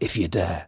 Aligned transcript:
if 0.00 0.16
you 0.16 0.28
dare. 0.28 0.66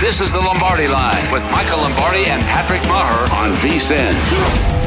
This 0.00 0.20
is 0.22 0.32
the 0.32 0.40
Lombardi 0.40 0.88
Line 0.88 1.30
with 1.30 1.42
Michael 1.50 1.78
Lombardi 1.78 2.24
and 2.24 2.42
Patrick 2.44 2.82
Maher 2.84 3.30
on 3.32 3.52
VSIN. 3.52 4.79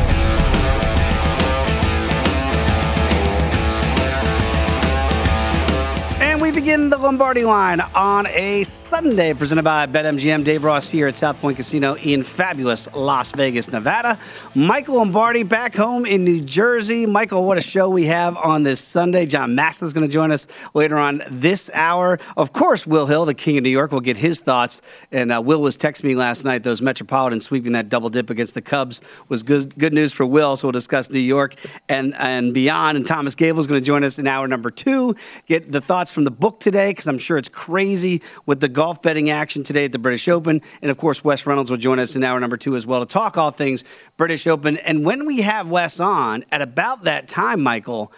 Begin 6.54 6.90
the 6.92 6.98
Lombardi 7.00 7.44
line 7.44 7.82
on 7.96 8.28
a 8.28 8.62
Sunday, 8.62 9.34
presented 9.34 9.64
by 9.64 9.88
BetMGM. 9.88 10.44
Dave 10.44 10.64
Ross 10.64 10.88
here 10.88 11.08
at 11.08 11.16
South 11.16 11.42
Point 11.42 11.58
Casino 11.58 11.96
in 11.96 12.22
fabulous 12.22 12.88
Las 12.94 13.32
Vegas, 13.32 13.72
Nevada. 13.72 14.20
Michael 14.54 14.98
Lombardi 14.98 15.42
back 15.42 15.74
home 15.74 16.06
in 16.06 16.24
New 16.24 16.40
Jersey. 16.40 17.08
Michael, 17.08 17.44
what 17.44 17.58
a 17.58 17.62
show 17.62 17.90
we 17.90 18.04
have 18.06 18.38
on 18.38 18.62
this 18.62 18.80
Sunday. 18.80 19.26
John 19.26 19.56
Massa 19.56 19.84
is 19.84 19.94
going 19.94 20.06
to 20.06 20.14
join 20.14 20.32
us 20.32 20.46
later 20.76 20.96
on 20.96 21.24
this 21.32 21.72
hour. 21.74 22.20
Of 22.38 22.54
course, 22.54 22.86
Will 22.86 23.08
Hill, 23.08 23.26
the 23.26 23.34
king 23.34 23.58
of 23.58 23.64
New 23.64 23.72
York, 23.72 23.92
will 23.92 24.00
get 24.00 24.18
his 24.18 24.40
thoughts. 24.40 24.80
And 25.12 25.32
uh, 25.32 25.42
Will 25.44 25.62
was 25.62 25.76
texting 25.76 26.04
me 26.04 26.14
last 26.14 26.46
night. 26.46 26.62
Those 26.62 26.84
Metropolitans 26.84 27.46
sweeping 27.46 27.72
that 27.72 27.90
double 27.90 28.10
dip 28.10 28.30
against 28.30 28.54
the 28.54 28.62
Cubs 28.62 29.02
was 29.28 29.42
good, 29.42 29.76
good 29.80 29.94
news 29.94 30.14
for 30.14 30.24
Will. 30.24 30.56
So 30.56 30.68
we'll 30.68 30.74
discuss 30.74 31.10
New 31.10 31.20
York 31.20 31.56
and, 31.90 32.14
and 32.14 32.54
beyond. 32.54 32.96
And 32.98 33.08
Thomas 33.08 33.34
Gable 33.34 33.60
is 33.60 33.66
going 33.66 33.82
to 33.82 33.86
join 33.86 34.04
us 34.04 34.20
in 34.20 34.28
hour 34.28 34.48
number 34.48 34.70
two. 34.70 35.16
Get 35.48 35.72
the 35.72 35.82
thoughts 35.82 36.12
from 36.12 36.26
the 36.26 36.43
book 36.44 36.60
today 36.60 36.90
because 36.90 37.08
I'm 37.08 37.20
sure 37.20 37.38
it's 37.38 37.48
crazy 37.48 38.22
with 38.46 38.60
the 38.60 38.68
golf 38.68 39.02
betting 39.02 39.30
action 39.30 39.64
today 39.64 39.86
at 39.86 39.94
the 39.94 39.98
British 39.98 40.28
Open. 40.28 40.62
And 40.82 40.92
of 40.92 40.98
course, 40.98 41.24
Wes 41.24 41.48
Reynolds 41.48 41.72
will 41.72 41.78
join 41.78 42.00
us 42.00 42.18
in 42.18 42.24
hour 42.26 42.38
number 42.38 42.58
two 42.58 42.76
as 42.76 42.86
well 42.86 43.00
to 43.00 43.06
talk 43.06 43.38
all 43.38 43.50
things 43.50 43.86
British 44.18 44.46
Open. 44.46 44.76
And 44.76 45.06
when 45.06 45.26
we 45.26 45.40
have 45.40 45.70
Wes 45.70 46.02
on 46.02 46.44
at 46.52 46.62
about 46.62 47.06
that 47.06 47.30
time, 47.30 47.64
Michael, 47.64 48.12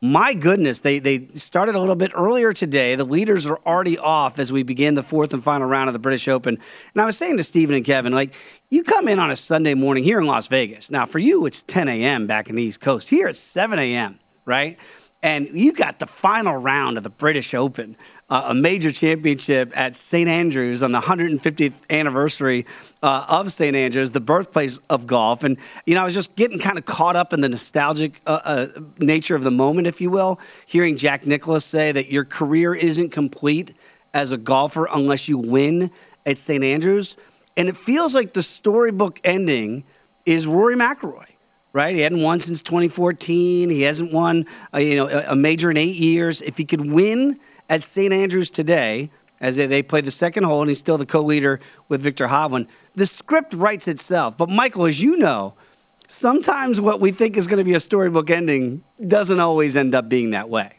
my 0.00 0.32
goodness, 0.32 0.80
they, 0.80 1.00
they 1.00 1.26
started 1.34 1.74
a 1.74 1.78
little 1.78 1.96
bit 1.96 2.12
earlier 2.14 2.54
today. 2.54 2.94
The 2.94 3.04
leaders 3.04 3.44
are 3.44 3.58
already 3.66 3.98
off 3.98 4.38
as 4.38 4.50
we 4.50 4.62
begin 4.62 4.94
the 4.94 5.02
fourth 5.02 5.34
and 5.34 5.44
final 5.44 5.68
round 5.68 5.90
of 5.90 5.92
the 5.92 5.98
British 5.98 6.28
Open. 6.28 6.54
And 6.94 7.02
I 7.02 7.04
was 7.04 7.18
saying 7.18 7.36
to 7.36 7.42
Stephen 7.42 7.76
and 7.76 7.84
Kevin, 7.84 8.14
like, 8.14 8.34
you 8.70 8.84
come 8.84 9.06
in 9.06 9.18
on 9.18 9.30
a 9.30 9.36
Sunday 9.36 9.74
morning 9.74 10.02
here 10.02 10.18
in 10.18 10.24
Las 10.24 10.46
Vegas. 10.46 10.90
Now, 10.90 11.04
for 11.04 11.18
you, 11.18 11.44
it's 11.44 11.62
10 11.64 11.88
a.m. 11.88 12.26
back 12.26 12.48
in 12.48 12.56
the 12.56 12.62
East 12.62 12.80
Coast. 12.80 13.10
Here, 13.10 13.28
it's 13.28 13.38
7 13.38 13.78
a.m., 13.78 14.18
right? 14.46 14.78
And 15.26 15.48
you 15.52 15.72
got 15.72 15.98
the 15.98 16.06
final 16.06 16.56
round 16.56 16.96
of 16.96 17.02
the 17.02 17.10
British 17.10 17.52
Open, 17.52 17.96
uh, 18.30 18.44
a 18.46 18.54
major 18.54 18.92
championship 18.92 19.76
at 19.76 19.96
St. 19.96 20.28
Andrews 20.28 20.84
on 20.84 20.92
the 20.92 21.00
150th 21.00 21.74
anniversary 21.90 22.64
uh, 23.02 23.26
of 23.28 23.50
St. 23.50 23.74
Andrews, 23.74 24.12
the 24.12 24.20
birthplace 24.20 24.78
of 24.88 25.08
golf. 25.08 25.42
And, 25.42 25.58
you 25.84 25.96
know, 25.96 26.02
I 26.02 26.04
was 26.04 26.14
just 26.14 26.36
getting 26.36 26.60
kind 26.60 26.78
of 26.78 26.84
caught 26.84 27.16
up 27.16 27.32
in 27.32 27.40
the 27.40 27.48
nostalgic 27.48 28.20
uh, 28.24 28.38
uh, 28.44 28.66
nature 29.00 29.34
of 29.34 29.42
the 29.42 29.50
moment, 29.50 29.88
if 29.88 30.00
you 30.00 30.10
will, 30.10 30.38
hearing 30.64 30.96
Jack 30.96 31.26
Nicklaus 31.26 31.64
say 31.64 31.90
that 31.90 32.08
your 32.08 32.24
career 32.24 32.72
isn't 32.72 33.10
complete 33.10 33.74
as 34.14 34.30
a 34.30 34.38
golfer 34.38 34.86
unless 34.94 35.28
you 35.28 35.38
win 35.38 35.90
at 36.24 36.38
St. 36.38 36.62
Andrews. 36.62 37.16
And 37.56 37.68
it 37.68 37.76
feels 37.76 38.14
like 38.14 38.32
the 38.32 38.42
storybook 38.42 39.18
ending 39.24 39.82
is 40.24 40.46
Rory 40.46 40.76
McIlroy 40.76 41.26
right? 41.76 41.94
He 41.94 42.00
hadn't 42.00 42.22
won 42.22 42.40
since 42.40 42.62
2014. 42.62 43.68
He 43.68 43.82
hasn't 43.82 44.10
won, 44.10 44.46
uh, 44.72 44.78
you 44.78 44.96
know, 44.96 45.08
a, 45.08 45.32
a 45.32 45.36
major 45.36 45.70
in 45.70 45.76
eight 45.76 45.96
years. 45.96 46.40
If 46.40 46.56
he 46.56 46.64
could 46.64 46.90
win 46.90 47.38
at 47.68 47.82
St. 47.82 48.14
Andrews 48.14 48.48
today, 48.48 49.10
as 49.42 49.56
they, 49.56 49.66
they 49.66 49.82
play 49.82 50.00
the 50.00 50.10
second 50.10 50.44
hole, 50.44 50.62
and 50.62 50.68
he's 50.70 50.78
still 50.78 50.96
the 50.96 51.04
co-leader 51.04 51.60
with 51.90 52.00
Viktor 52.00 52.28
Hovland, 52.28 52.68
the 52.94 53.04
script 53.04 53.52
writes 53.52 53.88
itself. 53.88 54.38
But 54.38 54.48
Michael, 54.48 54.86
as 54.86 55.02
you 55.02 55.18
know, 55.18 55.52
sometimes 56.08 56.80
what 56.80 56.98
we 56.98 57.10
think 57.10 57.36
is 57.36 57.46
going 57.46 57.58
to 57.58 57.64
be 57.64 57.74
a 57.74 57.80
storybook 57.80 58.30
ending 58.30 58.82
doesn't 59.06 59.38
always 59.38 59.76
end 59.76 59.94
up 59.94 60.08
being 60.08 60.30
that 60.30 60.48
way. 60.48 60.78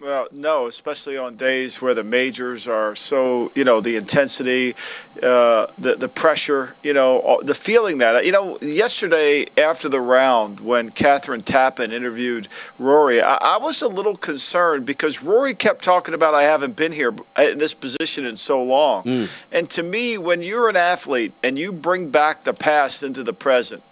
Well, 0.00 0.28
no, 0.30 0.68
especially 0.68 1.16
on 1.18 1.34
days 1.34 1.82
where 1.82 1.92
the 1.92 2.04
majors 2.04 2.68
are 2.68 2.94
so, 2.94 3.50
you 3.56 3.64
know, 3.64 3.80
the 3.80 3.96
intensity, 3.96 4.76
uh, 5.20 5.66
the 5.76 5.96
the 5.96 6.08
pressure, 6.08 6.76
you 6.84 6.94
know, 6.94 7.40
the 7.42 7.54
feeling 7.54 7.98
that, 7.98 8.24
you 8.24 8.30
know, 8.30 8.58
yesterday 8.60 9.46
after 9.56 9.88
the 9.88 10.00
round 10.00 10.60
when 10.60 10.92
Kathryn 10.92 11.42
Tappen 11.42 11.92
interviewed 11.92 12.46
Rory, 12.78 13.20
I, 13.20 13.38
I 13.38 13.58
was 13.58 13.82
a 13.82 13.88
little 13.88 14.16
concerned 14.16 14.86
because 14.86 15.20
Rory 15.20 15.52
kept 15.52 15.82
talking 15.82 16.14
about 16.14 16.32
I 16.32 16.44
haven't 16.44 16.76
been 16.76 16.92
here 16.92 17.12
in 17.36 17.58
this 17.58 17.74
position 17.74 18.24
in 18.24 18.36
so 18.36 18.62
long, 18.62 19.02
mm. 19.02 19.28
and 19.50 19.68
to 19.70 19.82
me, 19.82 20.16
when 20.16 20.42
you're 20.42 20.68
an 20.68 20.76
athlete 20.76 21.32
and 21.42 21.58
you 21.58 21.72
bring 21.72 22.10
back 22.10 22.44
the 22.44 22.54
past 22.54 23.02
into 23.02 23.24
the 23.24 23.32
present, 23.32 23.82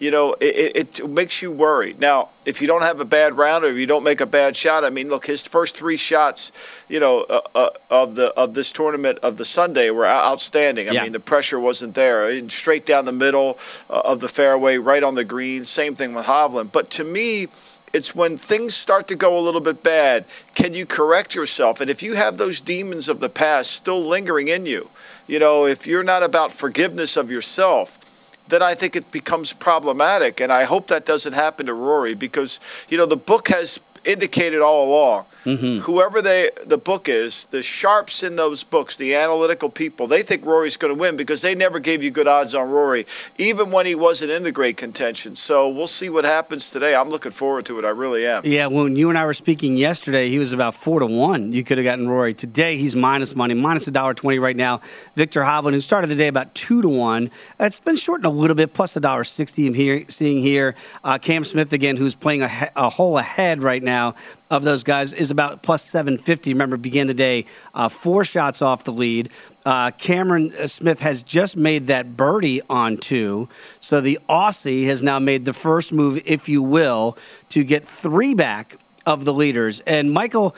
you 0.00 0.10
know, 0.10 0.34
it, 0.40 1.00
it, 1.00 1.08
makes 1.08 1.42
you 1.42 1.50
worry. 1.50 1.94
Now, 1.98 2.28
if 2.46 2.60
you 2.62 2.68
don't 2.68 2.82
have 2.82 3.00
a 3.00 3.04
bad 3.04 3.36
round 3.36 3.64
or 3.64 3.68
if 3.68 3.76
you 3.76 3.86
don't 3.86 4.04
make 4.04 4.20
a 4.20 4.26
bad 4.26 4.56
shot, 4.56 4.84
I 4.84 4.90
mean, 4.90 5.08
look, 5.08 5.26
his 5.26 5.46
first 5.46 5.76
three 5.76 5.96
shots, 5.96 6.52
you 6.88 7.00
know, 7.00 7.22
uh, 7.22 7.40
uh, 7.54 7.70
of 7.90 8.14
the 8.14 8.28
of 8.34 8.54
this 8.54 8.70
tournament 8.70 9.18
of 9.22 9.36
the 9.36 9.44
Sunday 9.44 9.90
were 9.90 10.06
outstanding. 10.06 10.88
I 10.88 10.92
yeah. 10.92 11.02
mean, 11.02 11.12
the 11.12 11.20
pressure 11.20 11.58
wasn't 11.58 11.94
there. 11.94 12.48
Straight 12.48 12.86
down 12.86 13.06
the 13.06 13.12
middle 13.12 13.58
uh, 13.90 14.00
of 14.04 14.20
the 14.20 14.28
fairway, 14.28 14.78
right 14.78 15.02
on 15.02 15.14
the 15.16 15.24
green. 15.24 15.64
Same 15.64 15.96
thing 15.96 16.14
with 16.14 16.26
Hovland. 16.26 16.70
But 16.70 16.90
to 16.90 17.04
me, 17.04 17.48
it's 17.92 18.14
when 18.14 18.36
things 18.36 18.76
start 18.76 19.08
to 19.08 19.16
go 19.16 19.36
a 19.36 19.40
little 19.40 19.60
bit 19.60 19.82
bad. 19.82 20.24
Can 20.54 20.74
you 20.74 20.86
correct 20.86 21.34
yourself? 21.34 21.80
And 21.80 21.90
if 21.90 22.02
you 22.02 22.14
have 22.14 22.36
those 22.36 22.60
demons 22.60 23.08
of 23.08 23.20
the 23.20 23.28
past 23.28 23.72
still 23.72 24.04
lingering 24.06 24.48
in 24.48 24.66
you, 24.66 24.90
you 25.26 25.38
know, 25.38 25.66
if 25.66 25.86
you're 25.86 26.04
not 26.04 26.22
about 26.22 26.52
forgiveness 26.52 27.16
of 27.16 27.30
yourself 27.30 27.97
then 28.48 28.62
I 28.62 28.74
think 28.74 28.96
it 28.96 29.10
becomes 29.10 29.52
problematic. 29.52 30.40
And 30.40 30.52
I 30.52 30.64
hope 30.64 30.88
that 30.88 31.06
doesn't 31.06 31.34
happen 31.34 31.66
to 31.66 31.74
Rory 31.74 32.14
because, 32.14 32.58
you 32.88 32.98
know, 32.98 33.06
the 33.06 33.16
book 33.16 33.48
has 33.48 33.78
indicated 34.04 34.60
all 34.60 34.88
along– 34.88 35.24
Mm-hmm. 35.44 35.78
Whoever 35.80 36.20
they 36.20 36.50
the 36.66 36.78
book 36.78 37.08
is, 37.08 37.46
the 37.46 37.62
sharps 37.62 38.22
in 38.22 38.36
those 38.36 38.62
books, 38.62 38.96
the 38.96 39.14
analytical 39.14 39.70
people, 39.70 40.06
they 40.06 40.22
think 40.22 40.44
Rory's 40.44 40.76
going 40.76 40.92
to 40.92 40.98
win 40.98 41.16
because 41.16 41.42
they 41.42 41.54
never 41.54 41.78
gave 41.78 42.02
you 42.02 42.10
good 42.10 42.28
odds 42.28 42.54
on 42.54 42.68
Rory, 42.70 43.06
even 43.38 43.70
when 43.70 43.86
he 43.86 43.94
wasn't 43.94 44.30
in 44.30 44.42
the 44.42 44.52
great 44.52 44.76
contention. 44.76 45.36
So 45.36 45.68
we'll 45.68 45.86
see 45.86 46.08
what 46.08 46.24
happens 46.24 46.70
today. 46.70 46.94
I'm 46.94 47.08
looking 47.08 47.32
forward 47.32 47.66
to 47.66 47.78
it. 47.78 47.84
I 47.84 47.90
really 47.90 48.26
am. 48.26 48.42
Yeah, 48.44 48.66
when 48.66 48.96
you 48.96 49.08
and 49.08 49.18
I 49.18 49.24
were 49.24 49.32
speaking 49.32 49.76
yesterday, 49.76 50.28
he 50.28 50.38
was 50.38 50.52
about 50.52 50.74
four 50.74 51.00
to 51.00 51.06
one. 51.06 51.52
You 51.52 51.64
could 51.64 51.78
have 51.78 51.84
gotten 51.84 52.08
Rory. 52.08 52.34
Today 52.34 52.76
he's 52.76 52.96
minus 52.96 53.34
money, 53.34 53.54
minus 53.54 53.86
a 53.86 53.90
dollar 53.90 54.14
twenty 54.14 54.38
right 54.38 54.56
now. 54.56 54.80
Viktor 55.14 55.42
Hovland, 55.42 55.72
who 55.72 55.80
started 55.80 56.08
the 56.08 56.16
day 56.16 56.28
about 56.28 56.54
two 56.54 56.82
to 56.82 56.88
one, 56.88 57.30
it's 57.60 57.80
been 57.80 57.96
shortened 57.96 58.26
a 58.26 58.30
little 58.30 58.56
bit, 58.56 58.74
plus 58.74 58.96
a 58.96 59.00
dollar 59.00 59.24
sixty. 59.24 59.66
I'm 59.66 59.74
here 59.74 60.04
seeing 60.08 60.38
here. 60.38 60.74
Uh, 61.04 61.18
Cam 61.18 61.44
Smith 61.44 61.72
again, 61.72 61.96
who's 61.96 62.16
playing 62.16 62.42
a, 62.42 62.70
a 62.76 62.88
hole 62.88 63.18
ahead 63.18 63.62
right 63.62 63.82
now 63.82 64.14
of 64.50 64.64
those 64.64 64.82
guys 64.82 65.12
is 65.12 65.30
about 65.30 65.62
plus 65.62 65.84
750. 65.84 66.52
Remember, 66.52 66.76
began 66.76 67.06
the 67.06 67.14
day 67.14 67.44
uh, 67.74 67.88
four 67.88 68.24
shots 68.24 68.62
off 68.62 68.84
the 68.84 68.92
lead. 68.92 69.30
Uh, 69.66 69.90
Cameron 69.92 70.52
Smith 70.66 71.00
has 71.00 71.22
just 71.22 71.56
made 71.56 71.88
that 71.88 72.16
birdie 72.16 72.62
on 72.70 72.96
two. 72.96 73.48
So 73.80 74.00
the 74.00 74.18
Aussie 74.28 74.86
has 74.86 75.02
now 75.02 75.18
made 75.18 75.44
the 75.44 75.52
first 75.52 75.92
move, 75.92 76.22
if 76.24 76.48
you 76.48 76.62
will, 76.62 77.18
to 77.50 77.64
get 77.64 77.84
three 77.84 78.34
back 78.34 78.76
of 79.04 79.24
the 79.24 79.32
leaders. 79.32 79.80
And 79.86 80.12
Michael, 80.12 80.56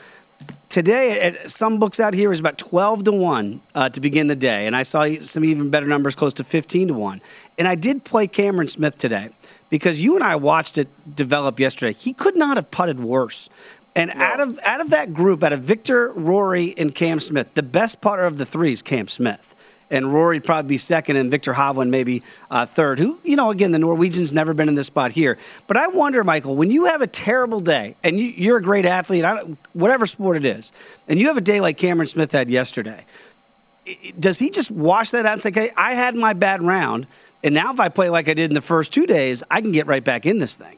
today, 0.69 1.35
some 1.45 1.79
books 1.79 1.99
out 1.99 2.13
here 2.13 2.31
is 2.31 2.39
about 2.39 2.57
12 2.57 3.05
to 3.05 3.11
1 3.11 3.61
uh, 3.75 3.89
to 3.89 3.99
begin 3.99 4.27
the 4.27 4.35
day. 4.35 4.67
And 4.67 4.75
I 4.75 4.83
saw 4.83 5.07
some 5.19 5.43
even 5.43 5.69
better 5.69 5.87
numbers, 5.87 6.15
close 6.15 6.33
to 6.35 6.43
15 6.43 6.89
to 6.89 6.93
1. 6.93 7.21
And 7.57 7.67
I 7.67 7.75
did 7.75 8.03
play 8.03 8.27
Cameron 8.27 8.67
Smith 8.67 8.97
today 8.97 9.29
because 9.69 10.01
you 10.01 10.15
and 10.15 10.23
I 10.23 10.35
watched 10.35 10.77
it 10.77 10.87
develop 11.15 11.59
yesterday. 11.59 11.93
He 11.93 12.13
could 12.13 12.35
not 12.35 12.57
have 12.57 12.71
putted 12.71 12.99
worse. 12.99 13.49
And 13.95 14.11
no. 14.15 14.21
out 14.21 14.39
of 14.39 14.59
out 14.63 14.81
of 14.81 14.91
that 14.91 15.13
group, 15.13 15.43
out 15.43 15.53
of 15.53 15.61
Viktor, 15.61 16.11
Rory, 16.13 16.73
and 16.77 16.93
Cam 16.95 17.19
Smith, 17.19 17.53
the 17.53 17.63
best 17.63 18.01
putter 18.01 18.23
of 18.23 18.37
the 18.37 18.45
three 18.45 18.71
is 18.71 18.81
Cam 18.81 19.07
Smith. 19.07 19.47
And 19.89 20.13
Rory 20.13 20.39
probably 20.39 20.77
second, 20.77 21.17
and 21.17 21.29
Viktor 21.29 21.53
Hovland 21.53 21.89
maybe 21.89 22.23
uh, 22.49 22.65
third. 22.65 22.97
Who, 22.97 23.19
you 23.25 23.35
know, 23.35 23.51
again, 23.51 23.71
the 23.71 23.79
Norwegians 23.79 24.33
never 24.33 24.53
been 24.53 24.69
in 24.69 24.75
this 24.75 24.87
spot 24.87 25.11
here. 25.11 25.37
But 25.67 25.75
I 25.75 25.89
wonder, 25.89 26.23
Michael, 26.23 26.55
when 26.55 26.71
you 26.71 26.85
have 26.85 27.01
a 27.01 27.07
terrible 27.07 27.59
day, 27.59 27.97
and 28.01 28.17
you, 28.17 28.53
are 28.53 28.57
a 28.57 28.61
great 28.61 28.85
athlete, 28.85 29.25
whatever 29.73 30.05
sport 30.05 30.37
it 30.37 30.45
is, 30.45 30.71
and 31.09 31.19
you 31.19 31.27
have 31.27 31.35
a 31.35 31.41
day 31.41 31.59
like 31.59 31.75
Cameron 31.75 32.07
Smith 32.07 32.31
had 32.31 32.49
yesterday, 32.49 33.05
does 34.17 34.39
he 34.39 34.49
just 34.49 34.71
wash 34.71 35.11
that 35.11 35.25
out 35.25 35.33
and 35.33 35.41
say, 35.41 35.49
"Okay, 35.49 35.71
I 35.75 35.95
had 35.95 36.15
my 36.15 36.31
bad 36.31 36.61
round, 36.61 37.05
and 37.43 37.53
now 37.53 37.73
if 37.73 37.81
I 37.81 37.89
play 37.89 38.09
like 38.09 38.29
I 38.29 38.33
did 38.33 38.49
in 38.49 38.53
the 38.53 38.61
first 38.61 38.93
two 38.93 39.05
days, 39.05 39.43
I 39.51 39.59
can 39.59 39.73
get 39.73 39.87
right 39.87 40.03
back 40.03 40.25
in 40.25 40.39
this 40.39 40.55
thing"? 40.55 40.77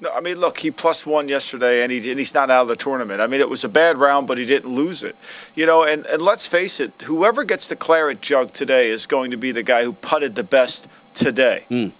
No, 0.00 0.12
I 0.12 0.20
mean, 0.20 0.36
look, 0.36 0.58
he 0.58 0.70
plus 0.70 1.04
one 1.04 1.28
yesterday, 1.28 1.82
and, 1.82 1.90
he, 1.90 2.08
and 2.10 2.18
he's 2.18 2.32
not 2.32 2.50
out 2.50 2.62
of 2.62 2.68
the 2.68 2.76
tournament. 2.76 3.20
I 3.20 3.26
mean, 3.26 3.40
it 3.40 3.48
was 3.48 3.64
a 3.64 3.68
bad 3.68 3.98
round, 3.98 4.28
but 4.28 4.38
he 4.38 4.46
didn't 4.46 4.72
lose 4.72 5.02
it. 5.02 5.16
You 5.56 5.66
know, 5.66 5.82
and, 5.82 6.06
and 6.06 6.22
let's 6.22 6.46
face 6.46 6.78
it, 6.78 6.92
whoever 7.02 7.42
gets 7.42 7.66
the 7.66 7.74
claret 7.74 8.20
jug 8.20 8.52
today 8.52 8.90
is 8.90 9.06
going 9.06 9.32
to 9.32 9.36
be 9.36 9.50
the 9.50 9.64
guy 9.64 9.82
who 9.82 9.92
putted 9.92 10.36
the 10.36 10.44
best 10.44 10.86
today. 11.14 11.64
Mm. 11.68 11.90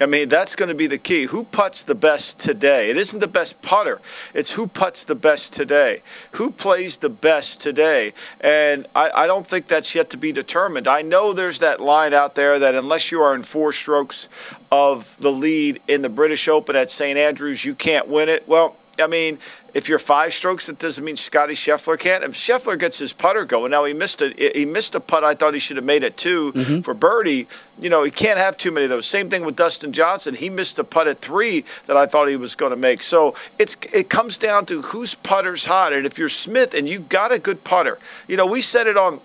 I 0.00 0.06
mean, 0.06 0.28
that's 0.28 0.56
going 0.56 0.70
to 0.70 0.74
be 0.74 0.88
the 0.88 0.98
key. 0.98 1.24
Who 1.24 1.44
puts 1.44 1.84
the 1.84 1.94
best 1.94 2.40
today? 2.40 2.90
It 2.90 2.96
isn't 2.96 3.20
the 3.20 3.28
best 3.28 3.62
putter. 3.62 4.00
It's 4.34 4.50
who 4.50 4.66
puts 4.66 5.04
the 5.04 5.14
best 5.14 5.52
today. 5.52 6.02
Who 6.32 6.50
plays 6.50 6.96
the 6.96 7.08
best 7.08 7.60
today? 7.60 8.12
And 8.40 8.88
I, 8.96 9.10
I, 9.10 9.26
don't 9.28 9.46
think 9.46 9.68
that's 9.68 9.94
yet 9.94 10.10
to 10.10 10.16
be 10.16 10.32
determined. 10.32 10.88
I 10.88 11.02
know 11.02 11.32
there's 11.32 11.60
that 11.60 11.80
line 11.80 12.12
out 12.12 12.34
there 12.34 12.58
that 12.58 12.74
unless 12.74 13.12
you 13.12 13.22
are 13.22 13.36
in 13.36 13.44
four 13.44 13.72
strokes 13.72 14.26
of 14.72 15.16
the 15.20 15.30
lead 15.30 15.80
in 15.86 16.02
the 16.02 16.08
British 16.08 16.48
Open 16.48 16.74
at 16.74 16.90
St. 16.90 17.16
Andrews, 17.16 17.64
you 17.64 17.76
can't 17.76 18.08
win 18.08 18.28
it. 18.28 18.48
Well, 18.48 18.76
I 18.98 19.06
mean, 19.06 19.38
if 19.72 19.88
you're 19.88 19.98
five 19.98 20.32
strokes, 20.32 20.66
that 20.66 20.78
doesn't 20.78 21.04
mean 21.04 21.16
Scottie 21.16 21.54
Scheffler 21.54 21.98
can't. 21.98 22.22
If 22.22 22.32
Scheffler 22.32 22.78
gets 22.78 22.98
his 22.98 23.12
putter 23.12 23.44
going, 23.44 23.70
now 23.70 23.84
he 23.84 23.92
missed 23.92 24.22
a 24.22 24.32
he 24.54 24.64
missed 24.64 24.94
a 24.94 25.00
putt. 25.00 25.24
I 25.24 25.34
thought 25.34 25.52
he 25.52 25.60
should 25.60 25.76
have 25.76 25.84
made 25.84 26.04
it 26.04 26.16
2 26.16 26.52
mm-hmm. 26.52 26.80
for 26.80 26.94
birdie. 26.94 27.48
You 27.80 27.90
know, 27.90 28.04
he 28.04 28.10
can't 28.10 28.38
have 28.38 28.56
too 28.56 28.70
many 28.70 28.84
of 28.84 28.90
those. 28.90 29.06
Same 29.06 29.28
thing 29.28 29.44
with 29.44 29.56
Dustin 29.56 29.92
Johnson. 29.92 30.34
He 30.34 30.48
missed 30.48 30.78
a 30.78 30.84
putt 30.84 31.08
at 31.08 31.18
three 31.18 31.64
that 31.86 31.96
I 31.96 32.06
thought 32.06 32.28
he 32.28 32.36
was 32.36 32.54
going 32.54 32.70
to 32.70 32.76
make. 32.76 33.02
So 33.02 33.34
it's 33.58 33.76
it 33.92 34.08
comes 34.08 34.38
down 34.38 34.66
to 34.66 34.82
whose 34.82 35.14
putter's 35.14 35.64
hot. 35.64 35.92
And 35.92 36.06
if 36.06 36.18
you're 36.18 36.28
Smith 36.28 36.74
and 36.74 36.88
you've 36.88 37.08
got 37.08 37.32
a 37.32 37.38
good 37.38 37.64
putter, 37.64 37.98
you 38.28 38.36
know, 38.36 38.46
we 38.46 38.60
said 38.60 38.86
it 38.86 38.96
on 38.96 39.20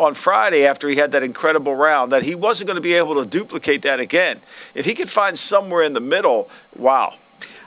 on 0.00 0.14
Friday 0.14 0.66
after 0.66 0.88
he 0.88 0.96
had 0.96 1.12
that 1.12 1.22
incredible 1.22 1.76
round 1.76 2.10
that 2.12 2.22
he 2.22 2.34
wasn't 2.34 2.66
going 2.66 2.76
to 2.76 2.80
be 2.80 2.94
able 2.94 3.22
to 3.22 3.26
duplicate 3.28 3.82
that 3.82 4.00
again. 4.00 4.40
If 4.74 4.86
he 4.86 4.94
could 4.94 5.10
find 5.10 5.38
somewhere 5.38 5.82
in 5.82 5.92
the 5.92 6.00
middle, 6.00 6.48
wow, 6.74 7.14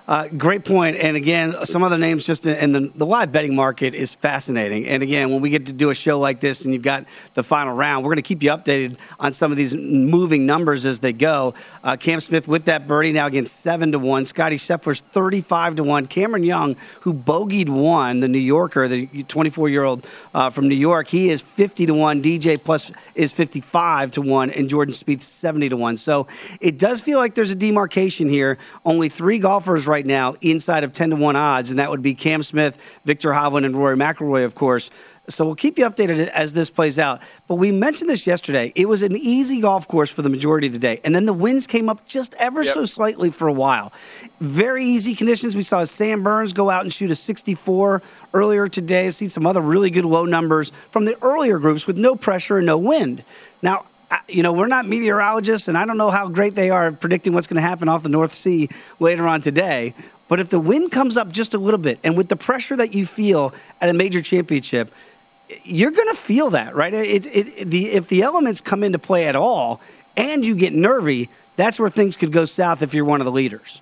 uh, 0.08 0.28
great 0.28 0.66
point. 0.66 0.98
And 0.98 1.16
again, 1.16 1.66
some 1.66 1.84
other 1.84 1.98
names 1.98 2.26
just 2.26 2.46
in 2.46 2.72
the, 2.72 2.92
the 2.94 3.06
live 3.06 3.32
betting 3.32 3.56
market 3.56 3.96
is 3.96 4.14
fascinating. 4.14 4.88
And 4.88 5.02
again, 5.04 5.32
when 5.32 5.42
we 5.42 5.50
get 5.50 5.68
to 5.68 5.74
do 5.74 5.90
a 5.90 5.96
show 5.96 6.20
like 6.20 6.40
this 6.40 6.66
and 6.66 6.74
you've 6.74 6.84
got 6.84 7.06
the 7.34 7.44
final 7.44 7.76
round, 7.76 8.04
we're 8.04 8.10
going 8.10 8.24
to 8.24 8.28
keep 8.28 8.44
you 8.44 8.50
updated 8.50 8.98
on 9.20 9.34
some 9.34 9.52
of 9.52 9.58
these 9.58 9.74
moving 9.74 10.46
numbers 10.46 10.86
as 10.86 11.00
they 11.00 11.14
go. 11.14 11.54
Uh, 11.84 11.96
Cam 11.96 12.20
Smith 12.20 12.48
with 12.48 12.66
that 12.66 12.88
birdie 12.88 13.12
now 13.12 13.28
against 13.28 13.62
seven 13.62 13.92
to 13.92 14.00
one. 14.00 14.26
Scottie 14.26 14.58
Scheffler's 14.58 15.02
thirty-five 15.02 15.76
to 15.76 15.84
one. 15.84 16.06
Cameron 16.06 16.44
Young, 16.44 16.76
who 17.02 17.14
bogeyed 17.14 17.70
one, 17.70 18.20
the 18.20 18.28
New 18.28 18.40
Yorker, 18.40 18.88
the 18.88 19.08
twenty-four-year-old 19.24 20.08
uh, 20.34 20.50
from 20.50 20.68
New 20.68 20.76
York, 20.76 21.08
he 21.08 21.30
is 21.30 21.42
fifty 21.42 21.86
to 21.86 21.94
one. 21.94 22.22
DJ 22.22 22.62
plus 22.62 22.92
is 23.16 23.32
fifty-five 23.32 24.12
to 24.12 24.22
one, 24.22 24.50
and 24.50 24.70
Jordan 24.70 24.94
Spieth 24.94 25.22
seventy 25.22 25.70
to 25.70 25.78
one. 25.78 25.98
So 25.98 26.28
it 26.60 26.78
does 26.78 27.02
feel 27.02 27.20
like 27.20 27.36
there's 27.36 27.52
a 27.52 27.56
demarcation 27.56 28.28
here. 28.28 28.58
Only 28.86 29.10
three 29.10 29.40
golfers 29.40 29.88
right 29.94 30.06
now 30.06 30.36
inside 30.42 30.84
of 30.84 30.92
10 30.92 31.12
to 31.12 31.16
1 31.16 31.36
odds, 31.36 31.69
and 31.69 31.78
that 31.78 31.92
would 31.92 32.01
be 32.01 32.16
Cam 32.16 32.42
Smith, 32.42 33.00
Viktor 33.06 33.30
Hovland, 33.30 33.66
and 33.66 33.75
Rory 33.75 33.95
McIlroy, 33.95 34.44
of 34.44 34.56
course. 34.56 34.90
So 35.30 35.45
we'll 35.45 35.56
keep 35.56 35.78
you 35.78 35.86
updated 35.86 36.28
as 36.30 36.51
this 36.51 36.69
plays 36.69 36.98
out. 37.00 37.22
But 37.48 37.56
we 37.56 37.72
mentioned 37.72 38.10
this 38.10 38.28
yesterday. 38.28 38.74
It 38.75 38.90
was 38.90 39.04
an 39.04 39.16
easy 39.16 39.62
golf 39.62 39.88
course 39.88 40.10
for 40.10 40.22
the 40.22 40.30
majority 40.30 40.68
of 40.68 40.74
the 40.74 40.80
day. 40.80 41.00
And 41.06 41.16
then 41.16 41.25
the 41.25 41.34
winds 41.34 41.66
came 41.66 41.88
up 41.88 42.06
just 42.06 42.34
ever 42.40 42.62
yep. 42.62 42.74
so 42.74 42.86
slightly 42.86 43.30
for 43.30 43.48
a 43.48 43.54
while. 43.54 43.94
Very 44.42 44.84
easy 44.84 45.16
conditions. 45.16 45.56
We 45.56 45.62
saw 45.62 45.86
Sam 45.86 46.24
Burns 46.24 46.51
go 46.51 46.69
out 46.69 46.81
and 46.81 46.92
shoot 46.92 47.10
a 47.10 47.16
64 47.16 48.01
earlier 48.34 48.68
today. 48.68 49.10
See 49.12 49.28
some 49.28 49.46
other 49.46 49.62
really 49.62 49.92
good 49.92 50.06
low 50.06 50.25
numbers 50.25 50.74
from 50.92 51.06
the 51.06 51.16
earlier 51.22 51.57
groups 51.57 51.88
with 51.88 51.98
no 51.98 52.16
pressure 52.16 52.57
and 52.57 52.66
no 52.66 52.78
wind. 52.78 53.24
Now, 53.62 53.86
you 54.27 54.44
know, 54.44 54.54
we're 54.54 54.68
not 54.68 54.86
meteorologists, 54.88 55.68
and 55.68 55.77
I 55.77 55.86
don't 55.86 55.98
know 55.98 56.10
how 56.10 56.27
great 56.27 56.56
they 56.56 56.69
are 56.69 56.92
predicting 56.92 57.33
what's 57.33 57.48
going 57.48 57.62
to 57.62 57.68
happen 57.68 57.89
off 57.89 58.04
the 58.04 58.10
North 58.10 58.31
Sea 58.31 58.69
later 59.00 59.27
on 59.27 59.42
today. 59.42 59.94
But 60.27 60.39
if 60.39 60.50
the 60.50 60.60
wind 60.60 60.92
comes 60.92 61.18
up 61.18 61.31
just 61.31 61.54
a 61.54 61.57
little 61.57 61.80
bit, 61.80 62.00
and 62.04 62.18
with 62.18 62.30
the 62.30 62.36
pressure 62.36 62.75
that 62.77 62.94
you 62.94 63.06
feel 63.06 63.54
at 63.81 63.89
a 63.89 63.94
major 63.94 64.21
championship, 64.21 64.92
you're 65.63 65.92
going 65.92 66.10
to 66.10 66.15
feel 66.15 66.50
that, 66.51 66.75
right? 66.75 66.94
It, 66.94 67.27
it, 67.27 67.69
the, 67.69 67.88
if 67.88 68.07
the 68.07 68.21
elements 68.21 68.62
come 68.62 68.83
into 68.83 69.00
play 69.00 69.27
at 69.27 69.36
all, 69.36 69.81
and 70.15 70.45
you 70.45 70.56
get 70.56 70.74
nervy, 70.74 71.30
that's 71.56 71.80
where 71.80 71.89
things 71.89 72.18
could 72.18 72.31
go 72.31 72.45
south 72.45 72.81
if 72.81 72.94
you're 72.94 73.06
one 73.06 73.21
of 73.21 73.25
the 73.25 73.31
leaders. 73.31 73.81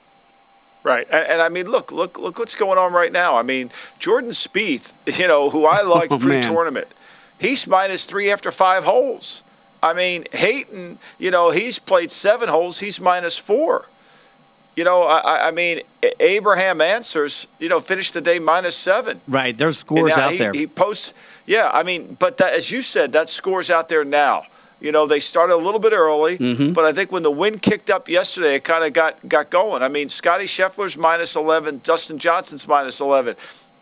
Right, 0.83 1.07
and, 1.11 1.25
and, 1.25 1.41
I 1.41 1.49
mean, 1.49 1.67
look, 1.67 1.91
look, 1.91 2.17
look 2.17 2.39
what's 2.39 2.55
going 2.55 2.79
on 2.79 2.91
right 2.91 3.11
now. 3.11 3.37
I 3.37 3.43
mean, 3.43 3.69
Jordan 3.99 4.31
Spieth, 4.31 4.93
you 5.19 5.27
know, 5.27 5.49
who 5.49 5.65
I 5.65 5.81
oh, 5.83 5.89
liked 5.89 6.11
oh, 6.11 6.19
pre-tournament, 6.19 6.87
he's 7.39 7.67
minus 7.67 8.05
three 8.05 8.31
after 8.31 8.51
five 8.51 8.83
holes. 8.83 9.43
I 9.83 9.93
mean, 9.93 10.25
Hatton, 10.31 10.99
you 11.17 11.31
know, 11.31 11.49
he's 11.49 11.79
played 11.79 12.11
seven 12.11 12.49
holes. 12.49 12.79
He's 12.79 12.99
minus 12.99 13.37
four. 13.37 13.85
You 14.75 14.85
know, 14.85 15.03
I, 15.03 15.49
I 15.49 15.51
mean, 15.51 15.81
Abraham 16.19 16.81
Ancer. 16.81 17.27
you 17.59 17.67
know, 17.67 17.79
finished 17.79 18.13
the 18.13 18.21
day 18.21 18.39
minus 18.39 18.75
seven. 18.75 19.19
Right. 19.27 19.57
There's 19.57 19.79
scores 19.79 20.15
out 20.17 20.31
he, 20.31 20.38
there. 20.38 20.53
He 20.53 20.65
posts, 20.67 21.13
yeah, 21.45 21.69
I 21.71 21.83
mean, 21.83 22.15
but 22.19 22.38
that, 22.38 22.53
as 22.53 22.71
you 22.71 22.81
said, 22.81 23.11
that 23.13 23.27
scores 23.27 23.69
out 23.69 23.89
there 23.89 24.05
now. 24.05 24.43
You 24.79 24.91
know, 24.91 25.05
they 25.05 25.19
started 25.19 25.53
a 25.53 25.57
little 25.57 25.79
bit 25.79 25.93
early, 25.93 26.39
mm-hmm. 26.39 26.73
but 26.73 26.85
I 26.85 26.93
think 26.93 27.11
when 27.11 27.21
the 27.21 27.29
wind 27.29 27.61
kicked 27.61 27.91
up 27.91 28.09
yesterday, 28.09 28.55
it 28.55 28.63
kind 28.63 28.83
of 28.83 28.93
got, 28.93 29.27
got 29.29 29.51
going. 29.51 29.83
I 29.83 29.88
mean, 29.89 30.09
Scottie 30.09 30.45
Scheffler's 30.45 30.97
minus 30.97 31.35
11, 31.35 31.81
Dustin 31.83 32.17
Johnson's 32.17 32.67
minus 32.67 33.00
11 33.00 33.35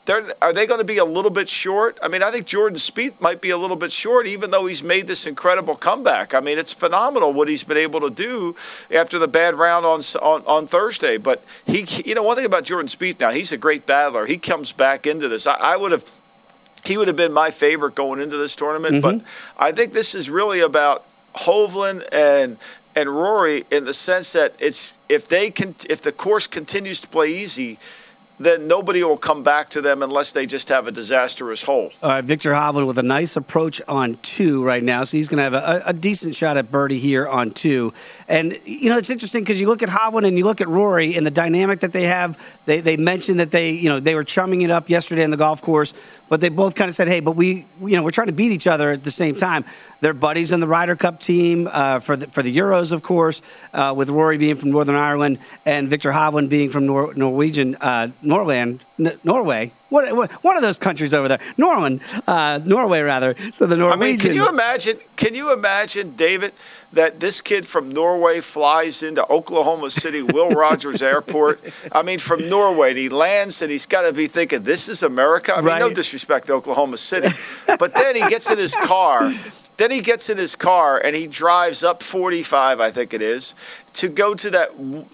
they're, 0.10 0.34
are 0.42 0.52
they 0.54 0.66
going 0.66 0.80
to 0.80 0.86
be 0.86 0.98
a 0.98 1.06
little 1.06 1.30
bit 1.30 1.48
short? 1.48 2.00
I 2.02 2.08
mean, 2.08 2.24
I 2.24 2.32
think 2.32 2.48
Jordan 2.48 2.80
Spieth 2.80 3.22
might 3.22 3.42
be 3.42 3.52
a 3.52 3.58
little 3.58 3.76
bit 3.76 3.92
short, 3.92 4.26
even 4.26 4.50
though 4.50 4.66
he's 4.66 4.82
made 4.82 5.06
this 5.06 5.28
incredible 5.28 5.76
comeback. 5.76 6.34
I 6.34 6.40
mean, 6.40 6.58
it's 6.58 6.74
phenomenal 6.74 7.32
what 7.32 7.48
he's 7.48 7.64
been 7.64 7.78
able 7.78 8.02
to 8.02 8.10
do 8.10 8.56
after 8.90 9.20
the 9.20 9.28
bad 9.28 9.54
round 9.54 9.86
on 9.86 10.02
on, 10.20 10.44
on 10.48 10.66
Thursday. 10.66 11.18
But 11.18 11.44
he, 11.68 11.86
you 12.04 12.16
know, 12.16 12.24
one 12.24 12.36
thing 12.36 12.46
about 12.46 12.64
Jordan 12.64 12.88
Spieth 12.88 13.20
now, 13.20 13.30
he's 13.30 13.52
a 13.52 13.58
great 13.58 13.86
battler. 13.86 14.26
He 14.26 14.40
comes 14.40 14.72
back 14.72 15.06
into 15.06 15.28
this. 15.28 15.46
I, 15.46 15.54
I 15.54 15.78
would 15.78 15.92
have 15.92 16.04
he 16.84 16.98
would 16.98 17.08
have 17.08 17.18
been 17.18 17.32
my 17.32 17.52
favorite 17.52 17.94
going 17.94 18.20
into 18.20 18.38
this 18.38 18.56
tournament. 18.56 18.96
Mm-hmm. 18.96 19.20
But 19.20 19.26
I 19.60 19.72
think 19.72 19.94
this 19.94 20.16
is 20.16 20.28
really 20.28 20.62
about 20.62 21.06
Hovland 21.36 22.08
and 22.12 22.58
and 22.96 23.10
Rory 23.16 23.64
in 23.70 23.86
the 23.86 23.94
sense 23.94 24.32
that 24.32 24.56
it's 24.58 24.94
if 25.08 25.28
they 25.28 25.52
can 25.52 25.76
if 25.88 26.02
the 26.02 26.12
course 26.12 26.48
continues 26.48 27.00
to 27.02 27.08
play 27.08 27.28
easy, 27.28 27.78
then 28.40 28.68
nobody 28.68 29.04
will 29.04 29.18
come 29.18 29.44
back 29.44 29.70
to 29.72 29.82
them 29.82 30.02
unless 30.02 30.32
they 30.32 30.46
just 30.46 30.70
have 30.70 30.88
a 30.88 30.92
disastrous 30.92 31.62
hole. 31.62 31.92
All 32.02 32.10
right, 32.10 32.24
Viktor 32.24 32.52
Hovland 32.52 32.88
with 32.88 32.98
a 32.98 33.04
nice 33.04 33.36
approach 33.36 33.82
on 33.88 34.18
two 34.22 34.64
right 34.64 34.82
now, 34.82 35.04
so 35.04 35.18
he's 35.18 35.28
going 35.28 35.38
to 35.38 35.44
have 35.44 35.54
a, 35.54 35.84
a, 35.88 35.94
decent 35.94 36.34
shot 36.34 36.56
at 36.56 36.72
birdie 36.72 37.00
here 37.00 37.28
on 37.28 37.52
two. 37.52 37.94
And 38.28 38.58
you 38.66 38.90
know, 38.90 38.98
it's 38.98 39.10
interesting 39.10 39.44
because 39.44 39.60
you 39.60 39.68
look 39.68 39.84
at 39.84 39.90
Hovland 39.90 40.26
and 40.26 40.38
you 40.38 40.46
look 40.46 40.62
at 40.62 40.70
Rory 40.70 41.16
and 41.16 41.26
the 41.26 41.32
dynamic 41.32 41.82
that 41.82 41.92
they 41.92 42.04
have. 42.04 42.38
They 42.66 42.80
they 42.80 42.96
mentioned 42.96 43.40
that 43.42 43.52
they 43.52 43.72
you 43.72 43.90
know 43.90 44.00
they 44.00 44.16
were 44.16 44.24
chumming 44.24 44.62
it 44.62 44.72
up 44.72 44.90
yesterday 44.90 45.24
on 45.24 45.32
the 45.32 45.38
golf 45.38 45.62
course, 45.62 45.94
but 46.30 46.42
they 46.42 46.50
both 46.50 46.76
kind 46.76 46.88
of 46.88 46.96
said, 46.96 47.08
hey, 47.08 47.20
but 47.20 47.36
we 47.36 47.66
you 47.82 47.96
know 47.96 48.04
we're 48.04 48.12
trying 48.12 48.28
to 48.28 48.34
beat 48.34 48.52
each 48.52 48.68
other 48.68 48.92
at 48.92 49.04
the 49.04 49.12
same 49.12 49.36
time. 49.36 49.66
They're 50.02 50.14
buddies 50.14 50.52
in 50.52 50.60
the 50.60 50.68
Ryder 50.68 50.96
Cup 50.96 51.20
team 51.20 51.68
uh, 51.72 52.00
for 52.00 52.16
the 52.16 52.28
for 52.28 52.44
the 52.44 52.56
Euros, 52.56 52.92
of 52.92 53.02
course, 53.02 53.42
uh, 53.74 53.94
with 53.98 54.10
Rory 54.10 54.38
being 54.38 54.56
from 54.56 54.72
Northern 54.72 54.96
Ireland 54.96 55.40
and 55.66 55.90
Viktor 55.90 56.12
Hovland 56.12 56.50
being 56.50 56.70
from 56.70 56.86
Nor- 56.86 57.14
Norwegian. 57.16 57.76
Uh, 57.76 58.10
Norland, 58.22 58.86
N- 59.00 59.18
Norway. 59.24 59.72
What, 59.90 60.16
what, 60.16 60.32
one 60.44 60.56
of 60.56 60.62
those 60.62 60.78
countries 60.78 61.14
over 61.14 61.28
there, 61.28 61.40
Norway, 61.58 62.00
uh, 62.28 62.60
Norway 62.64 63.02
rather. 63.02 63.34
So 63.52 63.66
the 63.66 63.76
Norwegian. 63.76 64.02
I 64.02 64.06
mean, 64.06 64.18
can 64.20 64.34
you 64.34 64.48
imagine? 64.48 65.00
Can 65.16 65.34
you 65.34 65.52
imagine, 65.52 66.16
David, 66.16 66.54
that 66.94 67.20
this 67.20 67.42
kid 67.42 67.66
from 67.66 67.90
Norway 67.90 68.42
flies 68.42 69.02
into 69.02 69.26
Oklahoma 69.28 69.90
City, 69.90 70.22
Will 70.22 70.50
Rogers 70.52 71.02
Airport? 71.02 71.62
I 71.92 72.04
mean, 72.04 72.20
from 72.20 72.48
Norway, 72.50 72.90
and 72.90 72.98
he 73.00 73.10
lands, 73.10 73.62
and 73.62 73.72
he's 73.72 73.86
got 73.86 74.04
to 74.04 74.14
be 74.14 74.28
thinking, 74.28 74.64
"This 74.64 74.88
is 74.88 75.02
America." 75.02 75.54
I 75.54 75.58
mean, 75.58 75.66
right. 75.66 75.80
no 75.80 75.90
disrespect 75.92 76.48
to 76.48 76.54
Oklahoma 76.54 76.98
City, 76.98 77.30
but 77.80 77.94
then 77.94 78.16
he 78.16 78.28
gets 78.30 78.50
in 78.50 78.58
his 78.58 78.76
car. 78.76 79.32
Then 79.78 79.92
he 79.92 80.02
gets 80.02 80.28
in 80.28 80.38
his 80.38 80.58
car 80.58 81.00
and 81.00 81.16
he 81.16 81.26
drives 81.26 81.84
up 81.84 82.04
45, 82.04 82.82
I 82.82 82.92
think 82.92 83.14
it 83.14 83.22
is, 83.22 83.54
to 83.94 84.08
go 84.08 84.36
to 84.36 84.50
that 84.52 84.72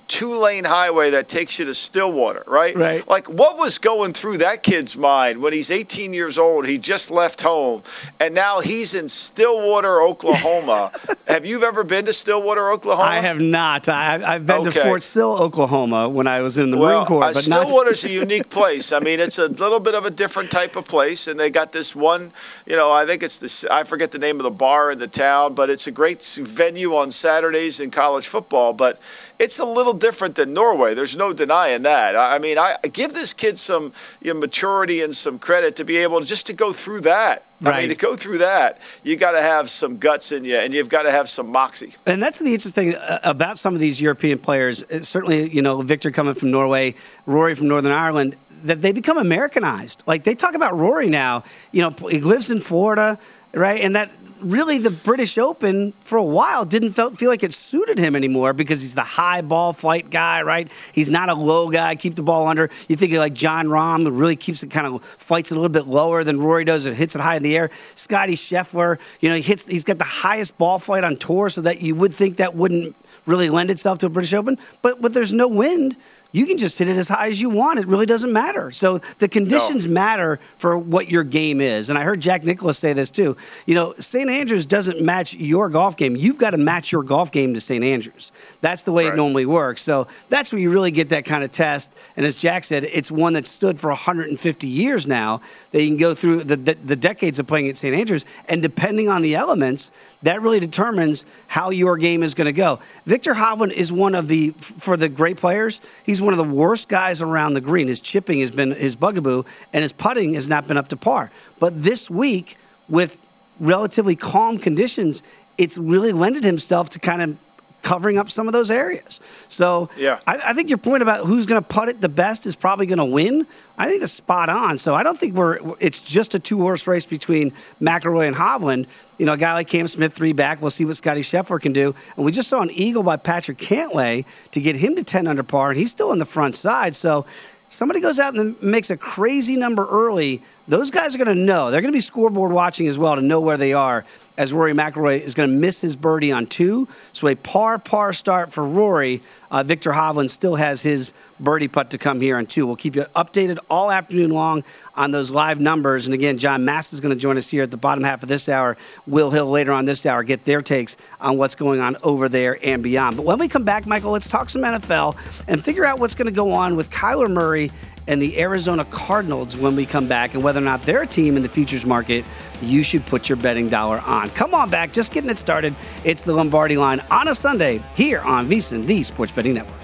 two 0.07 0.35
lane 0.35 0.63
highway 0.63 1.11
that 1.11 1.29
takes 1.29 1.57
you 1.57 1.65
to 1.65 1.75
Stillwater, 1.75 2.43
right? 2.47 2.75
Right. 2.75 3.07
Like, 3.07 3.29
what 3.29 3.57
was 3.57 3.77
going 3.77 4.13
through 4.13 4.39
that 4.39 4.63
kid's 4.63 4.95
mind 4.95 5.41
when 5.41 5.53
he's 5.53 5.71
18 5.71 6.13
years 6.13 6.37
old? 6.37 6.67
He 6.67 6.77
just 6.77 7.11
left 7.11 7.41
home, 7.41 7.83
and 8.19 8.33
now 8.33 8.59
he's 8.59 8.93
in 8.93 9.07
Stillwater, 9.07 10.01
Oklahoma. 10.01 10.91
have 11.27 11.45
you 11.45 11.63
ever 11.63 11.83
been 11.83 12.05
to 12.05 12.13
Stillwater, 12.13 12.71
Oklahoma? 12.71 13.09
I 13.09 13.17
have 13.17 13.39
not. 13.39 13.87
I, 13.89 14.33
have 14.33 14.45
been 14.45 14.67
okay. 14.67 14.71
to 14.71 14.81
Fort 14.83 15.03
Sill, 15.03 15.37
Oklahoma, 15.37 16.09
when 16.09 16.27
I 16.27 16.41
was 16.41 16.57
in 16.57 16.71
the 16.71 16.77
well, 16.77 16.99
Marine 16.99 17.07
Corps. 17.07 17.23
Uh, 17.23 17.33
but 17.33 17.43
Stillwater's 17.43 18.03
a 18.03 18.09
unique 18.11 18.49
place. 18.49 18.91
I 18.91 18.99
mean, 18.99 19.19
it's 19.19 19.37
a 19.37 19.47
little 19.47 19.79
bit 19.79 19.95
of 19.95 20.05
a 20.05 20.11
different 20.11 20.51
type 20.51 20.75
of 20.75 20.87
place, 20.87 21.27
and 21.27 21.39
they 21.39 21.49
got 21.49 21.71
this 21.71 21.95
one. 21.95 22.31
You 22.65 22.75
know, 22.75 22.91
I 22.91 23.05
think 23.05 23.23
it's 23.23 23.39
the 23.39 23.67
I 23.71 23.83
forget 23.83 24.11
the 24.11 24.19
name 24.19 24.37
of 24.37 24.43
the 24.43 24.51
bar 24.51 24.91
in 24.91 24.99
the 24.99 25.07
town, 25.07 25.53
but 25.53 25.69
it's 25.69 25.87
a 25.87 25.91
great 25.91 26.23
venue 26.23 26.95
on 26.95 27.11
Saturdays 27.11 27.79
in 27.79 27.91
college 27.91 28.27
football 28.27 28.64
but 28.73 28.99
it's 29.39 29.59
a 29.59 29.65
little 29.65 29.93
different 29.93 30.35
than 30.35 30.53
Norway. 30.53 30.93
There's 30.93 31.17
no 31.17 31.33
denying 31.33 31.83
that. 31.83 32.15
I 32.15 32.39
mean, 32.39 32.57
I 32.57 32.77
give 32.91 33.13
this 33.13 33.33
kid 33.33 33.57
some 33.57 33.93
you 34.21 34.33
know, 34.33 34.39
maturity 34.39 35.01
and 35.01 35.15
some 35.15 35.39
credit 35.39 35.75
to 35.77 35.83
be 35.83 35.97
able 35.97 36.21
to 36.21 36.25
just 36.25 36.47
to 36.47 36.53
go 36.53 36.71
through 36.71 37.01
that. 37.01 37.45
Right. 37.61 37.75
I 37.75 37.79
mean, 37.81 37.89
to 37.89 37.95
go 37.95 38.15
through 38.15 38.39
that, 38.39 38.79
you 39.03 39.15
got 39.15 39.31
to 39.31 39.41
have 39.41 39.69
some 39.69 39.97
guts 39.97 40.33
in 40.33 40.43
you, 40.43 40.57
and 40.57 40.73
you've 40.73 40.89
got 40.89 41.03
to 41.03 41.11
have 41.11 41.29
some 41.29 41.47
moxie. 41.51 41.95
And 42.05 42.21
that's 42.21 42.39
the 42.39 42.53
interesting 42.53 42.91
thing 42.91 42.95
uh, 42.95 43.19
about 43.23 43.57
some 43.57 43.73
of 43.73 43.79
these 43.79 44.01
European 44.01 44.39
players. 44.39 44.83
Certainly, 45.01 45.51
you 45.51 45.61
know, 45.61 45.81
Viktor 45.81 46.11
coming 46.11 46.33
from 46.33 46.51
Norway, 46.51 46.95
Rory 47.25 47.55
from 47.55 47.69
Northern 47.69 47.93
Ireland 47.93 48.35
that 48.65 48.81
they 48.81 48.91
become 48.91 49.17
Americanized. 49.17 50.03
Like 50.05 50.23
they 50.23 50.35
talk 50.35 50.55
about 50.55 50.77
Rory 50.77 51.07
now, 51.07 51.43
you 51.71 51.81
know, 51.81 52.09
he 52.09 52.19
lives 52.19 52.49
in 52.49 52.61
Florida, 52.61 53.17
right? 53.53 53.79
And 53.81 53.95
that 53.95 54.11
really 54.45 54.77
the 54.77 54.91
British 54.91 55.37
Open 55.37 55.91
for 56.01 56.17
a 56.17 56.23
while 56.23 56.65
didn't 56.65 56.93
feel 56.93 57.29
like 57.29 57.43
it 57.43 57.53
suited 57.53 57.97
him 57.97 58.15
anymore 58.15 58.53
because 58.53 58.81
he's 58.81 58.95
the 58.95 59.03
high 59.03 59.41
ball 59.41 59.73
flight 59.73 60.09
guy, 60.09 60.41
right? 60.43 60.71
He's 60.93 61.09
not 61.09 61.29
a 61.29 61.33
low 61.33 61.69
guy, 61.69 61.95
keep 61.95 62.15
the 62.15 62.23
ball 62.23 62.47
under. 62.47 62.69
You 62.87 62.95
think 62.95 63.11
of 63.13 63.19
like 63.19 63.33
Jon 63.33 63.67
Rahm, 63.67 64.03
who 64.03 64.11
really 64.11 64.35
keeps 64.35 64.63
it 64.63 64.71
kind 64.71 64.87
of 64.87 65.03
fights 65.03 65.51
it 65.51 65.55
a 65.55 65.59
little 65.59 65.73
bit 65.73 65.87
lower 65.87 66.23
than 66.23 66.39
Rory 66.39 66.63
does. 66.63 66.85
and 66.85 66.95
hits 66.95 67.15
it 67.15 67.21
high 67.21 67.35
in 67.35 67.43
the 67.43 67.57
air. 67.57 67.71
Scottie 67.95 68.35
Scheffler, 68.35 68.99
you 69.19 69.29
know, 69.29 69.35
he 69.35 69.41
hits. 69.41 69.65
He's 69.65 69.83
got 69.83 69.97
the 69.97 70.03
highest 70.03 70.57
ball 70.57 70.79
flight 70.79 71.03
on 71.03 71.17
tour, 71.17 71.49
so 71.49 71.61
that 71.61 71.81
you 71.81 71.95
would 71.95 72.13
think 72.13 72.37
that 72.37 72.55
wouldn't 72.55 72.95
really 73.25 73.49
lend 73.49 73.71
itself 73.71 73.97
to 73.99 74.05
a 74.05 74.09
British 74.09 74.33
Open. 74.33 74.57
But 74.81 75.01
but 75.01 75.13
there's 75.13 75.33
no 75.33 75.47
wind 75.47 75.95
you 76.35 76.45
can 76.45 76.57
just 76.57 76.77
hit 76.77 76.89
it 76.89 76.97
as 76.97 77.07
high 77.07 77.29
as 77.29 77.39
you 77.39 77.49
want. 77.49 77.79
It 77.79 77.87
really 77.87 78.05
doesn't 78.05 78.33
matter. 78.33 78.69
So 78.69 78.97
the 79.19 79.29
conditions 79.29 79.87
no. 79.87 79.93
matter 79.93 80.39
for 80.57 80.77
what 80.77 81.09
your 81.09 81.23
game 81.23 81.61
is. 81.61 81.89
And 81.89 81.97
I 81.97 82.03
heard 82.03 82.19
Jack 82.19 82.43
Nicklaus 82.43 82.77
say 82.77 82.91
this 82.91 83.09
too. 83.09 83.37
You 83.65 83.75
know, 83.75 83.93
St. 83.99 84.29
Andrews 84.29 84.65
doesn't 84.65 84.99
match 85.01 85.33
your 85.33 85.69
golf 85.69 85.95
game. 85.95 86.17
You've 86.17 86.37
got 86.37 86.49
to 86.49 86.57
match 86.57 86.91
your 86.91 87.03
golf 87.03 87.31
game 87.31 87.53
to 87.53 87.61
St. 87.61 87.81
Andrews. 87.81 88.33
That's 88.59 88.83
the 88.83 88.91
way 88.91 89.05
right. 89.05 89.13
it 89.13 89.15
normally 89.15 89.45
works. 89.45 89.81
So 89.81 90.07
that's 90.27 90.51
where 90.51 90.59
you 90.59 90.71
really 90.71 90.91
get 90.91 91.07
that 91.07 91.23
kind 91.23 91.41
of 91.41 91.53
test. 91.53 91.95
And 92.17 92.25
as 92.25 92.35
Jack 92.35 92.65
said, 92.65 92.83
it's 92.83 93.09
one 93.09 93.31
that 93.31 93.45
stood 93.45 93.79
for 93.79 93.87
150 93.87 94.67
years 94.67 95.07
now. 95.07 95.39
That 95.71 95.83
you 95.83 95.87
can 95.87 95.97
go 95.97 96.13
through 96.13 96.43
the, 96.43 96.57
the, 96.57 96.73
the 96.83 96.97
decades 96.97 97.39
of 97.39 97.47
playing 97.47 97.69
at 97.69 97.77
St. 97.77 97.95
Andrews. 97.95 98.25
And 98.49 98.61
depending 98.61 99.07
on 99.07 99.21
the 99.21 99.35
elements, 99.35 99.89
that 100.23 100.41
really 100.41 100.59
determines 100.59 101.23
how 101.47 101.69
your 101.69 101.95
game 101.95 102.23
is 102.23 102.35
going 102.35 102.47
to 102.47 102.53
go. 102.53 102.79
Victor 103.05 103.33
Hovland 103.33 103.71
is 103.71 103.89
one 103.89 104.15
of 104.15 104.27
the, 104.27 104.49
for 104.59 104.97
the 104.97 105.07
great 105.07 105.37
players, 105.37 105.79
he's 106.03 106.24
one 106.25 106.33
of 106.33 106.37
the 106.37 106.53
worst 106.53 106.89
guys 106.89 107.21
around 107.21 107.53
the 107.53 107.61
green. 107.61 107.87
His 107.87 107.99
chipping 107.99 108.39
has 108.39 108.51
been 108.51 108.71
his 108.71 108.95
bugaboo, 108.95 109.43
and 109.71 109.81
his 109.81 109.93
putting 109.93 110.33
has 110.33 110.49
not 110.49 110.67
been 110.67 110.77
up 110.77 110.89
to 110.89 110.97
par. 110.97 111.31
But 111.59 111.81
this 111.81 112.09
week, 112.09 112.57
with 112.89 113.17
relatively 113.59 114.15
calm 114.15 114.57
conditions, 114.57 115.23
it's 115.57 115.77
really 115.77 116.11
lended 116.11 116.43
himself 116.43 116.89
to 116.89 116.99
kind 116.99 117.21
of 117.21 117.37
covering 117.85 118.17
up 118.17 118.29
some 118.29 118.47
of 118.47 118.53
those 118.53 118.71
areas. 118.71 119.21
So 119.47 119.89
yeah. 119.95 120.19
I, 120.25 120.41
I 120.47 120.53
think 120.53 120.69
your 120.69 120.79
point 120.79 121.03
about 121.03 121.25
who's 121.25 121.45
going 121.45 121.61
to 121.61 121.67
putt 121.67 121.87
it 121.87 122.01
the 122.01 122.09
best 122.09 122.47
is 122.47 122.55
probably 122.55 122.87
going 122.87 122.97
to 122.97 123.05
win. 123.05 123.45
I 123.77 123.87
think 123.87 123.99
that's 124.01 124.11
spot 124.11 124.49
on. 124.49 124.79
So 124.79 124.95
I 124.95 125.03
don't 125.03 125.17
think 125.17 125.35
we're 125.35 125.59
it's 125.79 125.99
just 125.99 126.33
a 126.33 126.39
two 126.39 126.57
horse 126.57 126.87
race 126.87 127.05
between 127.05 127.51
McIlroy 127.79 128.27
and 128.27 128.35
Hovland. 128.35 128.87
You 129.19 129.27
know, 129.27 129.33
a 129.33 129.37
guy 129.37 129.53
like 129.53 129.67
Cam 129.67 129.87
Smith 129.87 130.13
three 130.13 130.33
back. 130.33 130.61
We'll 130.61 130.71
see 130.71 130.83
what 130.83 130.97
Scottie 130.97 131.21
Scheffler 131.21 131.61
can 131.61 131.73
do. 131.73 131.93
And 132.17 132.25
we 132.25 132.31
just 132.31 132.49
saw 132.49 132.61
an 132.61 132.71
eagle 132.71 133.03
by 133.03 133.17
Patrick 133.17 133.59
Cantlay 133.59 134.25
to 134.51 134.59
get 134.59 134.75
him 134.75 134.95
to 134.95 135.03
ten 135.03 135.27
under 135.27 135.43
par, 135.43 135.69
and 135.69 135.77
he's 135.77 135.91
still 135.91 136.09
on 136.09 136.17
the 136.17 136.25
front 136.25 136.55
side. 136.55 136.95
So 136.95 137.25
somebody 137.69 137.99
goes 137.99 138.19
out 138.19 138.35
and 138.35 138.59
makes 138.61 138.89
a 138.89 138.97
crazy 138.97 139.55
number 139.57 139.85
early, 139.89 140.41
those 140.67 140.89
guys 140.89 141.13
are 141.13 141.17
going 141.17 141.35
to 141.35 141.43
know. 141.43 141.69
They're 141.69 141.81
going 141.81 141.93
to 141.93 141.97
be 141.97 142.01
scoreboard 142.01 142.51
watching 142.51 142.87
as 142.87 142.97
well 142.97 143.15
to 143.15 143.21
know 143.21 143.39
where 143.39 143.57
they 143.57 143.73
are 143.73 144.05
as 144.37 144.53
Rory 144.53 144.73
McIlroy 144.73 145.21
is 145.21 145.33
going 145.33 145.49
to 145.49 145.55
miss 145.55 145.81
his 145.81 145.95
birdie 145.95 146.31
on 146.31 146.45
two. 146.47 146.87
So 147.13 147.27
a 147.27 147.35
par 147.35 147.79
par 147.79 148.13
start 148.13 148.51
for 148.51 148.63
Rory. 148.63 149.21
Uh, 149.49 149.63
Viktor 149.63 149.91
Hovland 149.91 150.29
still 150.29 150.55
has 150.55 150.81
his 150.81 151.13
birdie 151.39 151.67
putt 151.67 151.91
to 151.91 151.97
come 151.97 152.21
here 152.21 152.37
on 152.37 152.45
two. 152.45 152.65
We'll 152.65 152.75
keep 152.75 152.95
you 152.95 153.05
updated 153.15 153.59
all 153.69 153.91
afternoon 153.91 154.31
long 154.31 154.63
on 154.95 155.11
those 155.11 155.31
live 155.31 155.59
numbers. 155.59 156.05
And 156.05 156.13
again, 156.13 156.37
John 156.37 156.65
Mast 156.65 156.93
is 156.93 157.01
going 157.01 157.13
to 157.13 157.19
join 157.19 157.37
us 157.37 157.47
here 157.49 157.63
at 157.63 157.71
the 157.71 157.77
bottom 157.77 158.03
half 158.03 158.23
of 158.23 158.29
this 158.29 158.47
hour. 158.47 158.77
Will 159.07 159.31
Hill 159.31 159.47
later 159.47 159.71
on 159.71 159.85
this 159.85 160.05
hour 160.05 160.23
get 160.23 160.45
their 160.45 160.61
takes 160.61 160.95
on 161.19 161.37
what's 161.37 161.55
going 161.55 161.79
on 161.79 161.97
over 162.03 162.29
there 162.29 162.57
and 162.63 162.81
beyond. 162.81 163.17
But 163.17 163.25
when 163.25 163.39
we 163.39 163.47
come 163.47 163.63
back, 163.63 163.85
Michael, 163.85 164.11
let's 164.11 164.29
talk 164.29 164.49
some 164.49 164.61
NFL 164.61 165.15
and 165.47 165.63
figure 165.63 165.85
out 165.85 165.99
what's 165.99 166.15
going 166.15 166.27
to 166.27 166.31
go 166.31 166.51
on 166.51 166.75
with 166.75 166.89
Kyler 166.89 167.29
Murray 167.29 167.71
and 168.07 168.21
the 168.21 168.39
Arizona 168.39 168.85
Cardinals 168.85 169.57
when 169.57 169.75
we 169.75 169.85
come 169.85 170.07
back 170.07 170.33
and 170.33 170.43
whether 170.43 170.59
or 170.59 170.63
not 170.63 170.83
they're 170.83 171.03
a 171.03 171.07
team 171.07 171.37
in 171.37 171.43
the 171.43 171.49
futures 171.49 171.85
market 171.85 172.25
you 172.61 172.83
should 172.83 173.05
put 173.05 173.29
your 173.29 173.37
betting 173.37 173.67
dollar 173.67 173.99
on. 174.01 174.29
Come 174.31 174.53
on 174.53 174.69
back, 174.69 174.91
just 174.91 175.11
getting 175.11 175.29
it 175.29 175.37
started. 175.37 175.75
It's 176.03 176.23
the 176.23 176.33
Lombardi 176.33 176.77
line 176.77 177.01
on 177.11 177.27
a 177.27 177.35
Sunday 177.35 177.81
here 177.95 178.21
on 178.21 178.47
VSIN, 178.47 178.87
the 178.87 179.03
Sports 179.03 179.31
Betting 179.31 179.53
Network. 179.53 179.79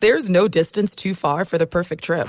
There's 0.00 0.30
no 0.30 0.46
distance 0.46 0.94
too 0.94 1.12
far 1.12 1.44
for 1.44 1.58
the 1.58 1.66
perfect 1.66 2.04
trip. 2.04 2.28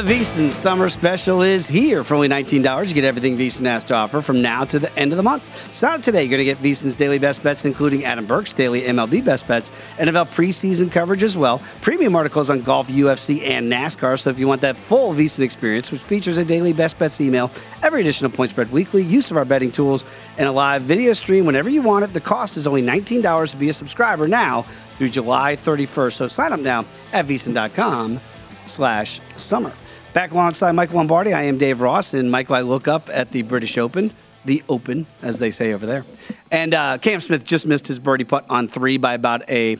The 0.00 0.14
VSiN 0.14 0.50
Summer 0.50 0.88
Special 0.88 1.42
is 1.42 1.66
here 1.66 2.02
for 2.04 2.14
only 2.14 2.26
$19. 2.26 2.88
You 2.88 2.94
get 2.94 3.04
everything 3.04 3.36
VSiN 3.36 3.66
has 3.66 3.84
to 3.84 3.94
offer 3.94 4.22
from 4.22 4.40
now 4.40 4.64
to 4.64 4.78
the 4.78 4.90
end 4.98 5.12
of 5.12 5.18
the 5.18 5.22
month. 5.22 5.74
Start 5.74 6.02
today. 6.02 6.22
You're 6.22 6.38
going 6.38 6.38
to 6.38 6.44
get 6.46 6.56
VSiN's 6.56 6.96
daily 6.96 7.18
best 7.18 7.42
bets, 7.42 7.66
including 7.66 8.06
Adam 8.06 8.24
Burke's 8.24 8.54
daily 8.54 8.80
MLB 8.80 9.22
best 9.22 9.46
bets, 9.46 9.70
NFL 9.98 10.28
preseason 10.28 10.90
coverage 10.90 11.22
as 11.22 11.36
well, 11.36 11.60
premium 11.82 12.16
articles 12.16 12.48
on 12.48 12.62
golf, 12.62 12.88
UFC, 12.88 13.46
and 13.46 13.70
NASCAR. 13.70 14.18
So 14.18 14.30
if 14.30 14.38
you 14.38 14.48
want 14.48 14.62
that 14.62 14.74
full 14.74 15.12
VSiN 15.12 15.40
experience, 15.40 15.92
which 15.92 16.00
features 16.00 16.38
a 16.38 16.46
daily 16.46 16.72
best 16.72 16.98
bets 16.98 17.20
email, 17.20 17.50
every 17.82 18.00
edition 18.00 18.24
of 18.24 18.32
Point 18.32 18.48
Spread 18.48 18.72
Weekly, 18.72 19.02
use 19.02 19.30
of 19.30 19.36
our 19.36 19.44
betting 19.44 19.70
tools, 19.70 20.06
and 20.38 20.48
a 20.48 20.52
live 20.52 20.80
video 20.80 21.12
stream 21.12 21.44
whenever 21.44 21.68
you 21.68 21.82
want 21.82 22.06
it, 22.06 22.14
the 22.14 22.22
cost 22.22 22.56
is 22.56 22.66
only 22.66 22.82
$19 22.82 23.50
to 23.50 23.56
be 23.58 23.68
a 23.68 23.74
subscriber 23.74 24.26
now 24.26 24.62
through 24.96 25.10
July 25.10 25.56
31st. 25.56 26.12
So 26.14 26.26
sign 26.26 26.54
up 26.54 26.60
now 26.60 26.86
at 27.12 27.26
VSiN.com 27.26 28.18
slash 28.64 29.20
summer. 29.36 29.74
Back 30.12 30.32
alongside 30.32 30.72
Michael 30.72 30.96
Lombardi, 30.96 31.32
I 31.32 31.42
am 31.42 31.56
Dave 31.56 31.80
Ross, 31.80 32.14
and 32.14 32.32
Michael, 32.32 32.56
I 32.56 32.62
look 32.62 32.88
up 32.88 33.08
at 33.12 33.30
the 33.30 33.42
British 33.42 33.78
Open, 33.78 34.12
the 34.44 34.60
Open, 34.68 35.06
as 35.22 35.38
they 35.38 35.52
say 35.52 35.72
over 35.72 35.86
there. 35.86 36.04
And 36.50 36.74
uh, 36.74 36.98
Cam 36.98 37.20
Smith 37.20 37.44
just 37.44 37.64
missed 37.64 37.86
his 37.86 38.00
birdie 38.00 38.24
putt 38.24 38.44
on 38.50 38.66
three 38.66 38.96
by 38.96 39.14
about 39.14 39.48
a 39.48 39.76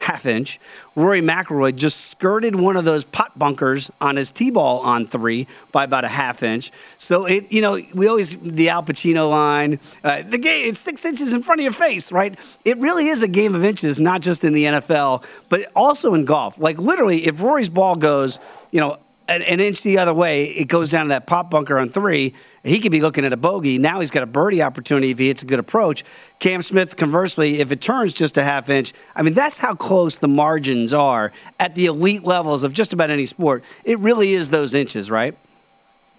half 0.00 0.26
inch. 0.26 0.60
Rory 0.96 1.22
McIlroy 1.22 1.74
just 1.74 2.10
skirted 2.10 2.56
one 2.56 2.76
of 2.76 2.84
those 2.84 3.06
pot 3.06 3.38
bunkers 3.38 3.90
on 4.02 4.16
his 4.16 4.30
tee 4.30 4.50
ball 4.50 4.80
on 4.80 5.06
three 5.06 5.46
by 5.72 5.84
about 5.84 6.04
a 6.04 6.08
half 6.08 6.42
inch. 6.42 6.70
So 6.98 7.24
it, 7.24 7.50
you 7.50 7.62
know, 7.62 7.80
we 7.94 8.06
always 8.06 8.36
the 8.36 8.68
Al 8.68 8.82
Pacino 8.82 9.30
line. 9.30 9.80
Uh, 10.04 10.22
the 10.22 10.38
game 10.38 10.68
it's 10.68 10.78
six 10.78 11.06
inches 11.06 11.32
in 11.32 11.42
front 11.42 11.58
of 11.58 11.62
your 11.62 11.72
face, 11.72 12.12
right? 12.12 12.38
It 12.66 12.76
really 12.78 13.08
is 13.08 13.22
a 13.22 13.28
game 13.28 13.54
of 13.54 13.64
inches, 13.64 13.98
not 13.98 14.20
just 14.20 14.44
in 14.44 14.52
the 14.52 14.64
NFL, 14.64 15.24
but 15.48 15.72
also 15.74 16.12
in 16.12 16.26
golf. 16.26 16.58
Like 16.58 16.76
literally, 16.76 17.26
if 17.26 17.40
Rory's 17.40 17.70
ball 17.70 17.96
goes, 17.96 18.38
you 18.72 18.80
know 18.80 18.98
an, 19.30 19.42
an, 19.42 19.60
inch 19.60 19.82
the 19.82 19.98
other 19.98 20.12
way, 20.12 20.44
it 20.44 20.66
goes 20.66 20.90
down 20.90 21.06
to 21.06 21.08
that 21.10 21.26
pot 21.26 21.50
bunker 21.50 21.78
on 21.78 21.88
three. 21.88 22.34
He 22.64 22.80
could 22.80 22.92
be 22.92 23.00
looking 23.00 23.24
at 23.24 23.32
a 23.32 23.36
bogey. 23.36 23.78
Now 23.78 24.00
he's 24.00 24.10
got 24.10 24.22
a 24.22 24.26
birdie 24.26 24.62
opportunity 24.62 25.10
if 25.10 25.18
he 25.18 25.28
hits 25.28 25.42
a 25.42 25.46
good 25.46 25.58
approach. 25.58 26.04
Cam 26.40 26.62
Smith, 26.62 26.96
conversely, 26.96 27.60
if 27.60 27.72
it 27.72 27.80
turns 27.80 28.12
just 28.12 28.36
a 28.36 28.42
half 28.42 28.68
inch, 28.68 28.92
I 29.14 29.22
mean, 29.22 29.34
that's 29.34 29.58
how 29.58 29.74
close 29.74 30.18
the 30.18 30.28
margins 30.28 30.92
are 30.92 31.32
at 31.58 31.74
the 31.74 31.86
elite 31.86 32.24
levels 32.24 32.62
of 32.62 32.72
just 32.72 32.92
about 32.92 33.10
any 33.10 33.24
sport. 33.24 33.64
It 33.84 33.98
really 34.00 34.32
is 34.32 34.50
those 34.50 34.74
inches, 34.74 35.10
right? 35.10 35.36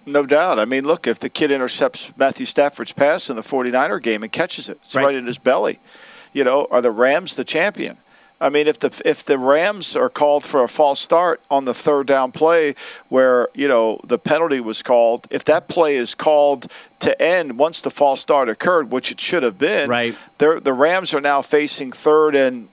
No 0.06 0.26
doubt. 0.26 0.58
I 0.58 0.66
mean, 0.66 0.84
look, 0.86 1.06
if 1.06 1.20
the 1.20 1.30
kid 1.30 1.52
intercepts 1.52 2.10
Matthew 2.18 2.46
Stafford's 2.46 2.92
pass 2.92 3.30
in 3.30 3.36
the 3.36 3.44
49er 3.44 4.02
game 4.02 4.24
and 4.24 4.32
catches 4.32 4.70
it, 4.70 4.80
it's 4.84 4.96
right, 4.96 5.06
right 5.06 5.16
in 5.16 5.28
his 5.28 5.38
belly. 5.38 5.80
You 6.34 6.44
know, 6.44 6.68
are 6.72 6.82
the 6.82 6.92
Rams 6.92 7.36
the 7.36 7.44
champion? 7.44 7.98
I 8.42 8.50
mean, 8.50 8.68
if 8.68 8.80
the 8.80 9.02
if 9.06 9.24
the 9.24 9.38
Rams 9.38 9.96
are 9.96 10.10
called 10.10 10.44
for 10.44 10.64
a 10.64 10.68
false 10.68 11.00
start 11.00 11.42
on 11.52 11.66
the 11.66 11.74
third 11.74 12.08
down 12.08 12.32
play, 12.32 12.76
where 13.10 13.48
you 13.54 13.68
know 13.68 14.02
the 14.04 14.18
penalty 14.18 14.60
was 14.60 14.82
called, 14.82 15.28
if 15.30 15.46
that 15.46 15.68
play 15.68 15.96
is 15.96 16.16
called 16.16 16.70
to 17.02 17.22
end 17.22 17.58
once 17.60 17.82
the 17.82 17.92
false 17.92 18.20
start 18.20 18.50
occurred, 18.50 18.92
which 18.92 19.12
it 19.12 19.20
should 19.22 19.44
have 19.44 19.60
been, 19.60 19.90
right? 19.90 20.16
The 20.40 20.74
Rams 20.74 21.14
are 21.14 21.22
now 21.22 21.42
facing 21.44 21.92
third 21.92 22.36
and 22.36 22.68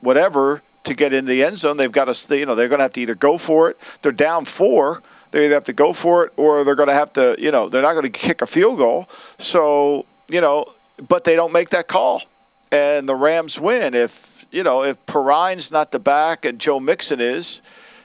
whatever 0.00 0.62
to 0.84 0.94
get 0.94 1.12
in 1.12 1.24
the 1.24 1.42
end 1.42 1.56
zone. 1.56 1.78
They've 1.78 1.90
got 1.90 2.12
to, 2.12 2.38
you 2.38 2.46
know, 2.46 2.54
they're 2.54 2.68
going 2.68 2.78
to 2.78 2.84
have 2.84 2.92
to 2.92 3.00
either 3.00 3.14
go 3.14 3.38
for 3.38 3.70
it. 3.70 3.80
They're 4.02 4.12
down 4.12 4.44
four. 4.44 5.02
They 5.32 5.46
either 5.46 5.54
have 5.54 5.64
to 5.64 5.72
go 5.72 5.92
for 5.92 6.24
it, 6.24 6.32
or 6.36 6.62
they're 6.62 6.76
going 6.76 6.88
to 6.88 6.94
have 6.94 7.12
to, 7.14 7.36
you 7.38 7.50
know, 7.50 7.68
they're 7.68 7.82
not 7.82 7.94
going 7.94 8.04
to 8.04 8.10
kick 8.10 8.42
a 8.42 8.46
field 8.46 8.78
goal. 8.78 9.08
So, 9.38 10.06
you 10.28 10.40
know, 10.40 10.66
but 11.08 11.24
they 11.24 11.34
don't 11.34 11.52
make 11.52 11.70
that 11.70 11.88
call, 11.88 12.22
and 12.70 13.08
the 13.08 13.14
Rams 13.16 13.58
win 13.58 13.94
if 13.94 14.35
you 14.50 14.62
know, 14.62 14.82
if 14.82 15.04
Perine's 15.06 15.70
not 15.70 15.92
the 15.92 15.98
back 15.98 16.44
and 16.44 16.58
Joe 16.58 16.80
Mixon 16.80 17.20
is, 17.20 17.62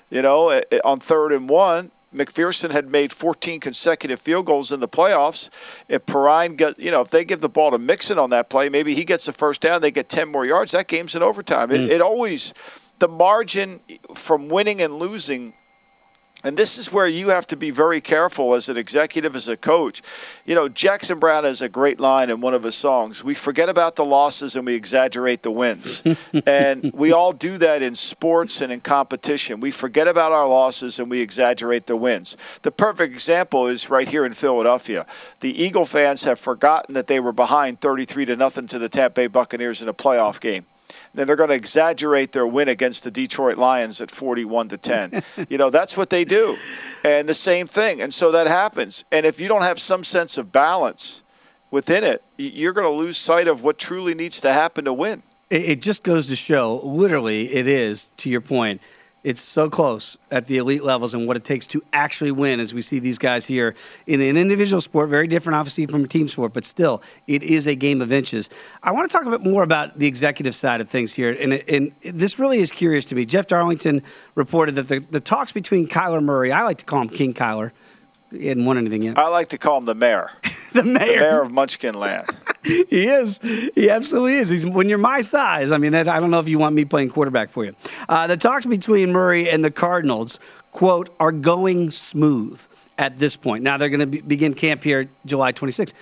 you 0.09 0.21
know, 0.21 0.49
eh, 0.49 0.61
eh, 0.71 0.79
on 0.83 0.99
third 0.99 1.31
and 1.31 1.49
one, 1.49 1.91
McPherson 2.13 2.71
had 2.71 2.89
made 2.89 3.13
14 3.13 3.59
consecutive 3.59 4.19
field 4.19 4.45
goals 4.45 4.71
in 4.71 4.81
the 4.81 4.87
playoffs. 4.87 5.49
If 5.87 6.05
Perine 6.05 6.57
get, 6.57 6.77
you 6.77 6.91
know, 6.91 7.01
if 7.01 7.09
they 7.09 7.23
give 7.23 7.39
the 7.39 7.49
ball 7.49 7.71
to 7.71 7.77
Mixon 7.77 8.19
on 8.19 8.29
that 8.31 8.49
play, 8.49 8.67
maybe 8.67 8.93
he 8.93 9.05
gets 9.05 9.25
the 9.25 9.33
first 9.33 9.61
down, 9.61 9.81
they 9.81 9.91
get 9.91 10.09
10 10.09 10.29
more 10.29 10.45
yards. 10.45 10.73
That 10.73 10.87
game's 10.87 11.15
in 11.15 11.23
overtime. 11.23 11.69
Mm. 11.69 11.85
It, 11.85 11.91
it 11.91 12.01
always, 12.01 12.53
the 12.99 13.07
margin 13.07 13.79
from 14.13 14.49
winning 14.49 14.81
and 14.81 14.99
losing 14.99 15.53
and 16.43 16.57
this 16.57 16.77
is 16.77 16.91
where 16.91 17.07
you 17.07 17.29
have 17.29 17.47
to 17.47 17.55
be 17.55 17.71
very 17.71 18.01
careful 18.01 18.53
as 18.53 18.69
an 18.69 18.77
executive, 18.77 19.35
as 19.35 19.47
a 19.47 19.57
coach. 19.57 20.01
You 20.45 20.55
know, 20.55 20.69
Jackson 20.69 21.19
Browne 21.19 21.43
has 21.43 21.61
a 21.61 21.69
great 21.69 21.99
line 21.99 22.29
in 22.29 22.41
one 22.41 22.53
of 22.53 22.63
his 22.63 22.75
songs. 22.75 23.23
We 23.23 23.33
forget 23.33 23.69
about 23.69 23.95
the 23.95 24.05
losses 24.05 24.55
and 24.55 24.65
we 24.65 24.73
exaggerate 24.73 25.43
the 25.43 25.51
wins. 25.51 26.03
and 26.45 26.91
we 26.93 27.11
all 27.11 27.33
do 27.33 27.57
that 27.59 27.81
in 27.81 27.95
sports 27.95 28.61
and 28.61 28.71
in 28.71 28.81
competition. 28.81 29.59
We 29.59 29.71
forget 29.71 30.07
about 30.07 30.31
our 30.31 30.47
losses 30.47 30.99
and 30.99 31.09
we 31.09 31.19
exaggerate 31.19 31.85
the 31.85 31.95
wins. 31.95 32.37
The 32.63 32.71
perfect 32.71 33.13
example 33.13 33.67
is 33.67 33.89
right 33.89 34.07
here 34.07 34.25
in 34.25 34.33
Philadelphia. 34.33 35.05
The 35.41 35.63
Eagle 35.63 35.85
fans 35.85 36.23
have 36.23 36.39
forgotten 36.39 36.95
that 36.95 37.07
they 37.07 37.19
were 37.19 37.31
behind 37.31 37.81
33 37.81 38.25
to 38.25 38.35
nothing 38.35 38.67
to 38.67 38.79
the 38.79 38.89
Tampa 38.89 39.11
Bay 39.11 39.27
Buccaneers 39.27 39.81
in 39.81 39.87
a 39.87 39.93
playoff 39.93 40.39
game 40.39 40.65
then 41.13 41.27
they're 41.27 41.35
going 41.35 41.49
to 41.49 41.55
exaggerate 41.55 42.31
their 42.31 42.47
win 42.47 42.69
against 42.69 43.03
the 43.03 43.11
Detroit 43.11 43.57
Lions 43.57 43.99
at 43.99 44.11
41 44.11 44.69
to 44.69 44.77
10. 44.77 45.23
you 45.49 45.57
know, 45.57 45.69
that's 45.69 45.97
what 45.97 46.09
they 46.09 46.23
do. 46.23 46.57
And 47.03 47.27
the 47.27 47.33
same 47.33 47.67
thing. 47.67 48.01
And 48.01 48.13
so 48.13 48.31
that 48.31 48.47
happens. 48.47 49.03
And 49.11 49.25
if 49.25 49.39
you 49.39 49.47
don't 49.47 49.63
have 49.63 49.79
some 49.79 50.03
sense 50.03 50.37
of 50.37 50.51
balance 50.51 51.23
within 51.69 52.03
it, 52.03 52.23
you're 52.37 52.73
going 52.73 52.87
to 52.87 52.91
lose 52.91 53.17
sight 53.17 53.47
of 53.47 53.63
what 53.63 53.77
truly 53.77 54.13
needs 54.13 54.39
to 54.41 54.53
happen 54.53 54.85
to 54.85 54.93
win. 54.93 55.23
It 55.49 55.81
just 55.81 56.03
goes 56.03 56.27
to 56.27 56.35
show, 56.37 56.79
literally, 56.81 57.53
it 57.53 57.67
is, 57.67 58.05
to 58.17 58.29
your 58.29 58.39
point 58.39 58.79
it's 59.23 59.41
so 59.41 59.69
close 59.69 60.17
at 60.31 60.47
the 60.47 60.57
elite 60.57 60.83
levels 60.83 61.13
and 61.13 61.27
what 61.27 61.37
it 61.37 61.43
takes 61.43 61.65
to 61.67 61.83
actually 61.93 62.31
win 62.31 62.59
as 62.59 62.73
we 62.73 62.81
see 62.81 62.99
these 62.99 63.17
guys 63.17 63.45
here 63.45 63.75
in 64.07 64.19
an 64.19 64.35
individual 64.35 64.81
sport 64.81 65.09
very 65.09 65.27
different 65.27 65.55
obviously 65.55 65.85
from 65.85 66.03
a 66.03 66.07
team 66.07 66.27
sport 66.27 66.53
but 66.53 66.65
still 66.65 67.01
it 67.27 67.43
is 67.43 67.67
a 67.67 67.75
game 67.75 68.01
of 68.01 68.11
inches. 68.11 68.49
I 68.81 68.91
want 68.91 69.09
to 69.09 69.15
talk 69.15 69.25
a 69.25 69.29
bit 69.29 69.43
more 69.43 69.63
about 69.63 69.97
the 69.99 70.07
executive 70.07 70.55
side 70.55 70.81
of 70.81 70.89
things 70.89 71.13
here 71.13 71.31
and, 71.31 71.53
and 71.53 71.91
this 72.01 72.39
really 72.39 72.59
is 72.59 72.71
curious 72.71 73.05
to 73.05 73.15
me. 73.15 73.25
Jeff 73.25 73.47
darlington 73.47 74.01
reported 74.35 74.75
that 74.75 74.87
the, 74.87 74.99
the 75.11 75.19
talks 75.19 75.51
between 75.51 75.87
kyler 75.87 76.23
murray 76.23 76.51
i 76.51 76.63
like 76.63 76.77
to 76.77 76.85
call 76.85 77.01
him 77.01 77.09
king 77.09 77.33
kyler. 77.33 77.71
He 78.31 78.47
hadn't 78.47 78.63
won 78.63 78.77
anything 78.77 79.03
yet. 79.03 79.17
I 79.17 79.27
like 79.27 79.49
to 79.49 79.57
call 79.57 79.77
him 79.77 79.85
the 79.85 79.95
mayor 79.95 80.31
the 80.73 80.83
mayor 80.83 80.93
the 80.93 81.21
mayor 81.21 81.41
of 81.41 81.51
munchkin 81.51 81.93
land 81.93 82.27
he 82.63 83.07
is. 83.07 83.39
He 83.73 83.89
absolutely 83.89 84.35
is. 84.35 84.49
He's, 84.49 84.65
when 84.65 84.87
you're 84.87 84.97
my 84.97 85.21
size, 85.21 85.71
I 85.71 85.77
mean, 85.77 85.93
that, 85.93 86.07
I 86.07 86.19
don't 86.19 86.31
know 86.31 86.39
if 86.39 86.47
you 86.47 86.59
want 86.59 86.75
me 86.75 86.85
playing 86.85 87.09
quarterback 87.09 87.49
for 87.49 87.65
you. 87.65 87.75
Uh, 88.07 88.27
the 88.27 88.37
talks 88.37 88.65
between 88.65 89.11
Murray 89.11 89.49
and 89.49 89.65
the 89.65 89.71
Cardinals, 89.71 90.39
quote, 90.71 91.09
are 91.19 91.31
going 91.31 91.89
smooth 91.89 92.61
at 92.97 93.17
this 93.17 93.35
point. 93.35 93.63
Now 93.63 93.77
they're 93.77 93.89
going 93.89 94.01
to 94.01 94.05
be, 94.05 94.21
begin 94.21 94.53
camp 94.53 94.83
here 94.83 95.07
July 95.25 95.53
26th. 95.53 95.93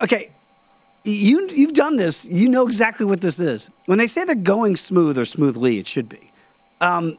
Okay, 0.00 0.30
you 1.04 1.48
you've 1.48 1.72
done 1.72 1.96
this. 1.96 2.24
You 2.24 2.48
know 2.48 2.64
exactly 2.64 3.06
what 3.06 3.20
this 3.20 3.40
is. 3.40 3.70
When 3.86 3.98
they 3.98 4.06
say 4.06 4.24
they're 4.24 4.34
going 4.34 4.76
smooth 4.76 5.18
or 5.18 5.24
smoothly, 5.24 5.78
it 5.78 5.86
should 5.86 6.08
be. 6.08 6.30
Um, 6.80 7.18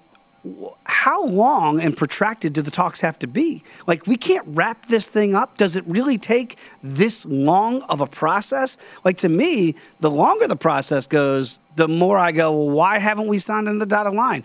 how 0.86 1.26
long 1.26 1.80
and 1.80 1.96
protracted 1.96 2.54
do 2.54 2.62
the 2.62 2.72
talks 2.72 3.00
have 3.00 3.18
to 3.20 3.28
be? 3.28 3.64
Like, 3.88 4.08
we 4.08 4.18
can't 4.18 4.46
wrap 4.48 4.88
this 4.88 5.08
thing 5.08 5.36
up. 5.36 5.58
Does 5.58 5.76
it 5.76 5.86
really 5.88 6.18
take 6.18 6.58
this 6.82 7.26
long 7.26 7.82
of 7.84 8.02
a 8.02 8.06
process? 8.06 8.78
Like, 9.06 9.18
to 9.18 9.30
me, 9.30 9.76
the 10.02 10.12
longer 10.12 10.48
the 10.48 10.58
process 10.58 11.08
goes, 11.08 11.62
the 11.76 11.88
more 11.88 12.18
I 12.18 12.32
go, 12.32 12.52
well, 12.52 12.70
why 12.70 13.00
haven't 13.00 13.28
we 13.28 13.38
signed 13.38 13.70
on 13.70 13.80
the 13.80 13.86
dotted 13.86 14.14
line? 14.14 14.44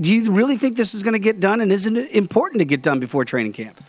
Do 0.00 0.14
you 0.14 0.30
really 0.30 0.56
think 0.56 0.76
this 0.76 0.94
is 0.94 1.02
going 1.02 1.14
to 1.14 1.18
get 1.18 1.40
done? 1.40 1.60
And 1.60 1.72
isn't 1.72 1.96
it 1.96 2.14
important 2.14 2.60
to 2.60 2.66
get 2.66 2.82
done 2.82 3.00
before 3.00 3.24
training 3.24 3.52
camp? 3.52 3.82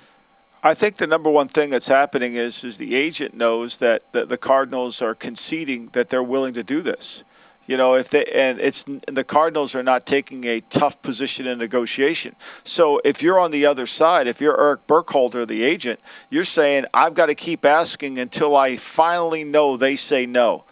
I 0.63 0.73
think 0.75 0.97
the 0.97 1.07
number 1.07 1.29
one 1.29 1.47
thing 1.47 1.71
that's 1.71 1.87
happening 1.87 2.35
is 2.35 2.63
is 2.63 2.77
the 2.77 2.95
agent 2.95 3.33
knows 3.33 3.77
that, 3.77 4.03
that 4.11 4.29
the 4.29 4.37
Cardinals 4.37 5.01
are 5.01 5.15
conceding 5.15 5.87
that 5.93 6.09
they're 6.09 6.23
willing 6.23 6.53
to 6.53 6.63
do 6.63 6.81
this. 6.81 7.23
You 7.71 7.77
know, 7.77 7.93
if 7.93 8.09
they 8.09 8.25
and 8.25 8.59
it's 8.59 8.83
the 9.07 9.23
Cardinals 9.23 9.75
are 9.75 9.81
not 9.81 10.05
taking 10.05 10.43
a 10.43 10.59
tough 10.59 11.01
position 11.01 11.47
in 11.47 11.57
negotiation. 11.57 12.35
So 12.65 12.99
if 13.05 13.23
you're 13.23 13.39
on 13.39 13.51
the 13.51 13.65
other 13.65 13.85
side, 13.85 14.27
if 14.27 14.41
you're 14.41 14.59
Erik 14.59 14.85
Burkhardt, 14.87 15.47
the 15.47 15.63
agent, 15.63 16.01
you're 16.29 16.43
saying 16.43 16.83
I've 16.93 17.13
got 17.13 17.27
to 17.27 17.35
keep 17.35 17.63
asking 17.63 18.17
until 18.17 18.57
I 18.57 18.75
finally 18.75 19.45
know 19.45 19.77
they 19.77 19.95
say 19.95 20.25
no. 20.25 20.65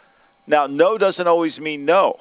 Now, 0.45 0.67
no 0.67 0.97
doesn't 0.97 1.25
always 1.25 1.57
mean 1.57 1.85
no. 1.85 2.19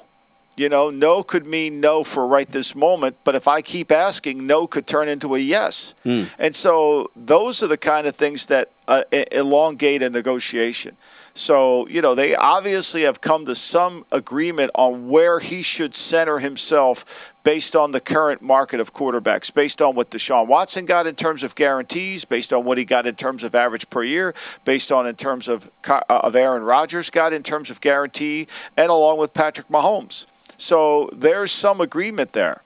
You 0.55 0.69
know, 0.69 0.89
no 0.89 1.23
could 1.23 1.45
mean 1.45 1.81
no 1.81 2.05
for 2.05 2.25
right 2.25 2.49
this 2.49 2.73
moment, 2.73 3.17
but 3.25 3.35
if 3.35 3.49
I 3.49 3.61
keep 3.61 3.91
asking, 3.91 4.47
no 4.47 4.65
could 4.65 4.87
turn 4.87 5.09
into 5.09 5.35
a 5.35 5.39
yes. 5.39 5.93
Mm. 6.05 6.29
And 6.39 6.55
so 6.55 7.11
those 7.17 7.61
are 7.61 7.67
the 7.67 7.77
kind 7.77 8.07
of 8.07 8.15
things 8.15 8.45
that 8.45 8.71
uh, 8.87 9.03
elongate 9.11 10.01
a 10.03 10.09
negotiation. 10.09 10.95
So, 11.33 11.87
you 11.87 12.01
know, 12.01 12.15
they 12.15 12.35
obviously 12.35 13.03
have 13.03 13.21
come 13.21 13.45
to 13.45 13.55
some 13.55 14.05
agreement 14.11 14.71
on 14.75 15.09
where 15.09 15.39
he 15.39 15.61
should 15.61 15.95
center 15.95 16.39
himself 16.39 17.33
based 17.43 17.75
on 17.75 17.91
the 17.91 18.01
current 18.01 18.41
market 18.41 18.79
of 18.79 18.93
quarterbacks, 18.93 19.53
based 19.53 19.81
on 19.81 19.95
what 19.95 20.11
Deshaun 20.11 20.47
Watson 20.47 20.85
got 20.85 21.07
in 21.07 21.15
terms 21.15 21.43
of 21.43 21.55
guarantees, 21.55 22.25
based 22.25 22.51
on 22.51 22.65
what 22.65 22.77
he 22.77 22.85
got 22.85 23.07
in 23.07 23.15
terms 23.15 23.43
of 23.43 23.55
average 23.55 23.89
per 23.89 24.03
year, 24.03 24.35
based 24.65 24.91
on 24.91 25.07
in 25.07 25.15
terms 25.15 25.47
of 25.47 25.69
uh, 25.87 26.01
of 26.09 26.35
Aaron 26.35 26.63
Rodgers 26.63 27.09
got 27.09 27.33
in 27.33 27.43
terms 27.43 27.69
of 27.69 27.79
guarantee, 27.81 28.47
and 28.75 28.89
along 28.89 29.17
with 29.17 29.33
Patrick 29.33 29.67
Mahomes. 29.69 30.25
So 30.57 31.09
there's 31.13 31.51
some 31.51 31.79
agreement 31.81 32.33
there. 32.33 32.61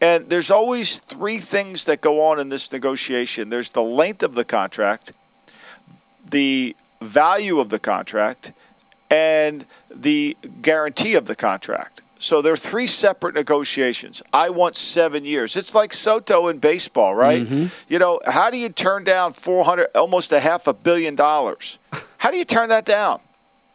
And 0.00 0.28
there's 0.28 0.50
always 0.50 0.98
three 0.98 1.38
things 1.38 1.84
that 1.84 2.00
go 2.00 2.22
on 2.26 2.38
in 2.38 2.48
this 2.48 2.70
negotiation. 2.70 3.48
There's 3.48 3.70
the 3.70 3.82
length 3.82 4.22
of 4.22 4.34
the 4.34 4.44
contract, 4.44 5.12
the 6.28 6.76
value 7.00 7.60
of 7.60 7.68
the 7.68 7.78
contract 7.78 8.52
and 9.10 9.66
the 9.94 10.36
guarantee 10.62 11.14
of 11.14 11.26
the 11.26 11.34
contract. 11.34 12.02
So 12.18 12.42
there 12.42 12.52
are 12.52 12.56
three 12.56 12.88
separate 12.88 13.34
negotiations. 13.36 14.22
I 14.32 14.50
want 14.50 14.74
seven 14.74 15.24
years. 15.24 15.56
It's 15.56 15.74
like 15.74 15.94
Soto 15.94 16.48
in 16.48 16.58
baseball, 16.58 17.14
right? 17.14 17.42
Mm-hmm. 17.42 17.66
You 17.88 17.98
know, 18.00 18.20
how 18.26 18.50
do 18.50 18.58
you 18.58 18.68
turn 18.70 19.04
down 19.04 19.32
four 19.32 19.64
hundred, 19.64 19.88
almost 19.94 20.32
a 20.32 20.40
half 20.40 20.66
a 20.66 20.72
billion 20.72 21.14
dollars? 21.14 21.78
How 22.18 22.32
do 22.32 22.36
you 22.36 22.44
turn 22.44 22.68
that 22.70 22.84
down? 22.84 23.20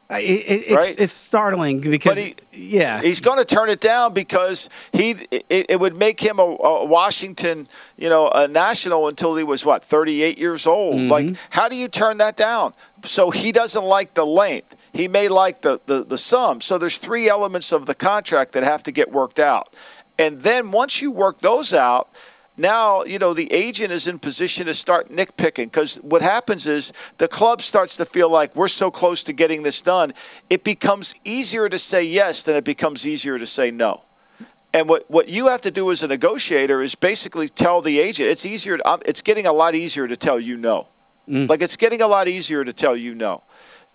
It, 0.09 0.15
it, 0.15 0.63
it's 0.67 0.71
right? 0.71 0.95
it's 0.99 1.13
startling 1.13 1.79
because 1.79 2.21
he, 2.21 2.35
yeah. 2.51 3.01
he's 3.01 3.19
going 3.19 3.39
to 3.39 3.45
turn 3.45 3.69
it 3.69 3.79
down 3.79 4.13
because 4.13 4.69
he 4.91 5.11
it, 5.31 5.45
it 5.49 5.79
would 5.79 5.95
make 5.95 6.19
him 6.19 6.39
a, 6.39 6.43
a, 6.43 6.85
Washington 6.85 7.67
you 7.97 8.09
know 8.09 8.27
a 8.29 8.47
national 8.47 9.07
until 9.07 9.35
he 9.35 9.43
was 9.43 9.65
what 9.65 9.83
38 9.83 10.37
years 10.37 10.67
old. 10.67 10.95
Mm-hmm. 10.95 11.11
like 11.11 11.35
how 11.49 11.67
do 11.67 11.75
you 11.75 11.87
turn 11.87 12.17
that 12.17 12.35
down? 12.35 12.73
So 13.03 13.31
he 13.31 13.51
doesn't 13.51 13.83
like 13.83 14.13
the 14.13 14.25
length. 14.25 14.75
He 14.91 15.07
may 15.07 15.29
like 15.29 15.61
the, 15.61 15.79
the 15.85 16.03
the 16.03 16.17
sum. 16.17 16.61
So 16.61 16.77
there's 16.77 16.97
three 16.97 17.27
elements 17.29 17.71
of 17.71 17.85
the 17.85 17.95
contract 17.95 18.51
that 18.51 18.63
have 18.63 18.83
to 18.83 18.91
get 18.91 19.11
worked 19.11 19.39
out. 19.39 19.73
And 20.19 20.43
then 20.43 20.71
once 20.71 21.01
you 21.01 21.11
work 21.11 21.39
those 21.39 21.73
out 21.73 22.09
now 22.57 23.03
you 23.03 23.17
know 23.17 23.33
the 23.33 23.51
agent 23.51 23.91
is 23.91 24.07
in 24.07 24.19
position 24.19 24.67
to 24.67 24.73
start 24.73 25.09
nitpicking 25.09 25.65
because 25.65 25.95
what 25.97 26.21
happens 26.21 26.67
is 26.67 26.93
the 27.17 27.27
club 27.27 27.61
starts 27.61 27.97
to 27.97 28.05
feel 28.05 28.29
like 28.29 28.55
we're 28.55 28.67
so 28.67 28.91
close 28.91 29.23
to 29.23 29.33
getting 29.33 29.63
this 29.63 29.81
done 29.81 30.13
it 30.49 30.63
becomes 30.63 31.15
easier 31.25 31.67
to 31.67 31.79
say 31.79 32.03
yes 32.03 32.43
than 32.43 32.55
it 32.55 32.63
becomes 32.63 33.05
easier 33.05 33.39
to 33.39 33.45
say 33.45 33.71
no. 33.71 34.01
And 34.75 34.89
what, 34.89 35.09
what 35.09 35.29
you 35.29 35.47
have 35.47 35.61
to 35.61 35.71
do 35.71 35.91
as 35.91 36.01
a 36.01 36.07
negotiator 36.07 36.81
is 36.81 36.95
basically 36.95 37.47
tell 37.47 37.81
the 37.81 37.99
agent 37.99 38.29
it's 38.29 38.45
easier 38.45 38.77
to, 38.77 38.99
it's 39.05 39.21
getting 39.21 39.45
a 39.45 39.53
lot 39.53 39.75
easier 39.75 40.07
to 40.07 40.17
tell 40.17 40.39
you 40.39 40.57
no. 40.57 40.87
Mm. 41.29 41.47
like 41.47 41.61
it's 41.61 41.77
getting 41.77 42.01
a 42.01 42.07
lot 42.07 42.27
easier 42.27 42.65
to 42.65 42.73
tell 42.73 42.97
you 42.97 43.15
no 43.15 43.41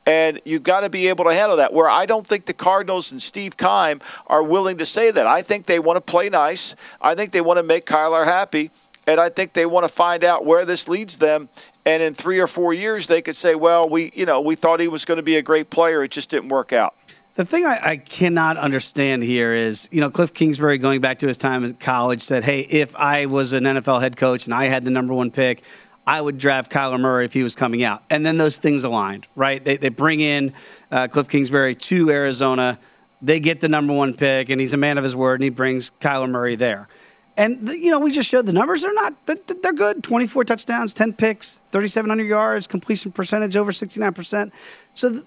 and 0.07 0.41
you've 0.45 0.63
got 0.63 0.81
to 0.81 0.89
be 0.89 1.09
able 1.09 1.25
to 1.25 1.35
handle 1.35 1.59
that. 1.59 1.73
Where 1.73 1.89
I 1.89 2.07
don't 2.07 2.27
think 2.27 2.47
the 2.47 2.55
Cardinals 2.55 3.13
and 3.13 3.21
Steve 3.21 3.57
Keim 3.57 4.01
are 4.27 4.43
willing 4.43 4.79
to 4.79 4.87
say 4.87 5.11
that. 5.11 5.27
I 5.27 5.43
think 5.43 5.67
they 5.67 5.79
want 5.79 5.97
to 5.97 6.01
play 6.01 6.29
nice. 6.31 6.75
I 7.01 7.15
think 7.15 7.33
they 7.33 7.41
want 7.41 7.59
to 7.59 7.63
make 7.63 7.87
Kyler 7.87 8.25
happy. 8.25 8.71
And 9.07 9.21
I 9.21 9.31
think 9.31 9.55
they 9.55 9.67
want 9.67 9.85
to 9.85 9.89
find 9.89 10.23
out 10.23 10.45
where 10.45 10.65
this 10.65 10.89
leads 10.89 11.17
them. 11.17 11.49
And 11.87 12.03
in 12.03 12.13
three 12.15 12.39
or 12.39 12.47
four 12.47 12.75
years, 12.75 13.07
they 13.07 13.23
could 13.23 13.37
say, 13.37 13.55
well, 13.55 13.89
we, 13.89 14.13
you 14.15 14.27
know, 14.27 14.43
we 14.43 14.55
thought 14.55 14.81
he 14.81 14.89
was 14.89 15.07
going 15.07 15.17
to 15.17 15.23
be 15.23 15.37
a 15.37 15.43
great 15.43 15.71
player. 15.71 16.05
It 16.05 16.11
just 16.11 16.29
didn't 16.29 16.51
work 16.51 16.73
out. 16.73 16.95
The 17.35 17.45
thing 17.45 17.65
I, 17.65 17.81
I, 17.83 17.97
cannot 17.99 18.57
understand 18.57 19.23
here 19.23 19.55
is, 19.55 19.89
you 19.93 20.01
know, 20.01 20.11
Kliff 20.11 20.35
Kingsbury, 20.35 20.77
going 20.77 21.01
back 21.01 21.21
to 21.21 21.29
his 21.29 21.39
time 21.39 21.65
at 21.65 21.79
college, 21.79 22.21
said, 22.21 22.43
hey, 22.43 22.61
if 22.63 22.97
I 22.97 23.27
was 23.27 23.53
an 23.53 23.63
NFL 23.63 24.01
head 24.01 24.17
coach 24.17 24.47
and 24.47 24.53
I 24.53 24.65
had 24.65 24.85
the 24.85 24.91
number 24.91 25.15
one 25.15 25.31
pick, 25.31 25.63
I 26.09 26.23
would 26.23 26.39
draft 26.39 26.73
Kyler 26.73 26.99
Murray 26.99 27.27
if 27.27 27.35
he 27.35 27.43
was 27.43 27.55
coming 27.55 27.85
out. 27.85 28.03
And 28.09 28.25
then 28.25 28.39
those 28.39 28.57
things 28.57 28.83
aligned, 28.83 29.27
right? 29.37 29.63
They, 29.63 29.77
they 29.77 29.91
bring 29.91 30.21
in 30.21 30.55
uh, 30.91 31.07
Kliff 31.09 31.29
Kingsbury 31.29 31.75
to 31.75 32.11
Arizona. 32.11 32.79
They 33.21 33.41
get 33.41 33.61
the 33.61 33.69
number 33.69 33.93
one 33.93 34.15
pick, 34.15 34.49
and 34.49 34.59
he's 34.59 34.73
a 34.73 34.79
man 34.79 34.97
of 34.97 35.05
his 35.05 35.15
word, 35.15 35.35
and 35.35 35.45
he 35.45 35.51
brings 35.51 35.91
Kyler 36.01 36.31
Murray 36.31 36.57
there. 36.57 36.89
And, 37.37 37.69
you 37.69 37.91
know, 37.91 38.01
we 38.01 38.11
just 38.11 38.27
showed 38.27 38.47
the 38.47 38.55
numbers. 38.55 38.81
They're 38.81 38.95
not, 38.95 39.15
they're 39.27 39.75
good. 39.75 40.03
24 40.03 40.45
touchdowns, 40.45 40.95
10 40.95 41.13
picks, 41.13 41.61
3,700 41.73 42.25
yards, 42.25 42.67
completion 42.67 43.13
percentage 43.13 43.55
over 43.55 43.71
69%. 43.71 44.51
So 44.95 45.21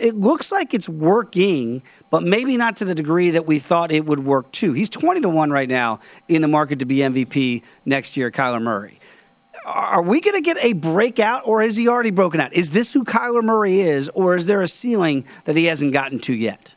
it 0.00 0.14
looks 0.14 0.52
like 0.52 0.72
it's 0.72 0.88
working, 0.88 1.82
but 2.10 2.22
maybe 2.22 2.56
not 2.56 2.76
to 2.76 2.84
the 2.84 2.94
degree 2.94 3.30
that 3.30 3.46
we 3.46 3.58
thought 3.58 3.90
it 3.90 4.06
would 4.06 4.24
work 4.24 4.50
too. 4.52 4.72
He's 4.72 4.88
20 4.88 5.20
to 5.22 5.28
1 5.28 5.50
right 5.50 5.68
now 5.68 5.98
in 6.28 6.42
the 6.42 6.48
market 6.48 6.78
to 6.78 6.86
be 6.86 6.98
MVP 6.98 7.64
next 7.84 8.16
year, 8.16 8.30
Kyler 8.30 8.62
Murray 8.62 8.97
are 9.68 10.02
we 10.02 10.20
going 10.20 10.36
to 10.36 10.42
get 10.42 10.56
a 10.62 10.72
breakout 10.72 11.42
or 11.44 11.62
has 11.62 11.76
he 11.76 11.88
already 11.88 12.10
broken 12.10 12.40
out? 12.40 12.52
Is 12.52 12.70
this 12.70 12.92
who 12.92 13.04
Kyler 13.04 13.42
Murray 13.42 13.80
is, 13.80 14.08
or 14.10 14.34
is 14.34 14.46
there 14.46 14.62
a 14.62 14.68
ceiling 14.68 15.24
that 15.44 15.56
he 15.56 15.66
hasn't 15.66 15.92
gotten 15.92 16.18
to 16.20 16.34
yet? 16.34 16.74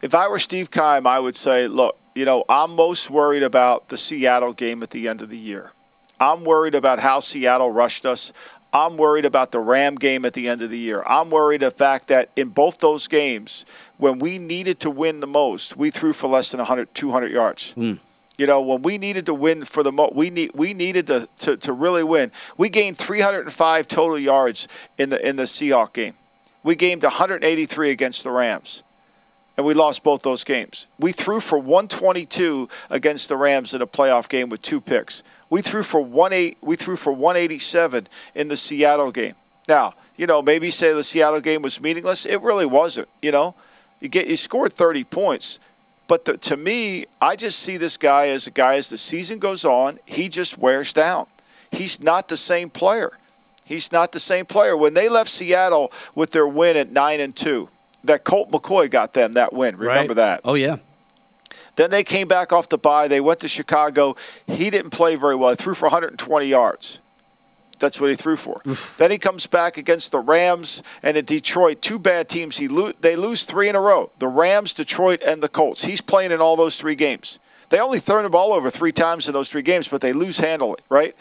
If 0.00 0.14
I 0.14 0.28
were 0.28 0.38
Steve 0.38 0.70
Keim, 0.70 1.06
I 1.06 1.18
would 1.18 1.34
say, 1.34 1.66
look, 1.66 1.98
you 2.14 2.24
know, 2.24 2.44
I'm 2.48 2.74
most 2.76 3.10
worried 3.10 3.42
about 3.42 3.88
the 3.88 3.96
Seattle 3.96 4.52
game 4.52 4.82
at 4.82 4.90
the 4.90 5.08
end 5.08 5.22
of 5.22 5.30
the 5.30 5.36
year. 5.36 5.72
I'm 6.20 6.44
worried 6.44 6.74
about 6.74 6.98
how 6.98 7.20
Seattle 7.20 7.70
rushed 7.70 8.06
us. 8.06 8.32
I'm 8.72 8.96
worried 8.96 9.24
about 9.24 9.50
the 9.50 9.60
Ram 9.60 9.94
game 9.94 10.24
at 10.24 10.34
the 10.34 10.48
end 10.48 10.62
of 10.62 10.70
the 10.70 10.78
year. 10.78 11.02
I'm 11.04 11.30
worried 11.30 11.62
the 11.62 11.70
fact 11.70 12.08
that 12.08 12.30
in 12.36 12.50
both 12.50 12.78
those 12.78 13.08
games, 13.08 13.64
when 13.96 14.18
we 14.18 14.38
needed 14.38 14.80
to 14.80 14.90
win 14.90 15.20
the 15.20 15.26
most, 15.26 15.76
we 15.76 15.90
threw 15.90 16.12
for 16.12 16.28
less 16.28 16.50
than 16.50 16.58
100, 16.58 16.94
200 16.94 17.32
yards. 17.32 17.72
Mm. 17.76 17.98
You 18.38 18.46
know, 18.46 18.60
when 18.60 18.82
we 18.82 18.98
needed 18.98 19.26
to 19.26 19.34
win 19.34 19.64
for 19.64 19.82
the 19.82 19.90
mo- 19.90 20.12
we 20.14 20.30
need 20.30 20.52
we 20.54 20.72
needed 20.72 21.08
to, 21.08 21.28
to, 21.40 21.56
to 21.56 21.72
really 21.72 22.04
win. 22.04 22.30
We 22.56 22.68
gained 22.68 22.96
305 22.96 23.88
total 23.88 24.18
yards 24.18 24.68
in 24.96 25.10
the 25.10 25.28
in 25.28 25.34
the 25.34 25.42
Seahawk 25.42 25.92
game. 25.92 26.14
We 26.62 26.76
gained 26.76 27.02
183 27.02 27.90
against 27.90 28.22
the 28.22 28.30
Rams, 28.30 28.84
and 29.56 29.66
we 29.66 29.74
lost 29.74 30.04
both 30.04 30.22
those 30.22 30.44
games. 30.44 30.86
We 31.00 31.10
threw 31.10 31.40
for 31.40 31.58
122 31.58 32.68
against 32.90 33.28
the 33.28 33.36
Rams 33.36 33.74
in 33.74 33.82
a 33.82 33.86
playoff 33.88 34.28
game 34.28 34.48
with 34.50 34.62
two 34.62 34.80
picks. 34.80 35.24
We 35.50 35.60
threw 35.60 35.82
for 35.82 36.00
one 36.00 36.32
eight. 36.32 36.58
We 36.60 36.76
threw 36.76 36.96
for 36.96 37.12
187 37.12 38.06
in 38.36 38.46
the 38.46 38.56
Seattle 38.56 39.10
game. 39.10 39.34
Now, 39.66 39.94
you 40.16 40.28
know, 40.28 40.42
maybe 40.42 40.70
say 40.70 40.92
the 40.92 41.02
Seattle 41.02 41.40
game 41.40 41.62
was 41.62 41.80
meaningless. 41.80 42.24
It 42.24 42.40
really 42.42 42.66
wasn't. 42.66 43.08
You 43.20 43.32
know, 43.32 43.56
you 43.98 44.08
get 44.08 44.28
you 44.28 44.36
scored 44.36 44.72
30 44.72 45.02
points 45.04 45.58
but 46.08 46.24
the, 46.24 46.36
to 46.38 46.56
me, 46.56 47.06
I 47.20 47.36
just 47.36 47.60
see 47.60 47.76
this 47.76 47.96
guy 47.96 48.28
as 48.28 48.46
a 48.46 48.50
guy 48.50 48.74
as 48.76 48.88
the 48.88 48.98
season 48.98 49.38
goes 49.38 49.64
on, 49.64 50.00
he 50.06 50.28
just 50.28 50.58
wears 50.58 50.92
down. 50.92 51.26
He's 51.70 52.00
not 52.00 52.28
the 52.28 52.36
same 52.36 52.70
player. 52.70 53.12
He's 53.66 53.92
not 53.92 54.12
the 54.12 54.20
same 54.20 54.46
player. 54.46 54.74
When 54.74 54.94
they 54.94 55.10
left 55.10 55.30
Seattle 55.30 55.92
with 56.14 56.30
their 56.30 56.48
win 56.48 56.78
at 56.78 56.90
nine 56.90 57.20
and 57.20 57.36
two, 57.36 57.68
that 58.04 58.24
Colt 58.24 58.50
McCoy 58.50 58.90
got 58.90 59.12
them 59.12 59.34
that 59.34 59.52
win. 59.52 59.76
Remember 59.76 60.14
right. 60.14 60.16
that? 60.16 60.40
Oh 60.44 60.54
yeah. 60.54 60.78
Then 61.76 61.90
they 61.90 62.02
came 62.02 62.26
back 62.26 62.52
off 62.52 62.70
the 62.70 62.78
bye. 62.78 63.06
They 63.06 63.20
went 63.20 63.40
to 63.40 63.48
Chicago. 63.48 64.16
He 64.46 64.70
didn't 64.70 64.90
play 64.90 65.16
very 65.16 65.36
well. 65.36 65.50
He 65.50 65.56
threw 65.56 65.74
for 65.74 65.84
120 65.84 66.46
yards. 66.46 66.98
That's 67.78 68.00
what 68.00 68.10
he 68.10 68.16
threw 68.16 68.36
for. 68.36 68.60
then 68.96 69.10
he 69.10 69.18
comes 69.18 69.46
back 69.46 69.76
against 69.76 70.10
the 70.12 70.18
Rams 70.20 70.82
and 71.02 71.16
in 71.16 71.24
Detroit, 71.24 71.80
two 71.80 71.98
bad 71.98 72.28
teams. 72.28 72.56
He 72.56 72.68
lo- 72.68 72.92
they 73.00 73.16
lose 73.16 73.44
three 73.44 73.68
in 73.68 73.76
a 73.76 73.80
row: 73.80 74.10
the 74.18 74.28
Rams, 74.28 74.74
Detroit, 74.74 75.22
and 75.22 75.42
the 75.42 75.48
Colts. 75.48 75.84
He's 75.84 76.00
playing 76.00 76.32
in 76.32 76.40
all 76.40 76.56
those 76.56 76.76
three 76.76 76.94
games. 76.94 77.38
They 77.70 77.80
only 77.80 78.00
throw 78.00 78.22
the 78.22 78.30
ball 78.30 78.52
over 78.52 78.70
three 78.70 78.92
times 78.92 79.28
in 79.28 79.34
those 79.34 79.48
three 79.50 79.62
games, 79.62 79.88
but 79.88 80.00
they 80.00 80.12
lose 80.12 80.38
handily, 80.38 80.78
right? 80.88 81.14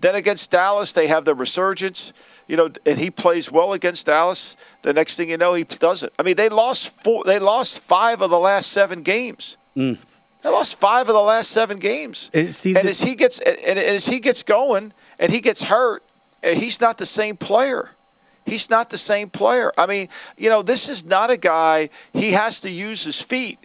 Then 0.00 0.16
against 0.16 0.50
Dallas, 0.50 0.92
they 0.92 1.06
have 1.06 1.24
the 1.24 1.34
resurgence, 1.34 2.12
you 2.48 2.56
know, 2.56 2.70
and 2.84 2.98
he 2.98 3.08
plays 3.08 3.52
well 3.52 3.72
against 3.72 4.06
Dallas. 4.06 4.56
The 4.82 4.92
next 4.92 5.14
thing 5.14 5.30
you 5.30 5.36
know, 5.36 5.54
he 5.54 5.62
doesn't. 5.62 6.12
I 6.18 6.24
mean, 6.24 6.34
they 6.34 6.48
lost 6.48 6.88
four. 6.88 7.22
They 7.24 7.38
lost 7.38 7.78
five 7.78 8.20
of 8.20 8.30
the 8.30 8.38
last 8.38 8.72
seven 8.72 9.02
games. 9.02 9.56
Mm. 9.76 9.98
They 10.42 10.50
lost 10.50 10.74
five 10.74 11.08
of 11.08 11.14
the 11.14 11.22
last 11.22 11.52
seven 11.52 11.78
games. 11.78 12.30
and 12.80 12.88
as 12.88 13.00
he 13.00 13.14
gets 13.14 13.38
and 13.38 13.78
as 13.78 14.06
he 14.06 14.18
gets 14.18 14.42
going 14.42 14.92
and 15.18 15.30
he 15.32 15.40
gets 15.40 15.62
hurt, 15.62 16.02
he's 16.42 16.80
not 16.80 16.98
the 16.98 17.06
same 17.06 17.36
player. 17.36 17.90
He's 18.44 18.68
not 18.70 18.90
the 18.90 18.98
same 18.98 19.30
player. 19.30 19.72
I 19.78 19.86
mean, 19.86 20.08
you 20.36 20.50
know, 20.50 20.62
this 20.62 20.88
is 20.88 21.04
not 21.04 21.30
a 21.30 21.36
guy. 21.36 21.90
He 22.12 22.32
has 22.32 22.60
to 22.62 22.70
use 22.70 23.04
his 23.04 23.20
feet. 23.20 23.58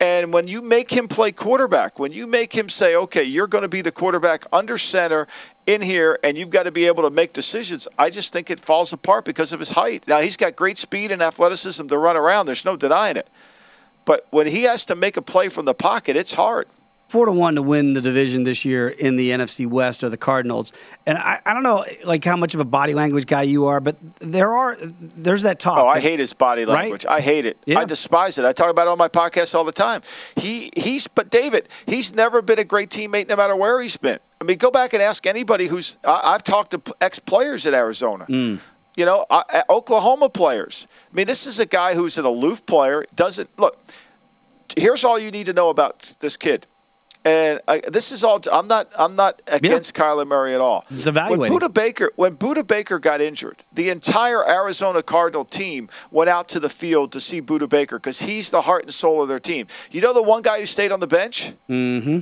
And 0.00 0.32
when 0.32 0.48
you 0.48 0.62
make 0.62 0.90
him 0.90 1.06
play 1.06 1.30
quarterback, 1.30 1.98
when 1.98 2.12
you 2.12 2.26
make 2.26 2.52
him 2.52 2.68
say, 2.68 2.96
okay, 2.96 3.22
you're 3.22 3.46
going 3.46 3.62
to 3.62 3.68
be 3.68 3.82
the 3.82 3.92
quarterback 3.92 4.44
under 4.52 4.76
center 4.76 5.28
in 5.66 5.80
here 5.80 6.18
and 6.24 6.36
you've 6.36 6.50
got 6.50 6.64
to 6.64 6.72
be 6.72 6.86
able 6.86 7.04
to 7.04 7.10
make 7.10 7.32
decisions, 7.32 7.86
I 7.96 8.10
just 8.10 8.32
think 8.32 8.50
it 8.50 8.58
falls 8.58 8.92
apart 8.92 9.24
because 9.24 9.52
of 9.52 9.60
his 9.60 9.70
height. 9.70 10.02
Now, 10.08 10.20
he's 10.20 10.36
got 10.36 10.56
great 10.56 10.76
speed 10.76 11.12
and 11.12 11.22
athleticism 11.22 11.86
to 11.86 11.96
run 11.96 12.16
around. 12.16 12.46
There's 12.46 12.64
no 12.64 12.76
denying 12.76 13.16
it. 13.16 13.28
But 14.04 14.26
when 14.30 14.48
he 14.48 14.64
has 14.64 14.84
to 14.86 14.96
make 14.96 15.16
a 15.16 15.22
play 15.22 15.48
from 15.48 15.64
the 15.64 15.74
pocket, 15.74 16.16
it's 16.16 16.32
hard 16.32 16.66
four 17.12 17.26
to 17.26 17.32
one 17.32 17.56
to 17.56 17.62
win 17.62 17.92
the 17.92 18.00
division 18.00 18.42
this 18.42 18.64
year 18.64 18.88
in 18.88 19.16
the 19.16 19.32
NFC 19.32 19.66
West 19.66 20.02
are 20.02 20.08
the 20.08 20.16
Cardinals. 20.16 20.72
And 21.04 21.18
I, 21.18 21.42
I 21.44 21.52
don't 21.52 21.62
know 21.62 21.84
like 22.04 22.24
how 22.24 22.38
much 22.38 22.54
of 22.54 22.60
a 22.60 22.64
body 22.64 22.94
language 22.94 23.26
guy 23.26 23.42
you 23.42 23.66
are, 23.66 23.80
but 23.80 23.96
there 24.18 24.54
are 24.54 24.78
there's 24.80 25.42
that 25.42 25.60
talk. 25.60 25.76
Oh, 25.76 25.86
I 25.86 26.00
hate 26.00 26.18
his 26.18 26.32
body 26.32 26.64
language. 26.64 27.04
Right? 27.04 27.16
I 27.16 27.20
hate 27.20 27.44
it. 27.44 27.58
Yeah. 27.66 27.80
I 27.80 27.84
despise 27.84 28.38
it. 28.38 28.46
I 28.46 28.54
talk 28.54 28.70
about 28.70 28.86
it 28.86 28.90
on 28.90 28.96
my 28.96 29.08
podcast 29.08 29.54
all 29.54 29.64
the 29.64 29.72
time. 29.72 30.00
He 30.36 30.70
he's 30.74 31.06
but 31.06 31.28
David, 31.28 31.68
he's 31.84 32.14
never 32.14 32.40
been 32.40 32.58
a 32.58 32.64
great 32.64 32.88
teammate 32.88 33.28
no 33.28 33.36
matter 33.36 33.56
where 33.56 33.78
he's 33.82 33.98
been. 33.98 34.18
I 34.40 34.44
mean, 34.44 34.56
go 34.56 34.70
back 34.70 34.94
and 34.94 35.02
ask 35.02 35.26
anybody 35.26 35.66
who's 35.66 35.98
I, 36.04 36.32
have 36.32 36.44
talked 36.44 36.70
to 36.70 36.80
ex 37.02 37.18
players 37.18 37.66
at 37.66 37.74
Arizona. 37.74 38.24
Mm. 38.26 38.58
You 38.96 39.04
know, 39.04 39.26
uh, 39.28 39.62
Oklahoma 39.68 40.30
players. 40.30 40.86
I 41.12 41.16
mean, 41.16 41.26
this 41.26 41.46
is 41.46 41.58
a 41.58 41.66
guy 41.66 41.94
who's 41.94 42.16
an 42.16 42.24
aloof 42.24 42.64
player. 42.64 43.04
Doesn't 43.14 43.50
look. 43.58 43.78
Here's 44.78 45.04
all 45.04 45.18
you 45.18 45.30
need 45.30 45.44
to 45.46 45.52
know 45.52 45.68
about 45.68 46.14
this 46.20 46.38
kid 46.38 46.66
and 47.24 47.60
I, 47.68 47.80
this 47.80 48.10
is 48.10 48.24
all. 48.24 48.40
I'm 48.50 48.66
not. 48.66 48.88
I'm 48.98 49.14
not 49.14 49.42
against 49.46 49.96
yeah. 49.96 50.04
Kyler 50.04 50.26
Murray 50.26 50.54
at 50.54 50.60
all. 50.60 50.84
It's 50.90 51.06
evaluating. 51.06 51.52
When 51.52 51.60
Budda 51.60 51.72
Baker, 51.72 52.12
when 52.16 52.36
Budda 52.36 52.66
Baker 52.66 52.98
got 52.98 53.20
injured, 53.20 53.64
the 53.72 53.90
entire 53.90 54.46
Arizona 54.48 55.02
Cardinal 55.02 55.44
team 55.44 55.88
went 56.10 56.30
out 56.30 56.48
to 56.48 56.60
the 56.60 56.68
field 56.68 57.12
to 57.12 57.20
see 57.20 57.40
Budda 57.40 57.68
Baker 57.68 57.98
because 57.98 58.20
he's 58.20 58.50
the 58.50 58.62
heart 58.62 58.84
and 58.84 58.94
soul 58.94 59.22
of 59.22 59.28
their 59.28 59.38
team. 59.38 59.66
You 59.90 60.00
know 60.00 60.12
the 60.12 60.22
one 60.22 60.42
guy 60.42 60.60
who 60.60 60.66
stayed 60.66 60.90
on 60.90 61.00
the 61.00 61.06
bench. 61.06 61.52
Mm-hmm. 61.68 62.20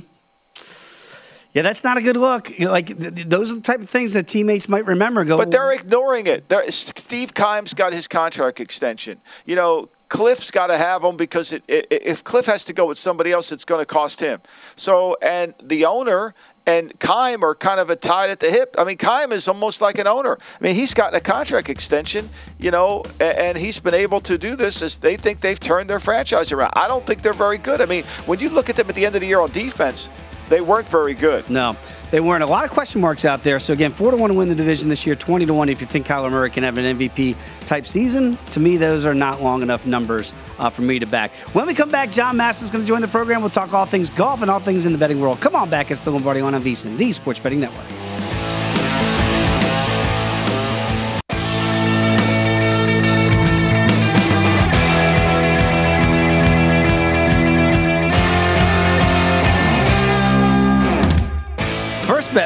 Yeah, 1.53 1.63
that's 1.63 1.83
not 1.83 1.97
a 1.97 2.01
good 2.01 2.15
look. 2.15 2.51
Like 2.59 2.97
th- 2.97 3.25
those 3.27 3.51
are 3.51 3.55
the 3.55 3.61
type 3.61 3.81
of 3.81 3.89
things 3.89 4.13
that 4.13 4.27
teammates 4.27 4.69
might 4.69 4.85
remember. 4.85 5.25
Go, 5.25 5.37
but 5.37 5.51
they're 5.51 5.71
ignoring 5.71 6.27
it. 6.27 6.47
They're, 6.47 6.69
Steve 6.71 7.33
Keim's 7.33 7.73
got 7.73 7.91
his 7.91 8.07
contract 8.07 8.59
extension. 8.59 9.19
You 9.45 9.55
know, 9.55 9.89
Kliff's 10.11 10.51
got 10.51 10.67
to 10.67 10.77
have 10.77 11.05
him 11.05 11.15
because 11.15 11.53
it, 11.53 11.63
it, 11.69 11.87
if 11.89 12.21
Kliff 12.21 12.45
has 12.45 12.65
to 12.65 12.73
go 12.73 12.85
with 12.85 12.97
somebody 12.97 13.31
else, 13.31 13.49
it's 13.53 13.63
going 13.63 13.79
to 13.79 13.85
cost 13.85 14.19
him. 14.19 14.41
So, 14.75 15.15
and 15.21 15.55
the 15.63 15.85
owner 15.85 16.35
and 16.65 16.99
Keim 16.99 17.45
are 17.45 17.55
kind 17.55 17.79
of 17.79 17.89
a 17.89 17.95
tied 17.95 18.29
at 18.29 18.41
the 18.41 18.51
hip. 18.51 18.75
I 18.77 18.83
mean, 18.83 18.97
Keim 18.97 19.31
is 19.31 19.47
almost 19.47 19.79
like 19.79 19.97
an 19.97 20.07
owner. 20.07 20.37
I 20.37 20.63
mean, 20.63 20.75
he's 20.75 20.93
gotten 20.93 21.15
a 21.15 21.21
contract 21.21 21.69
extension, 21.69 22.29
you 22.59 22.71
know, 22.71 23.05
and 23.21 23.57
he's 23.57 23.79
been 23.79 23.93
able 23.93 24.19
to 24.21 24.37
do 24.37 24.57
this 24.57 24.81
as 24.81 24.97
they 24.97 25.15
think 25.15 25.39
they've 25.39 25.59
turned 25.59 25.89
their 25.89 26.01
franchise 26.01 26.51
around. 26.51 26.73
I 26.75 26.89
don't 26.89 27.07
think 27.07 27.21
they're 27.21 27.31
very 27.31 27.57
good. 27.57 27.79
I 27.79 27.85
mean, 27.85 28.03
when 28.25 28.41
you 28.41 28.49
look 28.49 28.69
at 28.69 28.75
them 28.75 28.89
at 28.89 28.95
the 28.95 29.05
end 29.05 29.15
of 29.15 29.21
the 29.21 29.27
year 29.27 29.39
on 29.39 29.49
defense, 29.51 30.09
they 30.51 30.61
weren't 30.61 30.87
very 30.87 31.13
good. 31.13 31.49
No, 31.49 31.75
they 32.11 32.19
weren't. 32.19 32.43
A 32.43 32.45
lot 32.45 32.65
of 32.65 32.71
question 32.71 33.01
marks 33.01 33.25
out 33.25 33.41
there. 33.41 33.57
So 33.57 33.73
again, 33.73 33.91
four 33.91 34.11
to 34.11 34.17
one 34.17 34.29
to 34.29 34.35
win 34.35 34.49
the 34.49 34.55
division 34.55 34.89
this 34.89 35.05
year, 35.05 35.15
twenty 35.15 35.45
to 35.45 35.53
one 35.53 35.69
if 35.69 35.81
you 35.81 35.87
think 35.87 36.05
Kyler 36.05 36.29
Murray 36.29 36.51
can 36.51 36.63
have 36.63 36.77
an 36.77 36.97
MVP 36.97 37.37
type 37.65 37.85
season. 37.85 38.37
To 38.51 38.59
me, 38.59 38.77
those 38.77 39.05
are 39.05 39.13
not 39.13 39.41
long 39.41 39.61
enough 39.63 39.87
numbers 39.87 40.33
uh, 40.59 40.69
for 40.69 40.81
me 40.81 40.99
to 40.99 41.05
back. 41.05 41.33
When 41.53 41.65
we 41.65 41.73
come 41.73 41.89
back, 41.89 42.11
John 42.11 42.37
Massa 42.37 42.63
is 42.65 42.69
going 42.69 42.83
to 42.83 42.87
join 42.87 43.01
the 43.01 43.07
program. 43.07 43.41
We'll 43.41 43.49
talk 43.49 43.73
all 43.73 43.85
things 43.85 44.09
golf 44.09 44.41
and 44.41 44.51
all 44.51 44.59
things 44.59 44.85
in 44.85 44.91
the 44.91 44.99
betting 44.99 45.21
world. 45.21 45.39
Come 45.39 45.55
on 45.55 45.69
back. 45.69 45.89
It's 45.89 46.01
the 46.01 46.11
Lombardi 46.11 46.41
on 46.41 46.53
VSiN, 46.53 46.97
the 46.97 47.11
Sports 47.11 47.39
Betting 47.39 47.61
Network. 47.61 48.00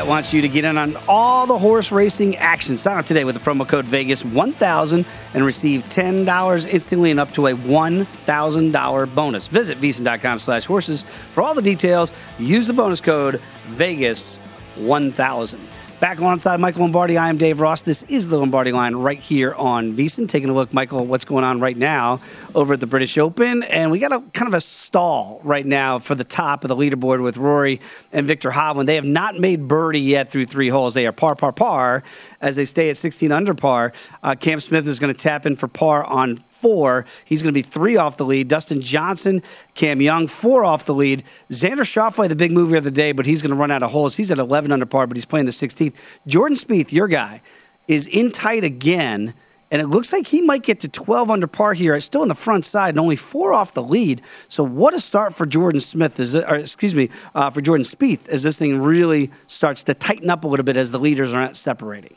Wants 0.08 0.34
you 0.34 0.42
to 0.44 0.48
get 0.48 0.66
in 0.66 0.78
on 0.78 0.98
all 1.08 1.48
the 1.48 1.58
horse 1.58 1.92
racing 1.92 2.38
action. 2.38 2.78
Sign 2.78 3.00
up 3.00 3.08
today 3.08 3.24
with 3.24 3.34
the 3.34 3.42
promo 3.42 3.68
code 3.68 3.86
Vegas1000 3.86 5.04
and 5.34 5.44
receive 5.44 5.84
$10 5.86 6.68
instantly 6.68 7.10
and 7.10 7.20
up 7.20 7.32
to 7.32 7.48
a 7.48 7.54
$1,000 7.54 9.16
bonus. 9.16 9.48
Visit 9.48 9.82
VSiN.com 9.82 10.38
slash 10.38 10.66
horses 10.66 11.02
for 11.32 11.42
all 11.42 11.56
the 11.56 11.62
details. 11.62 12.14
Use 12.38 12.68
the 12.68 12.74
bonus 12.74 13.02
code 13.02 13.42
Vegas1000. 13.72 15.58
Back 16.02 16.20
alongside 16.20 16.60
Michael 16.60 16.82
Lombardi, 16.82 17.18
I 17.18 17.30
am 17.30 17.38
Dave 17.38 17.62
Ross. 17.62 17.82
This 17.82 18.04
is 18.04 18.28
the 18.28 18.38
Lombardi 18.38 18.74
line 18.74 18.96
right 18.96 19.18
here 19.18 19.54
on 19.54 19.94
VSiN. 19.94 20.28
Taking 20.28 20.50
a 20.50 20.54
look, 20.54 20.74
Michael, 20.74 21.06
what's 21.06 21.24
going 21.24 21.46
on 21.46 21.62
right 21.62 21.78
now 21.78 22.20
over 22.54 22.74
at 22.74 22.82
the 22.82 22.86
British 22.86 23.18
Open. 23.18 23.64
And 23.64 23.92
we 23.92 24.00
got 24.00 24.12
a 24.12 24.20
kind 24.34 24.50
of 24.50 24.54
a 24.54 24.60
stall 24.60 25.40
right 25.46 25.66
now 25.66 26.00
for 26.00 26.14
the 26.14 26.26
top 26.26 26.66
of 26.66 26.68
the 26.68 26.76
leaderboard 26.76 27.24
with 27.24 27.38
Rory 27.38 27.80
and 28.12 28.28
Viktor 28.28 28.52
Hovland. 28.52 28.88
They 28.88 28.96
have 28.96 29.06
not 29.06 29.40
made 29.40 29.70
birdie 29.70 30.02
yet 30.02 30.30
through 30.30 30.46
three 30.46 30.68
holes. 30.68 30.96
They 30.96 31.08
are 31.08 31.14
par, 31.14 31.34
par, 31.34 31.54
par 31.54 32.04
as 32.42 32.58
they 32.58 32.66
stay 32.66 32.90
at 32.90 32.98
16 32.98 33.32
under 33.32 33.54
par. 33.54 33.94
Uh, 34.22 34.36
Cam 34.36 34.60
Smith 34.60 34.90
is 34.90 35.00
going 35.00 35.14
to 35.14 35.20
tap 35.20 35.46
in 35.46 35.56
for 35.56 35.70
par 35.70 36.04
on 36.04 36.40
four. 36.60 37.06
He's 37.26 37.44
going 37.44 37.54
to 37.54 37.58
be 37.58 37.62
three 37.62 37.98
off 37.98 38.18
the 38.18 38.26
lead. 38.26 38.48
Dustin 38.48 38.82
Johnson, 38.82 39.44
Cam 39.74 40.02
Young, 40.02 40.28
four 40.28 40.64
off 40.64 40.86
the 40.86 40.94
lead. 40.94 41.24
Xander 41.50 41.80
Schauffele, 41.80 42.28
the 42.28 42.36
big 42.36 42.52
mover 42.52 42.78
of 42.78 42.84
the 42.84 42.92
day, 42.92 43.12
but 43.12 43.26
he's 43.26 43.42
going 43.42 43.52
to 43.52 43.56
run 43.56 43.72
out 43.72 43.84
of 43.84 43.92
holes. 43.92 44.16
He's 44.16 44.32
at 44.32 44.40
11 44.40 44.72
under 44.72 44.86
par, 44.86 45.08
but 45.08 45.18
he's 45.18 45.26
playing 45.26 45.46
the 45.46 45.52
16th. 45.52 45.96
Jordan 46.28 46.58
Spieth, 46.58 46.92
your 46.92 47.08
guy, 47.08 47.42
is 47.88 48.08
in 48.08 48.32
tight 48.32 48.64
again. 48.64 49.34
And 49.72 49.82
it 49.82 49.88
looks 49.88 50.14
like 50.14 50.28
he 50.28 50.42
might 50.42 50.64
get 50.64 50.80
to 50.82 50.88
12 50.88 51.30
under 51.30 51.48
par 51.48 51.74
here, 51.74 52.00
still 52.00 52.22
in 52.22 52.30
the 52.30 52.36
front 52.36 52.66
side, 52.66 52.90
and 52.90 53.00
only 53.00 53.16
four 53.16 53.52
off 53.52 53.74
the 53.74 53.84
lead. 53.84 54.22
So, 54.48 54.64
what 54.64 54.94
a 54.94 55.00
start 55.00 55.34
for 55.34 55.46
Jordan 55.46 55.82
Smith, 55.82 56.20
is 56.20 56.36
or 56.36 56.56
excuse 56.56 56.94
me, 56.94 57.10
uh, 57.34 57.50
for 57.50 57.62
Jordan 57.62 57.84
Spieth, 57.84 58.28
as 58.30 58.44
this 58.44 58.60
thing 58.60 58.82
really 58.82 59.32
starts 59.48 59.84
to 59.86 59.96
tighten 59.96 60.30
up 60.30 60.44
a 60.44 60.48
little 60.48 60.64
bit 60.64 60.78
as 60.78 60.92
the 60.92 61.00
leaders 61.00 61.34
are 61.34 61.42
not 61.42 61.58
separating. 61.58 62.16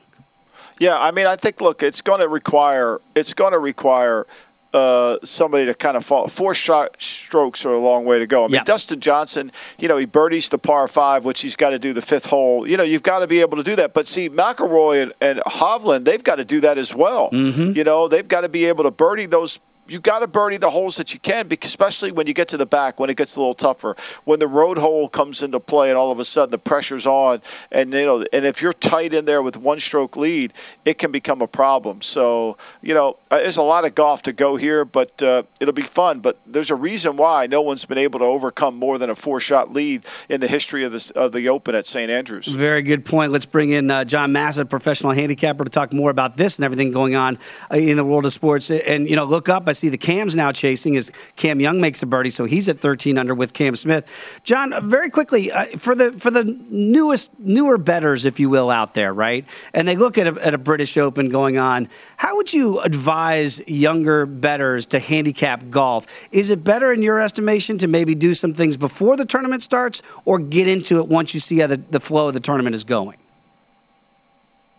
Yeah, 0.79 0.99
I 0.99 1.11
mean, 1.11 1.27
I 1.27 1.37
think 1.37 1.61
look, 1.61 1.83
it's 1.83 2.01
going 2.01 2.21
to 2.21 2.29
require 2.29 3.01
it's 3.15 3.35
going 3.35 3.53
to 3.53 3.59
require 3.59 4.27
uh, 4.73 5.19
somebody 5.25 5.67
to 5.67 5.75
kind 5.75 5.97
of 5.97 6.05
fall. 6.05 6.29
Four 6.29 6.55
shot 6.55 7.01
strokes 7.01 7.65
are 7.65 7.73
a 7.73 7.79
long 7.79 8.05
way 8.05 8.19
to 8.19 8.27
go. 8.27 8.45
I 8.45 8.49
mean, 8.49 8.55
yeah. 8.57 8.65
Dustin 8.65 9.01
Johnson, 9.01 9.51
you 9.79 9.89
know, 9.89 9.97
he 9.97 10.05
birdies 10.05 10.49
the 10.49 10.59
par 10.59 10.87
five, 10.89 11.25
which 11.25 11.41
he's 11.41 11.57
got 11.57 11.71
to 11.71 11.79
do 11.79 11.93
the 11.93 12.03
fifth 12.03 12.27
hole. 12.27 12.67
You 12.69 12.77
know, 12.77 12.83
you've 12.83 13.03
got 13.03 13.21
to 13.21 13.27
be 13.27 13.41
able 13.41 13.57
to 13.57 13.63
do 13.63 13.77
that. 13.77 13.95
But 13.95 14.07
see, 14.07 14.29
McIlroy 14.29 15.03
and, 15.05 15.13
and 15.21 15.41
Hovland, 15.41 16.05
they've 16.05 16.23
got 16.23 16.37
to 16.37 16.45
do 16.45 16.61
that 16.61 16.79
as 16.79 16.95
well. 16.95 17.31
Mm-hmm. 17.31 17.73
You 17.73 17.85
know, 17.85 18.09
they've 18.09 18.29
got 18.29 18.43
to 18.43 18.49
be 18.49 18.67
able 18.67 18.85
to 18.85 18.91
birdie 18.91 19.27
those 19.27 19.59
you 19.89 20.01
got 20.01 20.21
to 20.21 20.27
birdie 20.27 20.59
the 20.59 20.71
holes 20.71 20.97
that 20.97 21.13
you 21.15 21.21
can, 21.21 21.49
especially 21.63 22.13
when 22.13 22.27
you 22.27 22.35
get 22.35 22.49
to 22.49 22.57
the 22.57 22.67
back, 22.67 23.01
when 23.01 23.11
it 23.11 23.17
gets 23.17 23.37
a 23.37 23.41
little 23.41 23.55
tougher, 23.55 23.97
when 24.25 24.39
the 24.39 24.47
road 24.47 24.79
hole 24.79 25.09
comes 25.09 25.43
into 25.43 25.59
play, 25.61 25.89
and 25.89 25.99
all 25.99 26.13
of 26.13 26.19
a 26.19 26.25
sudden 26.25 26.51
the 26.51 26.59
pressure's 26.59 27.07
on, 27.07 27.41
and 27.73 27.93
you 27.93 28.05
know, 28.05 28.25
and 28.33 28.45
if 28.45 28.61
you're 28.61 28.73
tight 28.73 29.15
in 29.15 29.25
there 29.25 29.43
with 29.43 29.57
one 29.57 29.81
stroke 29.81 30.17
lead, 30.17 30.53
it 30.85 30.99
can 30.99 31.11
become 31.11 31.41
a 31.41 31.47
problem. 31.47 32.03
So 32.03 32.57
you 32.83 32.95
know, 32.95 33.17
uh, 33.31 33.39
there's 33.39 33.57
a 33.57 33.63
lot 33.63 33.85
of 33.85 33.95
golf 33.95 34.23
to 34.23 34.33
go 34.33 34.57
here, 34.57 34.85
but 34.85 35.23
uh, 35.23 35.43
it'll 35.61 35.75
be 35.75 35.83
fun. 35.83 36.21
But 36.21 36.39
there's 36.47 36.71
a 36.71 36.75
reason 36.75 37.17
why 37.17 37.47
no 37.47 37.63
one's 37.63 37.85
been 37.85 37.99
able 37.99 38.19
to 38.21 38.27
overcome 38.27 38.77
more 38.77 38.99
than 38.99 39.11
a 39.11 39.15
four-shot 39.15 39.73
lead 39.73 40.05
in 40.29 40.41
the 40.41 40.49
history 40.49 40.85
of 40.85 40.93
the 40.93 41.13
of 41.15 41.33
the 41.33 41.49
Open 41.49 41.75
at 41.75 41.87
St 41.87 42.11
Andrews. 42.11 42.47
Very 42.47 42.83
good 42.83 43.05
point. 43.05 43.33
Let's 43.33 43.47
bring 43.47 43.71
in 43.71 43.91
uh, 43.91 44.05
John 44.05 44.33
Massa, 44.33 44.65
professional 44.65 45.13
handicapper, 45.13 45.65
to 45.65 45.71
talk 45.71 45.93
more 45.93 46.11
about 46.11 46.37
this 46.37 46.57
and 46.57 46.65
everything 46.65 46.91
going 46.91 47.15
on 47.15 47.39
uh, 47.71 47.77
in 47.77 47.97
the 47.97 48.05
world 48.05 48.27
of 48.27 48.33
sports. 48.33 48.71
And 48.71 49.09
you 49.09 49.17
know, 49.17 49.25
look 49.25 49.49
up. 49.49 49.69
I 49.69 49.73
see 49.79 49.89
the 49.89 49.99
Cam's 49.99 50.37
now 50.37 50.53
chasing 50.53 50.97
as 50.97 51.11
Cam 51.37 51.61
Young 51.61 51.81
makes 51.81 52.03
a 52.03 52.07
birdie, 52.07 52.31
so 52.31 52.45
he's 52.45 52.69
at 52.69 52.79
13 52.79 53.19
under 53.19 53.35
with 53.35 53.53
Cam 53.53 53.77
Smith. 53.77 54.41
John, 54.45 54.75
very 54.89 55.11
quickly 55.11 55.51
uh, 55.51 55.67
for 55.79 55.95
the 55.95 56.13
for 56.13 56.31
the 56.31 56.45
newest 56.69 57.31
newer 57.39 57.79
betters, 57.79 58.25
if 58.25 58.41
you 58.41 58.51
will, 58.51 58.71
out 58.71 58.95
there, 58.95 59.13
right? 59.15 59.45
And 59.75 59.87
they 59.87 59.97
look 59.97 60.19
at 60.19 60.27
a, 60.27 60.47
at 60.47 60.55
a 60.55 60.59
British 60.59 60.97
Open 60.97 61.29
going 61.29 61.59
on. 61.59 61.89
How 62.17 62.37
would 62.37 62.53
you 62.53 62.81
advise 62.81 63.61
younger 63.69 64.27
betters 64.27 64.87
to 64.87 64.99
handicap 64.99 65.71
golf? 65.71 66.07
Is 66.33 66.51
it 66.51 66.65
better, 66.65 66.93
in 66.93 67.03
your 67.03 67.21
estimation, 67.21 67.79
to 67.79 67.89
maybe 67.89 68.15
do 68.15 68.35
some 68.35 68.55
things 68.55 68.77
before 68.77 69.17
the 69.17 69.25
tournament 69.25 69.63
starts, 69.63 70.03
or 70.25 70.39
get 70.39 70.69
into 70.69 70.99
it 70.99 71.09
once 71.09 71.35
you 71.35 71.41
see 71.41 71.59
how 71.59 71.67
the, 71.69 71.77
the 71.77 72.01
flow 72.01 72.29
of 72.29 72.35
the 72.35 72.41
tournament 72.41 72.75
is 72.75 72.85
going? 72.85 73.19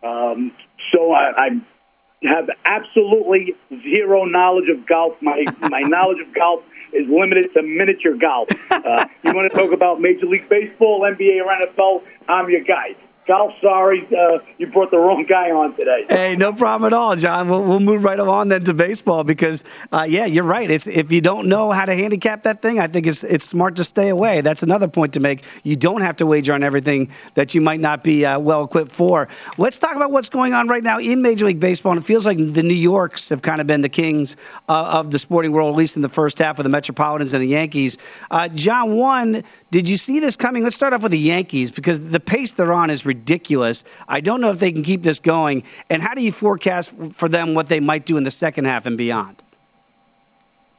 Um, 0.04 0.52
so 0.92 1.12
I, 1.12 1.32
I 1.38 1.50
have 2.24 2.50
absolutely 2.66 3.56
zero 3.84 4.26
knowledge 4.26 4.70
of 4.70 4.86
golf. 4.86 5.22
My 5.22 5.46
my 5.62 5.80
knowledge 5.84 6.20
of 6.20 6.34
golf 6.34 6.64
is 6.92 7.08
limited 7.08 7.54
to 7.54 7.62
miniature 7.62 8.16
golf. 8.16 8.50
Uh, 8.72 9.06
you 9.24 9.34
want 9.34 9.50
to 9.50 9.56
talk 9.56 9.72
about 9.72 10.02
Major 10.02 10.26
League 10.26 10.50
Baseball, 10.50 11.08
NBA, 11.08 11.42
or 11.44 11.54
NFL? 11.66 12.04
I'm 12.28 12.50
your 12.50 12.64
guy. 12.64 12.96
Golf, 13.30 13.52
sorry, 13.62 14.08
uh, 14.08 14.40
you 14.58 14.66
brought 14.66 14.90
the 14.90 14.98
wrong 14.98 15.24
guy 15.30 15.52
on 15.52 15.76
today. 15.76 16.04
Hey, 16.10 16.36
no 16.36 16.52
problem 16.52 16.88
at 16.88 16.94
all, 16.94 17.16
John. 17.16 17.48
We'll, 17.48 17.64
we'll 17.64 17.80
move 17.80 18.04
right 18.04 18.18
along 18.18 18.50
then 18.50 18.64
to 18.64 18.74
baseball 18.74 19.24
because, 19.24 19.64
uh, 19.92 20.08
yeah, 20.10 20.26
you're 20.26 20.44
right. 20.44 20.68
It's, 20.68 20.88
if 20.88 21.12
you 21.12 21.22
don't 21.22 21.48
know 21.48 21.70
how 21.70 21.86
to 21.86 21.94
handicap 21.94 22.42
that 22.44 22.64
thing, 22.64 22.80
I 22.80 22.88
think 22.88 23.06
it's, 23.06 23.24
it's 23.24 23.46
smart 23.46 23.76
to 23.76 23.84
stay 23.84 24.10
away. 24.10 24.42
That's 24.42 24.64
another 24.64 24.88
point 24.88 25.14
to 25.14 25.20
make. 25.20 25.44
You 25.64 25.76
don't 25.76 26.02
have 26.02 26.16
to 26.16 26.26
wager 26.26 26.54
on 26.54 26.64
everything 26.64 27.12
that 27.36 27.54
you 27.54 27.62
might 27.62 27.80
not 27.80 28.04
be 28.04 28.26
uh, 28.26 28.40
well 28.40 28.64
equipped 28.64 28.92
for. 28.92 29.28
Let's 29.60 29.78
talk 29.78 29.96
about 29.96 30.10
what's 30.10 30.30
going 30.30 30.56
on 30.56 30.68
right 30.68 30.84
now 30.84 30.98
in 30.98 31.22
Major 31.22 31.46
League 31.46 31.60
Baseball. 31.60 31.92
And 31.92 32.02
it 32.02 32.06
feels 32.06 32.26
like 32.26 32.40
the 32.40 32.64
New 32.64 32.74
Yorks 32.74 33.30
have 33.30 33.44
kind 33.44 33.62
of 33.62 33.68
been 33.68 33.82
the 33.82 33.90
kings 33.90 34.38
uh, 34.68 34.94
of 34.98 35.12
the 35.12 35.20
sporting 35.20 35.52
world, 35.52 35.76
at 35.76 35.78
least 35.78 35.96
in 35.96 36.02
the 36.02 36.10
first 36.10 36.40
half 36.40 36.58
of 36.58 36.64
the 36.64 36.70
Metropolitans 36.70 37.36
and 37.36 37.44
the 37.44 37.48
Yankees. 37.48 38.00
Uh, 38.32 38.48
John, 38.48 38.98
one, 38.98 39.44
did 39.70 39.88
you 39.88 39.98
see 39.98 40.20
this 40.20 40.36
coming? 40.36 40.64
Let's 40.64 40.76
start 40.76 40.94
off 40.94 41.04
with 41.04 41.12
the 41.12 41.20
Yankees 41.20 41.70
because 41.70 42.10
the 42.10 42.20
pace 42.20 42.54
they're 42.54 42.74
on 42.74 42.90
is 42.90 43.06
ridiculous. 43.06 43.19
I 44.08 44.22
don't 44.22 44.42
know 44.42 44.50
if 44.52 44.60
they 44.60 44.72
can 44.72 44.84
keep 44.84 45.04
this 45.04 45.20
going. 45.20 45.64
And 45.90 46.02
how 46.02 46.14
do 46.14 46.22
you 46.22 46.32
forecast 46.32 46.92
for 47.14 47.30
them 47.30 47.54
what 47.54 47.70
they 47.70 47.80
might 47.80 48.06
do 48.06 48.18
in 48.18 48.24
the 48.24 48.32
second 48.32 48.66
half 48.66 48.86
and 48.86 48.98
beyond? 48.98 49.42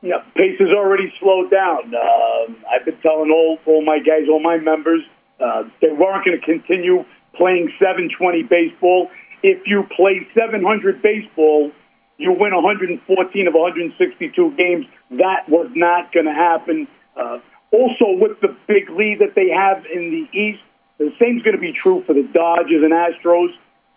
Yeah, 0.03 0.23
pace 0.35 0.59
has 0.59 0.71
already 0.71 1.13
slowed 1.21 1.51
down. 1.51 1.95
Uh, 1.95 2.53
I've 2.71 2.85
been 2.85 2.97
telling 2.99 3.31
all, 3.31 3.59
all 3.67 3.83
my 3.83 3.99
guys, 3.99 4.29
all 4.31 4.41
my 4.41 4.57
members, 4.57 5.03
uh, 5.39 5.65
they 5.81 5.91
weren't 5.91 6.25
going 6.25 6.41
to 6.41 6.45
continue 6.45 7.05
playing 7.35 7.73
720 7.79 8.43
baseball. 8.45 9.11
If 9.43 9.67
you 9.67 9.87
play 9.95 10.27
700 10.37 11.03
baseball, 11.03 11.73
you 12.17 12.33
win 12.33 12.55
114 12.55 13.47
of 13.47 13.55
162 13.55 14.51
games. 14.57 14.87
That 15.13 15.49
was 15.49 15.71
not 15.75 16.13
going 16.13 16.27
to 16.27 16.35
happen. 16.35 16.89
Uh, 17.17 17.41
also, 17.73 18.13
with 18.19 18.41
the 18.41 18.57
big 18.67 18.91
lead 18.91 19.21
that 19.21 19.35
they 19.35 19.49
have 19.49 19.85
in 19.87 20.11
the 20.11 20.39
East, 20.39 20.63
the 21.01 21.11
same's 21.19 21.43
going 21.43 21.57
to 21.57 21.61
be 21.61 21.73
true 21.73 22.05
for 22.07 22.13
the 22.13 22.23
Dodgers 22.23 22.85
and 22.85 22.93
Astros. 22.93 23.49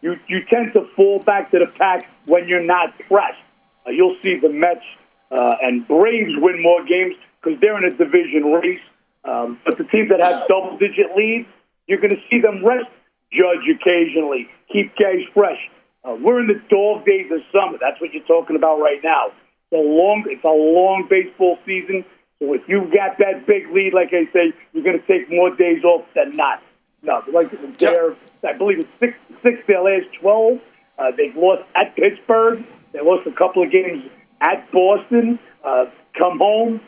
You 0.01 0.17
you 0.27 0.45
tend 0.51 0.73
to 0.73 0.87
fall 0.95 1.19
back 1.19 1.51
to 1.51 1.59
the 1.59 1.67
pack 1.67 2.09
when 2.25 2.47
you're 2.47 2.63
not 2.63 2.97
pressed. 2.97 3.43
Uh, 3.85 3.91
you'll 3.91 4.15
see 4.23 4.39
the 4.39 4.49
Mets 4.49 4.85
uh, 5.29 5.55
and 5.61 5.85
Braves 5.85 6.31
win 6.37 6.63
more 6.63 6.83
games 6.85 7.15
because 7.41 7.59
they're 7.59 7.77
in 7.77 7.83
a 7.83 7.95
division 7.95 8.53
race. 8.53 8.79
Um, 9.25 9.59
but 9.65 9.77
the 9.77 9.83
teams 9.83 10.09
that 10.09 10.19
have 10.19 10.47
double-digit 10.47 11.15
leads, 11.15 11.47
you're 11.87 11.99
going 11.99 12.15
to 12.15 12.21
see 12.29 12.39
them 12.39 12.65
rest 12.65 12.89
Judge 13.31 13.67
occasionally, 13.69 14.47
keep 14.71 14.95
guys 14.95 15.23
fresh. 15.33 15.59
Uh, 16.05 16.15
we're 16.21 16.39
in 16.39 16.47
the 16.47 16.61
dog 16.69 17.05
days 17.05 17.31
of 17.31 17.39
summer. 17.51 17.77
That's 17.79 17.99
what 17.99 18.13
you're 18.13 18.23
talking 18.23 18.55
about 18.55 18.79
right 18.79 18.99
now. 19.03 19.27
It's 19.27 19.73
a 19.73 19.77
long, 19.77 20.23
it's 20.27 20.43
a 20.43 20.49
long 20.49 21.07
baseball 21.09 21.57
season. 21.65 22.05
So 22.39 22.53
if 22.53 22.61
you've 22.67 22.93
got 22.93 23.17
that 23.19 23.47
big 23.47 23.71
lead, 23.71 23.93
like 23.93 24.09
I 24.13 24.31
say, 24.31 24.53
you're 24.73 24.83
going 24.83 24.99
to 24.99 25.07
take 25.07 25.29
more 25.29 25.55
days 25.55 25.83
off 25.83 26.05
than 26.13 26.35
not. 26.35 26.61
No, 27.03 27.21
like 27.31 27.51
they're, 27.79 28.15
I 28.47 28.53
believe 28.53 28.79
it's 28.79 28.89
six, 28.99 29.17
six 29.43 29.59
their 29.67 29.81
last 29.83 30.07
twelve. 30.19 30.59
Uh, 30.97 31.11
they've 31.15 31.35
lost 31.35 31.63
at 31.75 31.95
Pittsburgh. 31.95 32.63
They 32.93 32.99
lost 33.01 33.27
a 33.27 33.31
couple 33.31 33.63
of 33.63 33.71
games 33.71 34.03
at 34.39 34.71
Boston. 34.71 35.37
Uh, 35.63 35.85
come 36.17 36.39
home. 36.39 36.81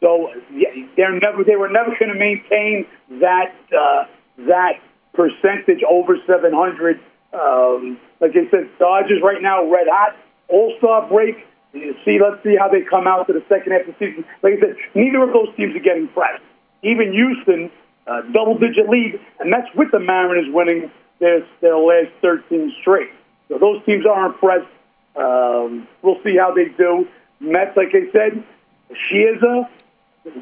So 0.00 0.30
they're 0.96 1.18
never. 1.18 1.44
They 1.44 1.56
were 1.56 1.70
never 1.70 1.96
going 1.98 2.12
to 2.12 2.18
maintain 2.18 2.86
that 3.20 3.54
uh, 3.72 4.04
that 4.46 4.80
percentage 5.14 5.82
over 5.88 6.18
700. 6.26 7.00
Um, 7.32 7.98
like 8.20 8.32
I 8.32 8.50
said, 8.50 8.68
Dodgers 8.78 9.22
right 9.22 9.40
now 9.40 9.64
red 9.70 9.86
hot. 9.88 10.16
All 10.48 10.74
Star 10.78 11.08
break. 11.08 11.46
You 11.72 11.96
see, 12.04 12.20
let's 12.20 12.42
see 12.42 12.54
how 12.56 12.68
they 12.68 12.82
come 12.82 13.06
out 13.06 13.26
to 13.26 13.32
the 13.32 13.42
second 13.48 13.72
half 13.72 13.88
of 13.88 13.98
the 13.98 14.06
season. 14.06 14.24
Like 14.42 14.54
I 14.58 14.60
said, 14.60 14.76
neither 14.94 15.22
of 15.22 15.32
those 15.32 15.48
teams 15.56 15.74
are 15.74 15.80
getting 15.80 16.06
pressed. 16.08 16.42
Even 16.82 17.12
Houston, 17.12 17.70
uh, 18.06 18.22
double-digit 18.32 18.88
lead, 18.88 19.20
and 19.40 19.52
that's 19.52 19.72
with 19.74 19.90
the 19.90 20.00
Mariners 20.00 20.52
winning 20.52 20.90
their 21.20 21.46
their 21.60 21.76
last 21.76 22.10
13 22.22 22.72
straight. 22.80 23.10
So 23.48 23.58
those 23.58 23.84
teams 23.84 24.06
are 24.06 24.26
impressed. 24.26 24.70
Um, 25.16 25.86
we'll 26.02 26.20
see 26.22 26.36
how 26.36 26.52
they 26.54 26.66
do. 26.76 27.08
Mets, 27.40 27.76
like 27.76 27.94
I 27.94 28.10
said, 28.12 28.44
Scherzer, 28.90 29.68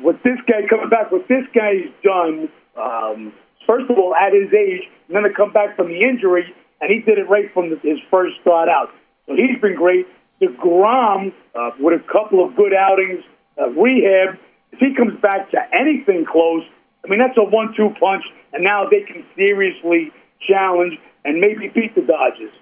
what 0.01 0.23
this 0.23 0.39
guy 0.47 0.67
coming 0.69 0.89
back, 0.89 1.11
what 1.13 1.29
this 1.29 1.45
guy's 1.55 1.89
done. 2.03 2.49
Um, 2.77 3.33
first 3.67 3.91
of 3.91 3.99
all, 3.99 4.15
at 4.15 4.33
his 4.33 4.53
age, 4.53 4.89
and 5.09 5.17
then 5.17 5.23
to 5.25 5.33
come 5.33 5.53
back 5.53 5.77
from 5.77 5.89
the 5.89 6.01
injury, 6.03 6.55
and 6.81 6.91
he 6.91 7.01
did 7.01 7.19
it 7.19 7.29
right 7.29 7.53
from 7.53 7.71
the, 7.71 7.77
his 7.77 7.99
first 8.11 8.41
start 8.41 8.69
out. 8.69 8.91
So 9.27 9.35
he's 9.35 9.61
been 9.61 9.77
great. 9.77 10.07
DeGrom, 10.41 11.33
uh, 11.55 11.71
with 11.79 12.01
a 12.01 12.13
couple 12.13 12.45
of 12.45 12.57
good 12.57 12.75
outings, 12.75 13.25
uh, 13.61 13.69
rehab, 13.71 14.39
if 14.73 14.79
he 14.79 14.95
comes 14.95 15.21
back 15.21 15.51
to 15.51 15.59
anything 15.73 16.25
close, 16.25 16.65
I 17.05 17.09
mean, 17.09 17.19
that's 17.19 17.37
a 17.37 17.43
one 17.43 17.75
two 17.77 17.91
punch, 18.01 18.25
and 18.53 18.63
now 18.63 18.89
they 18.89 19.03
can 19.03 19.25
seriously 19.37 20.13
challenge 20.47 20.99
and 21.25 21.41
maybe 21.41 21.69
beat 21.69 21.95
the 21.95 22.03
Dodgers. 22.03 22.53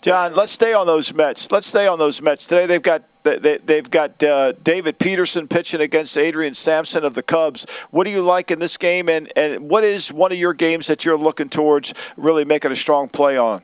John, 0.00 0.34
let's 0.34 0.52
stay 0.52 0.72
on 0.72 0.86
those 0.86 1.12
Mets. 1.12 1.50
Let's 1.50 1.66
stay 1.66 1.86
on 1.86 1.98
those 1.98 2.20
Mets. 2.20 2.46
Today 2.46 2.66
they've 2.66 2.82
got 2.82 3.02
they, 3.22 3.58
they've 3.64 3.90
got 3.90 4.22
uh, 4.22 4.52
David 4.62 4.98
Peterson 4.98 5.48
pitching 5.48 5.80
against 5.80 6.16
Adrian 6.18 6.52
Sampson 6.54 7.04
of 7.04 7.14
the 7.14 7.22
Cubs. 7.22 7.66
What 7.90 8.04
do 8.04 8.10
you 8.10 8.22
like 8.22 8.50
in 8.50 8.58
this 8.58 8.76
game, 8.76 9.08
and, 9.08 9.32
and 9.36 9.68
what 9.68 9.82
is 9.82 10.12
one 10.12 10.30
of 10.30 10.38
your 10.38 10.52
games 10.52 10.86
that 10.88 11.04
you're 11.04 11.16
looking 11.16 11.48
towards 11.48 11.94
really 12.16 12.44
making 12.44 12.70
a 12.70 12.76
strong 12.76 13.08
play 13.08 13.38
on? 13.38 13.62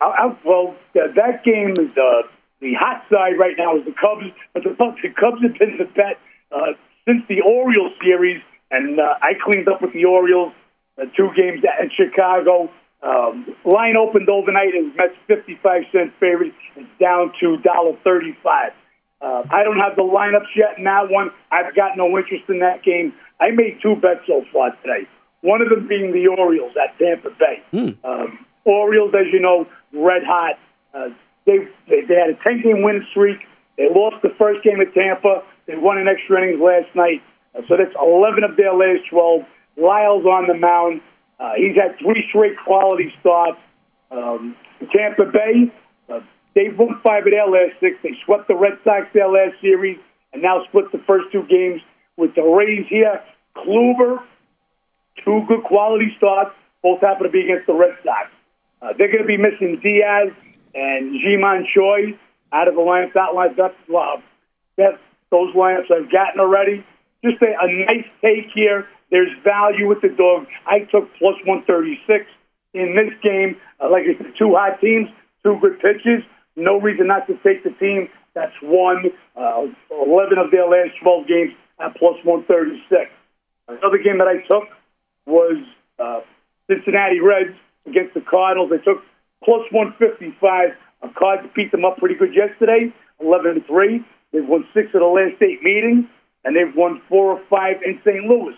I, 0.00 0.04
I, 0.04 0.36
well, 0.44 0.74
uh, 0.94 1.08
that 1.14 1.42
game 1.42 1.74
is 1.78 1.90
uh, 1.96 2.28
the 2.60 2.74
hot 2.74 3.04
side 3.10 3.38
right 3.38 3.56
now 3.56 3.76
is 3.76 3.84
the 3.86 3.92
Cubs, 3.92 4.26
but 4.52 4.62
the, 4.62 4.76
the 5.02 5.08
Cubs 5.18 5.40
have 5.42 5.58
been 5.58 5.78
the 5.78 5.86
bet 5.86 6.18
uh, 6.52 6.72
since 7.06 7.22
the 7.28 7.40
Orioles 7.40 7.92
series, 8.02 8.42
and 8.70 8.98
uh, 9.00 9.14
I 9.22 9.32
cleaned 9.42 9.68
up 9.68 9.80
with 9.80 9.92
the 9.92 10.04
Orioles 10.04 10.52
uh, 11.00 11.04
two 11.16 11.30
games 11.36 11.62
in 11.80 11.90
Chicago. 11.96 12.70
Um, 13.02 13.54
line 13.64 13.96
opened 13.96 14.28
overnight 14.28 14.74
and 14.74 14.94
Mets 14.96 15.14
55 15.28 15.82
cent 15.92 16.12
favorite. 16.18 16.54
It's 16.74 16.88
down 17.00 17.32
to 17.40 17.58
$1.35. 17.58 18.72
Uh, 19.20 19.42
I 19.50 19.62
don't 19.62 19.78
have 19.78 19.96
the 19.96 20.02
lineups 20.02 20.54
yet 20.56 20.78
in 20.78 20.84
that 20.84 21.10
one. 21.10 21.30
I've 21.50 21.74
got 21.74 21.92
no 21.96 22.16
interest 22.18 22.44
in 22.48 22.60
that 22.60 22.82
game. 22.82 23.14
I 23.40 23.50
made 23.50 23.78
two 23.82 23.96
bets 23.96 24.20
so 24.26 24.44
far 24.52 24.74
today. 24.82 25.08
One 25.42 25.60
of 25.62 25.68
them 25.68 25.86
being 25.86 26.12
the 26.12 26.26
Orioles 26.26 26.72
at 26.82 26.98
Tampa 26.98 27.30
Bay. 27.38 27.62
Mm. 27.72 27.96
Um, 28.04 28.46
Orioles, 28.64 29.14
as 29.14 29.26
you 29.32 29.40
know, 29.40 29.66
red 29.92 30.24
hot. 30.24 30.58
Uh, 30.92 31.10
they, 31.46 31.58
they 31.88 32.00
they 32.08 32.14
had 32.14 32.30
a 32.30 32.38
10 32.42 32.62
game 32.62 32.82
win 32.82 33.06
streak. 33.10 33.38
They 33.76 33.88
lost 33.88 34.16
the 34.22 34.30
first 34.38 34.62
game 34.62 34.80
at 34.80 34.92
Tampa. 34.94 35.44
They 35.66 35.76
won 35.76 35.98
in 35.98 36.08
extra 36.08 36.42
innings 36.42 36.60
last 36.60 36.94
night. 36.94 37.22
Uh, 37.54 37.62
so 37.68 37.76
that's 37.76 37.94
11 38.00 38.44
of 38.44 38.56
their 38.56 38.72
last 38.72 39.08
12. 39.10 39.42
Lyles 39.76 40.24
on 40.24 40.46
the 40.46 40.54
mound. 40.54 41.00
Uh, 41.38 41.52
he's 41.56 41.76
had 41.76 41.98
three 41.98 42.24
straight 42.28 42.56
quality 42.64 43.12
starts. 43.20 43.58
Um, 44.10 44.56
Tampa 44.94 45.26
Bay, 45.26 45.72
uh, 46.08 46.20
they've 46.54 46.76
won 46.78 47.00
five 47.04 47.26
of 47.26 47.32
their 47.32 47.46
last 47.46 47.78
six. 47.80 47.96
They 48.02 48.16
swept 48.24 48.48
the 48.48 48.56
Red 48.56 48.78
Sox 48.84 49.06
their 49.12 49.28
last 49.28 49.60
series 49.60 49.98
and 50.32 50.42
now 50.42 50.64
split 50.68 50.92
the 50.92 51.02
first 51.06 51.32
two 51.32 51.42
games 51.48 51.82
with 52.16 52.34
the 52.34 52.42
Rays 52.42 52.86
here. 52.88 53.22
Kluber, 53.56 54.22
two 55.24 55.40
good 55.48 55.64
quality 55.64 56.14
starts. 56.16 56.54
Both 56.82 57.00
happen 57.00 57.24
to 57.24 57.30
be 57.30 57.42
against 57.42 57.66
the 57.66 57.74
Red 57.74 57.96
Sox. 58.04 58.30
Uh, 58.80 58.92
they're 58.96 59.10
going 59.10 59.22
to 59.22 59.26
be 59.26 59.36
missing 59.36 59.80
Diaz 59.82 60.32
and 60.74 61.12
Ji-Man 61.20 61.66
Choi 61.74 62.18
out 62.52 62.68
of 62.68 62.74
the 62.74 62.80
lineup. 62.80 63.12
That 63.14 63.34
line, 63.34 63.54
that's 63.56 63.74
uh, 63.90 64.20
that 64.76 65.00
those 65.30 65.54
lineups 65.54 65.90
I've 65.90 66.10
gotten 66.10 66.40
already. 66.40 66.84
Just 67.24 67.42
a, 67.42 67.46
a 67.60 67.68
nice 67.86 68.06
take 68.22 68.50
here. 68.54 68.86
There's 69.10 69.30
value 69.44 69.88
with 69.88 70.00
the 70.00 70.08
dog. 70.08 70.46
I 70.66 70.80
took 70.80 71.08
plus 71.18 71.36
136 71.44 72.26
in 72.74 72.94
this 72.96 73.14
game. 73.22 73.56
Uh, 73.80 73.90
like 73.90 74.02
I 74.02 74.16
said, 74.18 74.32
two 74.38 74.54
hot 74.54 74.80
teams, 74.80 75.08
two 75.42 75.58
good 75.62 75.80
pitches. 75.80 76.22
No 76.56 76.80
reason 76.80 77.06
not 77.06 77.26
to 77.26 77.34
take 77.44 77.62
the 77.62 77.70
team 77.78 78.08
that's 78.34 78.54
won 78.62 79.04
uh, 79.34 79.66
11 79.90 80.38
of 80.38 80.50
their 80.50 80.68
last 80.68 80.92
12 81.02 81.26
games 81.26 81.52
at 81.80 81.96
plus 81.96 82.16
136. 82.22 83.10
Another 83.68 83.98
game 83.98 84.18
that 84.18 84.28
I 84.28 84.44
took 84.46 84.68
was 85.24 85.56
uh, 85.98 86.20
Cincinnati 86.68 87.20
Reds 87.20 87.56
against 87.86 88.14
the 88.14 88.20
Cardinals. 88.20 88.70
I 88.72 88.84
took 88.84 89.02
plus 89.42 89.64
155. 89.72 90.70
A 91.02 91.08
Cards 91.08 91.48
beat 91.54 91.72
them 91.72 91.84
up 91.84 91.98
pretty 91.98 92.14
good 92.14 92.34
yesterday, 92.34 92.92
11 93.20 93.54
to 93.54 93.60
3. 93.66 94.04
They've 94.36 94.46
won 94.46 94.68
six 94.74 94.92
of 94.92 95.00
the 95.00 95.08
last 95.08 95.40
eight 95.40 95.62
meetings, 95.62 96.04
and 96.44 96.54
they've 96.54 96.76
won 96.76 97.00
four 97.08 97.32
or 97.32 97.42
five 97.48 97.80
in 97.80 97.98
St. 98.04 98.22
Louis. 98.28 98.52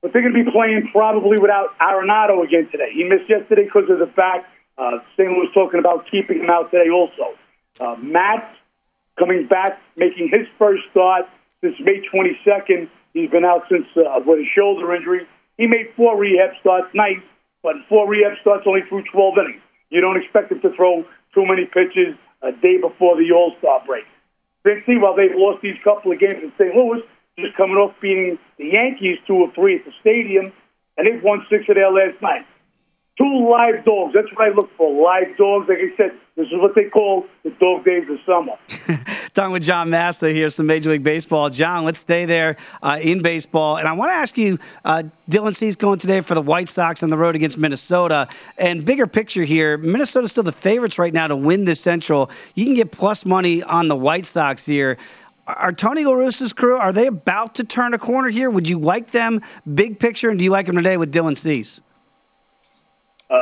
But 0.00 0.12
they're 0.12 0.22
going 0.22 0.38
to 0.38 0.44
be 0.44 0.48
playing 0.52 0.88
probably 0.92 1.36
without 1.42 1.76
Arenado 1.80 2.46
again 2.46 2.68
today. 2.70 2.94
He 2.94 3.02
missed 3.02 3.28
yesterday 3.28 3.64
because 3.64 3.90
of 3.90 3.98
the 3.98 4.06
fact 4.14 4.46
uh, 4.78 5.02
St. 5.18 5.28
Louis 5.28 5.48
talking 5.52 5.80
about 5.80 6.06
keeping 6.08 6.46
him 6.46 6.48
out 6.48 6.70
today 6.70 6.90
also. 6.94 7.34
Uh, 7.80 7.96
Matz 7.98 8.54
coming 9.18 9.48
back, 9.48 9.82
making 9.96 10.30
his 10.30 10.46
first 10.60 10.82
start 10.92 11.26
since 11.60 11.74
May 11.80 11.98
22nd. 12.06 12.86
He's 13.14 13.30
been 13.30 13.44
out 13.44 13.64
since 13.68 13.86
uh, 13.96 14.22
with 14.24 14.38
a 14.38 14.46
shoulder 14.54 14.94
injury. 14.94 15.26
He 15.58 15.66
made 15.66 15.90
four 15.96 16.16
rehab 16.16 16.54
starts, 16.60 16.86
nice, 16.94 17.18
but 17.64 17.74
four 17.88 18.08
rehab 18.08 18.38
starts 18.40 18.62
only 18.64 18.82
through 18.88 19.02
12 19.10 19.34
innings. 19.38 19.62
You 19.90 20.00
don't 20.00 20.22
expect 20.22 20.52
him 20.52 20.60
to 20.60 20.70
throw 20.76 21.02
too 21.34 21.46
many 21.46 21.66
pitches 21.66 22.14
a 22.42 22.52
day 22.52 22.78
before 22.78 23.16
the 23.16 23.32
All 23.32 23.56
Star 23.58 23.82
break. 23.84 24.04
Cincy, 24.66 25.00
while 25.00 25.16
they've 25.16 25.34
lost 25.34 25.62
these 25.62 25.76
couple 25.82 26.12
of 26.12 26.18
games 26.18 26.42
in 26.42 26.52
St. 26.58 26.74
Louis, 26.74 27.02
just 27.38 27.56
coming 27.56 27.76
off 27.76 27.94
beating 28.00 28.38
the 28.58 28.66
Yankees 28.72 29.18
two 29.26 29.34
or 29.34 29.52
three 29.54 29.76
at 29.76 29.84
the 29.84 29.92
stadium, 30.00 30.52
and 30.96 31.06
they've 31.06 31.22
won 31.22 31.44
six 31.50 31.64
of 31.68 31.74
their 31.74 31.90
last 31.90 32.20
nine. 32.22 32.44
Two 33.20 33.50
live 33.50 33.84
dogs. 33.84 34.14
That's 34.14 34.28
what 34.34 34.48
I 34.48 34.54
look 34.54 34.70
for. 34.76 34.90
Live 35.02 35.36
dogs. 35.36 35.68
Like 35.68 35.78
I 35.78 35.96
said, 35.96 36.12
this 36.36 36.46
is 36.46 36.54
what 36.54 36.74
they 36.74 36.84
call 36.84 37.26
the 37.44 37.50
dog 37.50 37.84
days 37.84 38.04
of 38.08 38.18
summer. 38.24 38.56
Talking 39.34 39.52
with 39.52 39.62
John 39.62 39.88
Massa 39.88 40.30
here, 40.30 40.50
some 40.50 40.66
Major 40.66 40.90
League 40.90 41.02
Baseball. 41.02 41.48
John, 41.48 41.86
let's 41.86 41.98
stay 41.98 42.26
there 42.26 42.56
uh, 42.82 42.98
in 43.00 43.22
baseball. 43.22 43.78
And 43.78 43.88
I 43.88 43.94
want 43.94 44.10
to 44.10 44.14
ask 44.14 44.36
you 44.36 44.58
uh, 44.84 45.04
Dylan 45.30 45.54
Cease 45.54 45.74
going 45.74 45.98
today 45.98 46.20
for 46.20 46.34
the 46.34 46.42
White 46.42 46.68
Sox 46.68 47.02
on 47.02 47.08
the 47.08 47.16
road 47.16 47.34
against 47.34 47.56
Minnesota. 47.56 48.28
And 48.58 48.84
bigger 48.84 49.06
picture 49.06 49.44
here, 49.44 49.78
Minnesota's 49.78 50.32
still 50.32 50.42
the 50.42 50.52
favorites 50.52 50.98
right 50.98 51.14
now 51.14 51.28
to 51.28 51.36
win 51.36 51.64
this 51.64 51.80
Central. 51.80 52.30
You 52.54 52.66
can 52.66 52.74
get 52.74 52.92
plus 52.92 53.24
money 53.24 53.62
on 53.62 53.88
the 53.88 53.96
White 53.96 54.26
Sox 54.26 54.66
here. 54.66 54.98
Are 55.46 55.72
Tony 55.72 56.04
La 56.04 56.12
Russa's 56.12 56.52
crew, 56.52 56.76
are 56.76 56.92
they 56.92 57.06
about 57.06 57.54
to 57.54 57.64
turn 57.64 57.94
a 57.94 57.98
corner 57.98 58.28
here? 58.28 58.50
Would 58.50 58.68
you 58.68 58.78
like 58.78 59.12
them 59.12 59.40
big 59.74 59.98
picture, 59.98 60.28
and 60.28 60.38
do 60.38 60.44
you 60.44 60.50
like 60.50 60.66
them 60.66 60.76
today 60.76 60.98
with 60.98 61.12
Dylan 61.12 61.38
Cease? 61.38 61.80
Uh, 63.30 63.40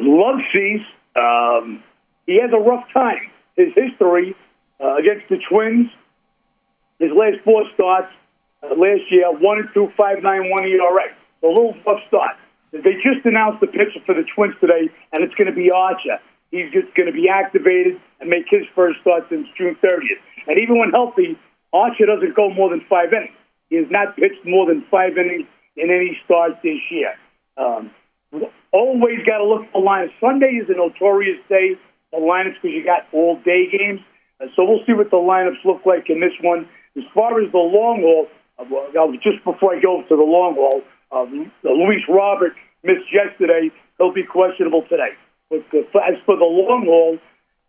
love 0.00 0.40
Cease. 0.52 0.82
Um, 1.14 1.84
he 2.26 2.40
has 2.40 2.50
a 2.52 2.58
rough 2.58 2.84
time. 2.92 3.30
His 3.56 3.68
history 3.74 4.34
uh, 4.80 4.96
against 4.96 5.28
the 5.28 5.38
Twins, 5.48 5.88
his 6.98 7.10
last 7.12 7.42
four 7.44 7.64
starts 7.74 8.12
uh, 8.62 8.74
last 8.74 9.02
year, 9.10 9.30
one 9.32 9.58
and 9.58 9.68
two, 9.74 9.92
five 9.96 10.22
nine 10.22 10.50
one 10.50 10.64
ERA. 10.64 11.12
A 11.42 11.46
little 11.46 11.74
rough 11.86 12.00
start. 12.08 12.36
They 12.72 12.94
just 13.00 13.24
announced 13.24 13.60
the 13.60 13.68
pitcher 13.68 14.00
for 14.04 14.14
the 14.14 14.24
Twins 14.34 14.54
today, 14.60 14.90
and 15.12 15.22
it's 15.22 15.34
going 15.34 15.46
to 15.46 15.54
be 15.54 15.70
Archer. 15.70 16.18
He's 16.50 16.70
just 16.72 16.94
going 16.94 17.06
to 17.06 17.12
be 17.12 17.28
activated 17.28 18.00
and 18.20 18.28
make 18.30 18.46
his 18.48 18.64
first 18.74 19.00
start 19.00 19.24
since 19.28 19.46
June 19.56 19.76
30th. 19.82 20.20
And 20.46 20.58
even 20.58 20.78
when 20.78 20.90
healthy, 20.90 21.38
Archer 21.72 22.06
doesn't 22.06 22.34
go 22.34 22.50
more 22.50 22.70
than 22.70 22.80
five 22.88 23.12
innings. 23.12 23.36
He 23.68 23.76
has 23.76 23.86
not 23.90 24.16
pitched 24.16 24.44
more 24.44 24.66
than 24.66 24.84
five 24.90 25.18
innings 25.18 25.46
in 25.76 25.90
any 25.90 26.18
start 26.24 26.62
this 26.62 26.78
year. 26.90 27.14
Um, 27.56 27.90
always 28.72 29.18
got 29.26 29.38
to 29.38 29.44
look 29.44 29.70
for 29.72 29.82
lineups. 29.82 30.12
Sunday 30.20 30.60
is 30.62 30.68
a 30.68 30.74
notorious 30.74 31.38
day 31.48 31.76
for 32.10 32.20
lineups 32.20 32.60
because 32.62 32.74
you 32.74 32.84
got 32.84 33.06
all 33.12 33.36
day 33.44 33.68
games. 33.70 34.00
Uh, 34.40 34.46
so 34.54 34.64
we'll 34.64 34.84
see 34.86 34.92
what 34.92 35.10
the 35.10 35.16
lineups 35.16 35.64
look 35.64 35.86
like 35.86 36.10
in 36.10 36.20
this 36.20 36.32
one. 36.42 36.68
As 36.96 37.04
far 37.14 37.40
as 37.40 37.50
the 37.52 37.58
long 37.58 38.00
haul, 38.00 38.28
uh, 38.58 39.12
just 39.22 39.44
before 39.44 39.76
I 39.76 39.80
go 39.80 40.02
to 40.02 40.16
the 40.16 40.24
long 40.24 40.54
haul, 40.54 40.82
uh, 41.12 41.24
Luis 41.64 42.02
Robert 42.08 42.54
missed 42.82 43.12
yesterday. 43.12 43.70
He'll 43.98 44.12
be 44.12 44.24
questionable 44.24 44.82
today. 44.88 45.12
But 45.50 45.64
as 45.72 46.18
for 46.24 46.36
the 46.36 46.44
long 46.44 46.84
haul, 46.86 47.18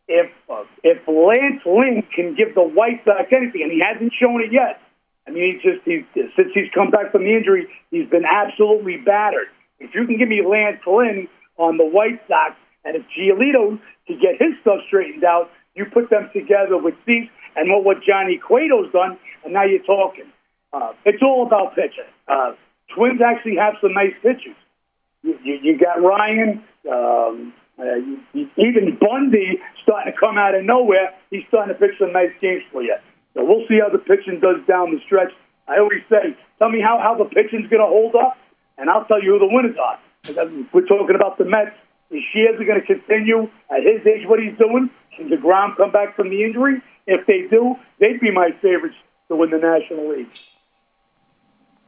if 0.07 0.31
uh, 0.49 0.63
if 0.83 1.05
Lance 1.07 1.61
Lynn 1.65 2.03
can 2.15 2.35
give 2.35 2.55
the 2.55 2.63
White 2.63 3.03
Sox 3.05 3.27
anything, 3.31 3.63
and 3.63 3.71
he 3.71 3.81
hasn't 3.83 4.13
shown 4.19 4.41
it 4.41 4.51
yet. 4.51 4.81
I 5.27 5.31
mean, 5.31 5.51
he's 5.51 5.61
just 5.61 5.83
he's, 5.83 6.05
since 6.15 6.51
he's 6.53 6.71
come 6.73 6.89
back 6.89 7.11
from 7.11 7.23
the 7.23 7.35
injury, 7.35 7.67
he's 7.91 8.09
been 8.09 8.23
absolutely 8.23 8.97
battered. 8.97 9.47
If 9.79 9.93
you 9.93 10.07
can 10.07 10.17
give 10.17 10.29
me 10.29 10.41
Lance 10.41 10.79
Lynn 10.87 11.27
on 11.57 11.77
the 11.77 11.85
White 11.85 12.21
Sox, 12.27 12.55
and 12.85 12.95
if 12.95 13.03
Giolito 13.11 13.79
can 14.07 14.19
get 14.19 14.39
his 14.39 14.55
stuff 14.61 14.79
straightened 14.87 15.25
out, 15.25 15.51
you 15.77 15.85
put 15.85 16.09
them 16.09 16.29
together 16.33 16.77
with 16.77 16.95
Cease 17.05 17.29
and 17.55 17.69
what, 17.69 17.83
what 17.83 17.97
Johnny 18.03 18.39
Cueto's 18.45 18.91
done, 18.91 19.17
and 19.43 19.53
now 19.53 19.63
you're 19.63 19.83
talking. 19.83 20.25
Uh, 20.73 20.93
it's 21.05 21.21
all 21.21 21.45
about 21.45 21.75
pitching. 21.75 22.09
Uh, 22.27 22.53
Twins 22.95 23.21
actually 23.21 23.55
have 23.55 23.75
some 23.81 23.93
nice 23.93 24.13
pitchers. 24.21 24.55
You, 25.23 25.37
you, 25.43 25.59
you 25.63 25.77
got 25.77 26.01
Ryan, 26.01 26.63
um, 26.91 27.53
uh, 27.79 27.95
you, 27.95 28.19
you, 28.33 28.49
even 28.57 28.97
Bundy 28.99 29.59
starting 29.83 30.11
to 30.11 30.19
come 30.19 30.37
out 30.37 30.55
of 30.55 30.63
nowhere. 30.63 31.13
He's 31.29 31.43
starting 31.47 31.73
to 31.73 31.79
pitch 31.79 31.95
some 31.99 32.11
nice 32.11 32.33
games 32.41 32.63
for 32.71 32.81
you. 32.81 32.95
So 33.33 33.45
we'll 33.45 33.67
see 33.67 33.79
how 33.79 33.89
the 33.89 33.99
pitching 33.99 34.39
does 34.39 34.57
down 34.67 34.91
the 34.91 34.99
stretch. 35.05 35.31
I 35.67 35.79
always 35.79 36.01
say, 36.09 36.35
tell 36.59 36.69
me 36.69 36.81
how, 36.81 36.99
how 37.01 37.15
the 37.15 37.25
pitching's 37.25 37.69
going 37.69 37.81
to 37.81 37.87
hold 37.87 38.15
up 38.15 38.37
and 38.77 38.89
I'll 38.89 39.05
tell 39.05 39.21
you 39.21 39.33
who 39.33 39.39
the 39.39 39.49
winners 39.51 39.75
are. 39.77 39.99
We're 40.73 40.85
talking 40.85 41.15
about 41.15 41.37
the 41.37 41.45
Mets. 41.45 41.75
Is 42.09 42.23
are 42.35 42.63
going 42.63 42.79
to 42.79 42.85
continue 42.85 43.49
at 43.69 43.83
his 43.83 44.05
age 44.07 44.25
what 44.27 44.39
he's 44.39 44.57
doing? 44.57 44.89
Can 45.17 45.29
DeGrom 45.29 45.75
come 45.75 45.91
back 45.91 46.15
from 46.15 46.29
the 46.29 46.43
injury? 46.43 46.81
If 47.07 47.25
they 47.25 47.47
do, 47.49 47.75
they'd 47.99 48.19
be 48.19 48.31
my 48.31 48.51
favorites 48.61 48.95
to 49.29 49.35
win 49.35 49.49
the 49.49 49.57
National 49.57 50.09
League. 50.09 50.29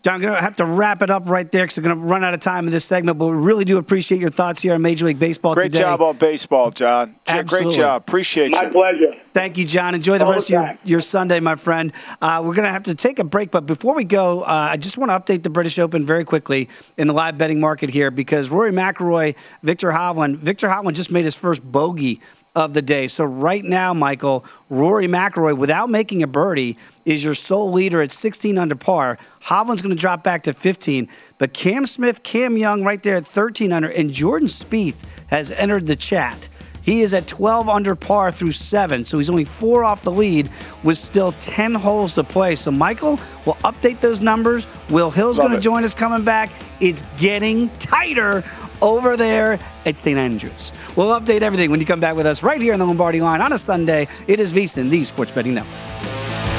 John, 0.01 0.15
I'm 0.15 0.21
going 0.21 0.33
to 0.33 0.41
have 0.41 0.55
to 0.55 0.65
wrap 0.65 1.01
it 1.01 1.09
up 1.09 1.27
right 1.27 1.51
there 1.51 1.65
because 1.65 1.75
we're 1.75 1.83
going 1.83 1.97
to 1.97 2.01
run 2.01 2.23
out 2.23 2.33
of 2.33 2.39
time 2.39 2.65
in 2.65 2.71
this 2.71 2.85
segment, 2.85 3.17
but 3.17 3.25
we 3.27 3.33
really 3.33 3.65
do 3.65 3.77
appreciate 3.77 4.21
your 4.21 4.29
thoughts 4.29 4.61
here 4.61 4.73
on 4.73 4.81
Major 4.81 5.05
League 5.05 5.19
Baseball 5.19 5.55
Great 5.55 5.73
today. 5.73 5.79
job 5.79 6.01
on 6.01 6.15
baseball, 6.15 6.71
John. 6.71 7.17
Absolutely. 7.27 7.73
Great 7.73 7.81
job. 7.81 8.01
Appreciate 8.03 8.51
My 8.51 8.61
you. 8.61 8.67
My 8.67 8.71
pleasure. 8.71 9.13
Thank 9.33 9.57
you, 9.57 9.65
John. 9.65 9.95
Enjoy 9.95 10.17
the 10.17 10.25
All 10.25 10.31
rest 10.31 10.47
the 10.47 10.55
of 10.55 10.63
your, 10.63 10.77
your 10.85 10.99
Sunday, 11.01 11.41
my 11.41 11.55
friend. 11.55 11.91
Uh, 12.21 12.41
we're 12.45 12.53
going 12.53 12.65
to 12.65 12.71
have 12.71 12.83
to 12.83 12.95
take 12.95 13.19
a 13.19 13.25
break, 13.25 13.51
but 13.51 13.65
before 13.65 13.93
we 13.93 14.05
go, 14.05 14.43
uh, 14.43 14.69
I 14.71 14.77
just 14.77 14.97
want 14.97 15.11
to 15.11 15.19
update 15.19 15.43
the 15.43 15.49
British 15.49 15.77
Open 15.77 16.05
very 16.05 16.23
quickly 16.23 16.69
in 16.97 17.07
the 17.07 17.13
live 17.13 17.37
betting 17.37 17.59
market 17.59 17.89
here 17.89 18.09
because 18.09 18.49
Rory 18.49 18.71
McIlroy, 18.71 19.35
Viktor 19.63 19.91
Hovland, 19.91 20.37
Viktor 20.37 20.69
Hovland 20.69 20.93
just 20.93 21.11
made 21.11 21.25
his 21.25 21.35
first 21.35 21.61
bogey 21.69 22.21
of 22.59 22.73
the 22.73 22.81
day. 22.81 23.07
So 23.07 23.23
right 23.23 23.63
now, 23.63 23.93
Michael, 23.93 24.45
Rory 24.69 25.07
McIlroy, 25.07 25.57
without 25.57 25.89
making 25.89 26.21
a 26.21 26.27
birdie, 26.27 26.77
is 27.05 27.23
your 27.23 27.33
sole 27.33 27.71
leader 27.71 28.01
at 28.01 28.11
16 28.11 28.57
under 28.57 28.75
par. 28.75 29.17
Hovland's 29.43 29.81
going 29.81 29.95
to 29.95 29.99
drop 29.99 30.23
back 30.23 30.43
to 30.43 30.53
15, 30.53 31.07
but 31.37 31.53
Cam 31.53 31.85
Smith, 31.85 32.21
Cam 32.23 32.57
Young, 32.57 32.83
right 32.83 33.01
there 33.01 33.15
at 33.15 33.25
13 33.25 33.71
under, 33.71 33.89
and 33.89 34.11
Jordan 34.11 34.47
Spieth 34.47 35.03
has 35.27 35.51
entered 35.51 35.87
the 35.87 35.95
chat. 35.95 36.49
He 36.89 37.01
is 37.01 37.13
at 37.13 37.27
12 37.27 37.69
under 37.69 37.93
par 37.93 38.31
through 38.31 38.51
seven, 38.51 39.03
so 39.03 39.17
he's 39.17 39.29
only 39.29 39.43
four 39.43 39.83
off 39.83 40.01
the 40.01 40.11
lead 40.11 40.49
with 40.81 40.97
still 40.97 41.33
10 41.33 41.75
holes 41.75 42.13
to 42.13 42.23
play. 42.23 42.55
So, 42.55 42.71
Michael, 42.71 43.19
we'll 43.45 43.57
update 43.57 44.01
those 44.01 44.21
numbers. 44.21 44.67
Will 44.89 45.11
Hill's 45.11 45.37
going 45.37 45.51
to 45.51 45.59
join 45.59 45.83
us 45.83 45.93
coming 45.93 46.23
back. 46.23 46.51
It's 46.81 47.03
getting 47.17 47.69
tighter 47.77 48.43
over 48.81 49.15
there 49.15 49.59
at 49.85 49.99
St. 49.99 50.17
Andrews. 50.17 50.73
We'll 50.95 51.09
update 51.09 51.43
everything 51.43 51.69
when 51.69 51.79
you 51.79 51.85
come 51.85 51.99
back 51.99 52.15
with 52.15 52.25
us 52.25 52.41
right 52.41 52.59
here 52.59 52.73
on 52.73 52.79
the 52.79 52.87
Lombardi 52.87 53.21
line 53.21 53.41
on 53.41 53.53
a 53.53 53.57
Sunday. 53.59 54.07
It 54.25 54.39
is 54.39 54.51
VSIN, 54.51 54.89
the 54.89 55.03
Sports 55.03 55.31
Betting 55.31 55.53
Network. 55.53 56.58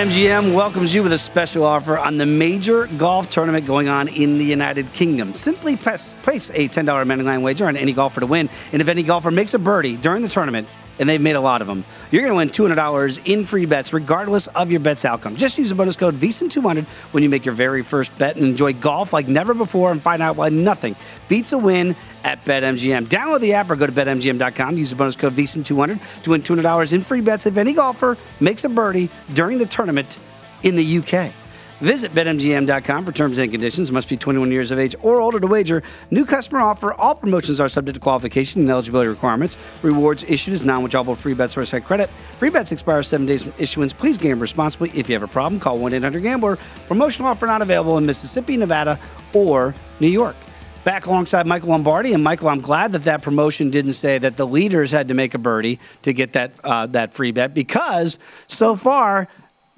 BetMGM 0.00 0.54
welcomes 0.54 0.94
you 0.94 1.02
with 1.02 1.12
a 1.12 1.18
special 1.18 1.62
offer 1.62 1.98
on 1.98 2.16
the 2.16 2.24
major 2.24 2.86
golf 2.86 3.28
tournament 3.28 3.66
going 3.66 3.88
on 3.90 4.08
in 4.08 4.38
the 4.38 4.44
United 4.46 4.90
Kingdom. 4.94 5.34
Simply 5.34 5.76
place 5.76 6.14
a 6.54 6.70
$10 6.70 7.06
money 7.06 7.22
line 7.22 7.42
wager 7.42 7.66
on 7.66 7.76
any 7.76 7.92
golfer 7.92 8.20
to 8.20 8.26
win, 8.26 8.48
and 8.72 8.80
if 8.80 8.88
any 8.88 9.02
golfer 9.02 9.30
makes 9.30 9.52
a 9.52 9.58
birdie 9.58 9.96
during 9.96 10.22
the 10.22 10.28
tournament, 10.30 10.66
and 10.98 11.06
they've 11.06 11.20
made 11.20 11.36
a 11.36 11.40
lot 11.42 11.60
of 11.60 11.66
them. 11.66 11.84
You're 12.10 12.22
going 12.22 12.50
to 12.50 12.64
win 12.64 12.76
$200 12.76 13.20
in 13.24 13.46
free 13.46 13.66
bets, 13.66 13.92
regardless 13.92 14.48
of 14.48 14.70
your 14.70 14.80
bet's 14.80 15.04
outcome. 15.04 15.36
Just 15.36 15.58
use 15.58 15.68
the 15.68 15.76
bonus 15.76 15.94
code 15.94 16.14
VSIN200 16.16 16.84
when 17.12 17.22
you 17.22 17.28
make 17.28 17.44
your 17.44 17.54
very 17.54 17.82
first 17.82 18.16
bet 18.18 18.34
and 18.34 18.44
enjoy 18.44 18.72
golf 18.72 19.12
like 19.12 19.28
never 19.28 19.54
before 19.54 19.92
and 19.92 20.02
find 20.02 20.20
out 20.20 20.34
why 20.34 20.48
nothing 20.48 20.96
beats 21.28 21.52
a 21.52 21.58
win 21.58 21.94
at 22.24 22.44
BetMGM. 22.44 23.06
Download 23.06 23.40
the 23.40 23.52
app 23.52 23.70
or 23.70 23.76
go 23.76 23.86
to 23.86 23.92
BetMGM.com. 23.92 24.76
Use 24.76 24.90
the 24.90 24.96
bonus 24.96 25.14
code 25.14 25.36
VSIN200 25.36 26.22
to 26.24 26.30
win 26.30 26.42
$200 26.42 26.92
in 26.92 27.02
free 27.02 27.20
bets 27.20 27.46
if 27.46 27.56
any 27.56 27.74
golfer 27.74 28.18
makes 28.40 28.64
a 28.64 28.68
birdie 28.68 29.08
during 29.32 29.58
the 29.58 29.66
tournament 29.66 30.18
in 30.64 30.74
the 30.74 30.98
UK. 30.98 31.32
Visit 31.80 32.12
BetMGM.com 32.12 33.04
for 33.06 33.12
terms 33.12 33.38
and 33.38 33.50
conditions. 33.50 33.90
Must 33.90 34.06
be 34.06 34.16
21 34.16 34.52
years 34.52 34.70
of 34.70 34.78
age 34.78 34.94
or 35.00 35.18
older 35.18 35.40
to 35.40 35.46
wager. 35.46 35.82
New 36.10 36.26
customer 36.26 36.60
offer. 36.60 36.92
All 36.92 37.14
promotions 37.14 37.58
are 37.58 37.68
subject 37.68 37.94
to 37.94 38.00
qualification 38.00 38.60
and 38.60 38.70
eligibility 38.70 39.08
requirements. 39.08 39.56
Rewards 39.82 40.22
issued 40.24 40.52
as 40.52 40.62
non-withdrawable 40.62 41.16
free 41.16 41.32
bets 41.32 41.56
or 41.56 41.64
site 41.64 41.86
credit. 41.86 42.10
Free 42.38 42.50
bets 42.50 42.70
expire 42.70 43.02
seven 43.02 43.26
days 43.26 43.44
from 43.44 43.54
issuance. 43.56 43.94
Please 43.94 44.18
gamble 44.18 44.42
responsibly. 44.42 44.90
If 44.90 45.08
you 45.08 45.14
have 45.14 45.22
a 45.22 45.28
problem, 45.28 45.58
call 45.58 45.78
1-800-GAMBLER. 45.78 46.58
Promotional 46.86 47.30
offer 47.30 47.46
not 47.46 47.62
available 47.62 47.96
in 47.96 48.04
Mississippi, 48.04 48.58
Nevada, 48.58 49.00
or 49.32 49.74
New 50.00 50.08
York 50.08 50.36
back 50.84 51.06
alongside 51.06 51.46
Michael 51.46 51.70
Lombardi. 51.70 52.12
And 52.12 52.22
Michael, 52.22 52.48
I'm 52.48 52.60
glad 52.60 52.92
that 52.92 53.02
that 53.02 53.22
promotion 53.22 53.70
didn't 53.70 53.92
say 53.92 54.18
that 54.18 54.36
the 54.36 54.46
leaders 54.46 54.90
had 54.90 55.08
to 55.08 55.14
make 55.14 55.34
a 55.34 55.38
birdie 55.38 55.78
to 56.02 56.12
get 56.12 56.32
that 56.34 56.52
uh, 56.64 56.86
that 56.88 57.14
free 57.14 57.32
bet 57.32 57.54
because 57.54 58.18
so 58.46 58.76
far 58.76 59.28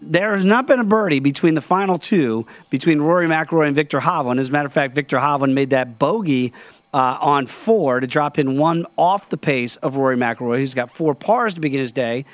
there 0.03 0.35
has 0.35 0.45
not 0.45 0.67
been 0.67 0.81
a 0.81 0.85
birdie 0.85 1.21
between 1.21 1.55
the 1.55 1.61
final 1.61 1.99
two, 1.99 2.47
between 2.71 3.01
Rory 3.01 3.27
McIlroy 3.27 3.67
and 3.69 3.77
Viktor 3.77 4.01
Hovland. 4.01 4.41
As 4.41 4.49
a 4.49 4.53
matter 4.53 4.67
of 4.67 4.73
fact, 4.73 4.95
Viktor 4.95 5.19
Hovland 5.19 5.53
made 5.55 5.71
that 5.71 5.99
bogey 5.99 6.53
uh, 6.93 7.19
on 7.21 7.47
four 7.47 8.01
to 8.01 8.07
drop 8.07 8.39
in 8.39 8.59
one 8.59 8.85
off 8.97 9.31
the 9.31 9.39
pace 9.39 9.77
of 9.77 9.97
Rory 9.97 10.17
McIlroy. 10.17 10.59
He's 10.59 10.75
got 10.75 10.91
four 10.91 11.15
pars 11.15 11.55
to 11.55 11.61
begin 11.61 11.81
his 11.81 11.93
day. 11.93 12.25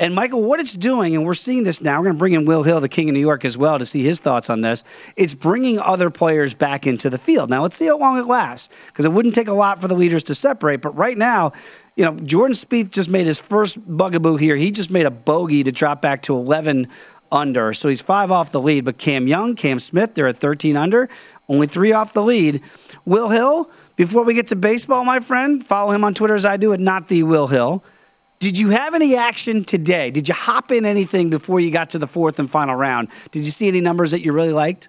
And 0.00 0.14
Michael, 0.14 0.42
what 0.42 0.60
it's 0.60 0.72
doing, 0.72 1.14
and 1.14 1.26
we're 1.26 1.34
seeing 1.34 1.62
this 1.62 1.82
now, 1.82 1.98
we're 1.98 2.04
going 2.04 2.16
to 2.16 2.18
bring 2.18 2.32
in 2.32 2.46
Will 2.46 2.62
Hill, 2.62 2.80
the 2.80 2.88
King 2.88 3.10
of 3.10 3.12
New 3.12 3.20
York, 3.20 3.44
as 3.44 3.58
well, 3.58 3.78
to 3.78 3.84
see 3.84 4.02
his 4.02 4.18
thoughts 4.18 4.48
on 4.48 4.62
this. 4.62 4.82
It's 5.14 5.34
bringing 5.34 5.78
other 5.78 6.08
players 6.08 6.54
back 6.54 6.86
into 6.86 7.10
the 7.10 7.18
field. 7.18 7.50
Now, 7.50 7.60
let's 7.60 7.76
see 7.76 7.84
how 7.84 7.98
long 7.98 8.18
it 8.18 8.26
lasts, 8.26 8.70
because 8.86 9.04
it 9.04 9.12
wouldn't 9.12 9.34
take 9.34 9.48
a 9.48 9.52
lot 9.52 9.78
for 9.78 9.88
the 9.88 9.94
leaders 9.94 10.22
to 10.24 10.34
separate. 10.34 10.80
But 10.80 10.96
right 10.96 11.18
now, 11.18 11.52
you 11.96 12.04
know, 12.04 12.14
Jordan 12.16 12.54
Spieth 12.54 12.90
just 12.90 13.10
made 13.10 13.26
his 13.26 13.38
first 13.38 13.78
bugaboo 13.84 14.36
here. 14.36 14.56
He 14.56 14.70
just 14.70 14.90
made 14.90 15.06
a 15.06 15.10
bogey 15.10 15.62
to 15.64 15.72
drop 15.72 16.00
back 16.00 16.22
to 16.22 16.36
11 16.36 16.88
under. 17.32 17.72
So 17.72 17.88
he's 17.88 18.00
five 18.00 18.30
off 18.30 18.50
the 18.50 18.60
lead. 18.60 18.84
But 18.84 18.98
Cam 18.98 19.26
Young, 19.26 19.54
Cam 19.54 19.78
Smith, 19.78 20.14
they're 20.14 20.28
at 20.28 20.36
13 20.36 20.76
under, 20.76 21.08
only 21.48 21.66
three 21.66 21.92
off 21.92 22.12
the 22.12 22.22
lead. 22.22 22.62
Will 23.04 23.28
Hill, 23.28 23.70
before 23.96 24.24
we 24.24 24.34
get 24.34 24.48
to 24.48 24.56
baseball, 24.56 25.04
my 25.04 25.20
friend, 25.20 25.64
follow 25.64 25.92
him 25.92 26.04
on 26.04 26.14
Twitter 26.14 26.34
as 26.34 26.44
I 26.44 26.56
do 26.56 26.72
at 26.72 26.80
not 26.80 27.08
the 27.08 27.22
Will 27.22 27.46
Hill. 27.46 27.84
Did 28.38 28.58
you 28.58 28.70
have 28.70 28.94
any 28.94 29.16
action 29.16 29.64
today? 29.64 30.10
Did 30.10 30.28
you 30.28 30.34
hop 30.34 30.72
in 30.72 30.86
anything 30.86 31.28
before 31.28 31.60
you 31.60 31.70
got 31.70 31.90
to 31.90 31.98
the 31.98 32.06
fourth 32.06 32.38
and 32.38 32.50
final 32.50 32.74
round? 32.74 33.08
Did 33.32 33.44
you 33.44 33.50
see 33.50 33.68
any 33.68 33.82
numbers 33.82 34.12
that 34.12 34.20
you 34.20 34.32
really 34.32 34.52
liked? 34.52 34.88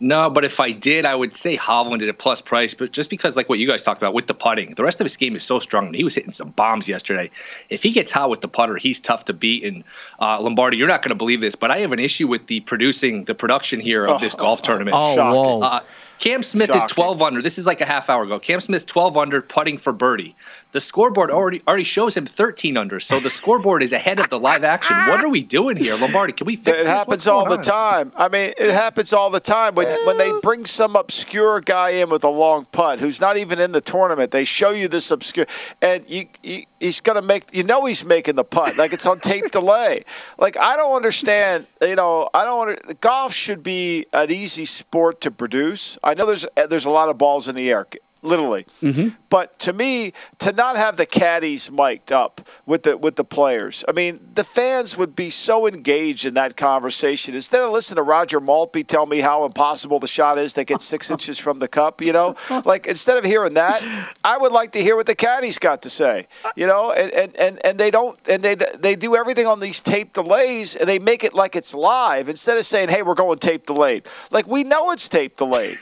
No, 0.00 0.30
but 0.30 0.44
if 0.44 0.60
I 0.60 0.70
did, 0.70 1.04
I 1.04 1.14
would 1.14 1.32
say 1.32 1.56
Hovland 1.56 2.02
at 2.02 2.08
a 2.08 2.14
plus 2.14 2.40
price. 2.40 2.72
But 2.72 2.92
just 2.92 3.10
because, 3.10 3.36
like 3.36 3.48
what 3.48 3.58
you 3.58 3.66
guys 3.66 3.82
talked 3.82 4.00
about 4.00 4.14
with 4.14 4.28
the 4.28 4.34
putting, 4.34 4.74
the 4.74 4.84
rest 4.84 5.00
of 5.00 5.04
his 5.04 5.16
game 5.16 5.34
is 5.34 5.42
so 5.42 5.58
strong. 5.58 5.92
He 5.92 6.04
was 6.04 6.14
hitting 6.14 6.30
some 6.30 6.50
bombs 6.50 6.88
yesterday. 6.88 7.30
If 7.68 7.82
he 7.82 7.90
gets 7.90 8.12
hot 8.12 8.30
with 8.30 8.40
the 8.40 8.48
putter, 8.48 8.76
he's 8.76 9.00
tough 9.00 9.24
to 9.24 9.32
beat. 9.32 9.64
And 9.64 9.82
uh, 10.20 10.40
Lombardi, 10.40 10.76
you're 10.76 10.86
not 10.86 11.02
going 11.02 11.10
to 11.10 11.16
believe 11.16 11.40
this, 11.40 11.56
but 11.56 11.72
I 11.72 11.78
have 11.78 11.92
an 11.92 11.98
issue 11.98 12.28
with 12.28 12.46
the 12.46 12.60
producing, 12.60 13.24
the 13.24 13.34
production 13.34 13.80
here 13.80 14.06
of 14.06 14.20
this 14.20 14.36
golf 14.36 14.62
tournament. 14.62 14.96
Oh, 14.96 15.16
whoa. 15.16 15.62
Uh, 15.62 15.80
Cam 16.18 16.42
Smith 16.42 16.68
Shocking. 16.68 16.84
is 16.84 16.92
12 16.92 17.22
under. 17.22 17.42
This 17.42 17.58
is 17.58 17.66
like 17.66 17.80
a 17.80 17.86
half 17.86 18.10
hour 18.10 18.24
ago. 18.24 18.38
Cam 18.38 18.60
Smith's 18.60 18.84
12 18.84 19.16
under, 19.16 19.40
putting 19.40 19.78
for 19.78 19.92
birdie. 19.92 20.34
The 20.72 20.80
scoreboard 20.82 21.30
already 21.30 21.62
already 21.66 21.84
shows 21.84 22.14
him 22.14 22.26
13 22.26 22.76
under. 22.76 23.00
So 23.00 23.18
the 23.20 23.30
scoreboard 23.30 23.82
is 23.82 23.92
ahead 23.92 24.20
of 24.20 24.28
the 24.28 24.38
live 24.38 24.64
action. 24.64 24.94
What 25.08 25.24
are 25.24 25.28
we 25.30 25.42
doing 25.42 25.78
here, 25.78 25.94
Lombardi? 25.96 26.34
Can 26.34 26.46
we 26.46 26.56
fix 26.56 26.68
It 26.68 26.78
this? 26.80 26.84
It 26.84 26.88
happens 26.90 27.26
all 27.26 27.46
the 27.46 27.56
on? 27.56 27.62
time. 27.62 28.12
I 28.14 28.28
mean, 28.28 28.52
it 28.58 28.72
happens 28.72 29.14
all 29.14 29.30
the 29.30 29.40
time 29.40 29.74
when 29.74 29.86
when 30.06 30.18
they 30.18 30.30
bring 30.42 30.66
some 30.66 30.94
obscure 30.94 31.60
guy 31.62 31.90
in 31.90 32.10
with 32.10 32.22
a 32.22 32.28
long 32.28 32.66
putt 32.66 33.00
who's 33.00 33.18
not 33.18 33.38
even 33.38 33.58
in 33.58 33.72
the 33.72 33.80
tournament. 33.80 34.30
They 34.30 34.44
show 34.44 34.68
you 34.70 34.88
this 34.88 35.10
obscure, 35.10 35.46
and 35.80 36.04
you, 36.06 36.26
you 36.42 36.64
he's 36.80 37.00
going 37.00 37.16
to 37.16 37.22
make. 37.22 37.44
You 37.54 37.62
know 37.64 37.86
he's 37.86 38.04
making 38.04 38.34
the 38.36 38.44
putt 38.44 38.76
like 38.76 38.92
it's 38.92 39.06
on 39.06 39.20
tape 39.20 39.50
delay. 39.50 40.04
Like 40.38 40.58
I 40.58 40.76
don't 40.76 40.94
understand. 40.94 41.66
You 41.80 41.96
know 41.96 42.28
I 42.34 42.44
don't. 42.44 42.68
Under, 42.68 42.94
golf 43.00 43.32
should 43.32 43.62
be 43.62 44.04
an 44.12 44.30
easy 44.30 44.66
sport 44.66 45.22
to 45.22 45.30
produce. 45.30 45.96
I 46.08 46.14
know 46.14 46.24
there's 46.24 46.46
uh, 46.56 46.66
there's 46.66 46.86
a 46.86 46.90
lot 46.90 47.10
of 47.10 47.18
balls 47.18 47.48
in 47.48 47.54
the 47.54 47.68
air. 47.68 47.86
Literally, 48.28 48.66
mm-hmm. 48.82 49.08
but 49.30 49.58
to 49.60 49.72
me, 49.72 50.12
to 50.40 50.52
not 50.52 50.76
have 50.76 50.98
the 50.98 51.06
caddies 51.06 51.70
mic'd 51.70 52.12
up 52.12 52.46
with 52.66 52.82
the 52.82 52.96
with 52.96 53.16
the 53.16 53.24
players, 53.24 53.84
I 53.88 53.92
mean, 53.92 54.20
the 54.34 54.44
fans 54.44 54.96
would 54.98 55.16
be 55.16 55.30
so 55.30 55.66
engaged 55.66 56.26
in 56.26 56.34
that 56.34 56.56
conversation 56.56 57.34
instead 57.34 57.62
of 57.62 57.70
listening 57.72 57.96
to 57.96 58.02
Roger 58.02 58.38
Maltbie 58.38 58.86
tell 58.86 59.06
me 59.06 59.20
how 59.20 59.46
impossible 59.46 59.98
the 59.98 60.06
shot 60.06 60.38
is 60.38 60.54
that 60.54 60.66
gets 60.66 60.84
six 60.84 61.10
inches 61.14 61.38
from 61.38 61.58
the 61.58 61.68
cup. 61.68 62.02
You 62.02 62.12
know, 62.12 62.36
like 62.64 62.86
instead 62.86 63.16
of 63.16 63.24
hearing 63.24 63.54
that, 63.54 63.82
I 64.22 64.36
would 64.36 64.52
like 64.52 64.72
to 64.72 64.82
hear 64.82 64.94
what 64.94 65.06
the 65.06 65.14
caddies 65.14 65.58
got 65.58 65.82
to 65.82 65.90
say. 65.90 66.26
You 66.54 66.66
know, 66.66 66.92
and 66.92 67.10
and 67.12 67.36
and, 67.36 67.64
and 67.64 67.80
they 67.80 67.90
don't 67.90 68.18
and 68.28 68.42
they 68.42 68.54
they 68.54 68.94
do 68.94 69.16
everything 69.16 69.46
on 69.46 69.60
these 69.60 69.80
tape 69.80 70.12
delays 70.12 70.76
and 70.76 70.88
they 70.88 70.98
make 70.98 71.24
it 71.24 71.32
like 71.32 71.56
it's 71.56 71.72
live 71.72 72.28
instead 72.28 72.58
of 72.58 72.66
saying, 72.66 72.90
"Hey, 72.90 73.02
we're 73.02 73.14
going 73.14 73.38
tape 73.38 73.66
delayed." 73.66 74.06
Like 74.30 74.46
we 74.46 74.64
know 74.64 74.90
it's 74.90 75.08
tape 75.08 75.36
delayed. 75.36 75.78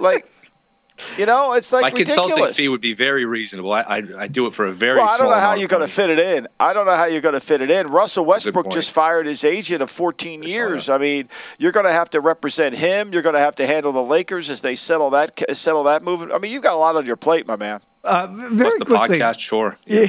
like. 0.00 0.26
You 1.18 1.26
know, 1.26 1.52
it's 1.52 1.72
like 1.72 1.82
My 1.82 1.88
ridiculous. 1.88 2.16
consulting 2.16 2.54
fee 2.54 2.68
would 2.68 2.80
be 2.80 2.94
very 2.94 3.24
reasonable. 3.24 3.72
I, 3.72 3.80
I, 3.80 4.02
I 4.18 4.26
do 4.28 4.46
it 4.46 4.54
for 4.54 4.66
a 4.66 4.72
very 4.72 4.98
Well, 4.98 5.08
I 5.08 5.16
don't 5.16 5.30
know 5.30 5.38
how 5.38 5.54
you're 5.54 5.68
going 5.68 5.86
to 5.86 5.92
fit 5.92 6.10
it 6.10 6.18
in. 6.18 6.48
I 6.58 6.72
don't 6.72 6.86
know 6.86 6.96
how 6.96 7.04
you're 7.06 7.20
going 7.20 7.34
to 7.34 7.40
fit 7.40 7.60
it 7.60 7.70
in. 7.70 7.86
Russell 7.88 8.24
Westbrook 8.24 8.70
just 8.70 8.90
fired 8.90 9.26
his 9.26 9.44
agent 9.44 9.82
of 9.82 9.90
14 9.90 10.42
years. 10.42 10.88
I 10.88 10.98
mean, 10.98 11.28
you're 11.58 11.72
going 11.72 11.86
to 11.86 11.92
have 11.92 12.10
to 12.10 12.20
represent 12.20 12.74
him. 12.74 13.12
You're 13.12 13.22
going 13.22 13.34
to 13.34 13.40
have 13.40 13.56
to 13.56 13.66
handle 13.66 13.92
the 13.92 14.02
Lakers 14.02 14.50
as 14.50 14.60
they 14.60 14.74
settle 14.74 15.10
that 15.10 15.40
settle 15.52 15.84
that 15.84 16.02
move. 16.02 16.30
I 16.32 16.38
mean, 16.38 16.52
you've 16.52 16.62
got 16.62 16.74
a 16.74 16.78
lot 16.78 16.96
on 16.96 17.06
your 17.06 17.16
plate, 17.16 17.46
my 17.46 17.56
man. 17.56 17.80
Uh, 18.02 18.28
very 18.30 18.70
Plus 18.70 18.74
the 18.78 18.84
quickly. 18.86 19.18
podcast, 19.18 19.40
sure. 19.40 19.76
Yeah. 19.86 20.06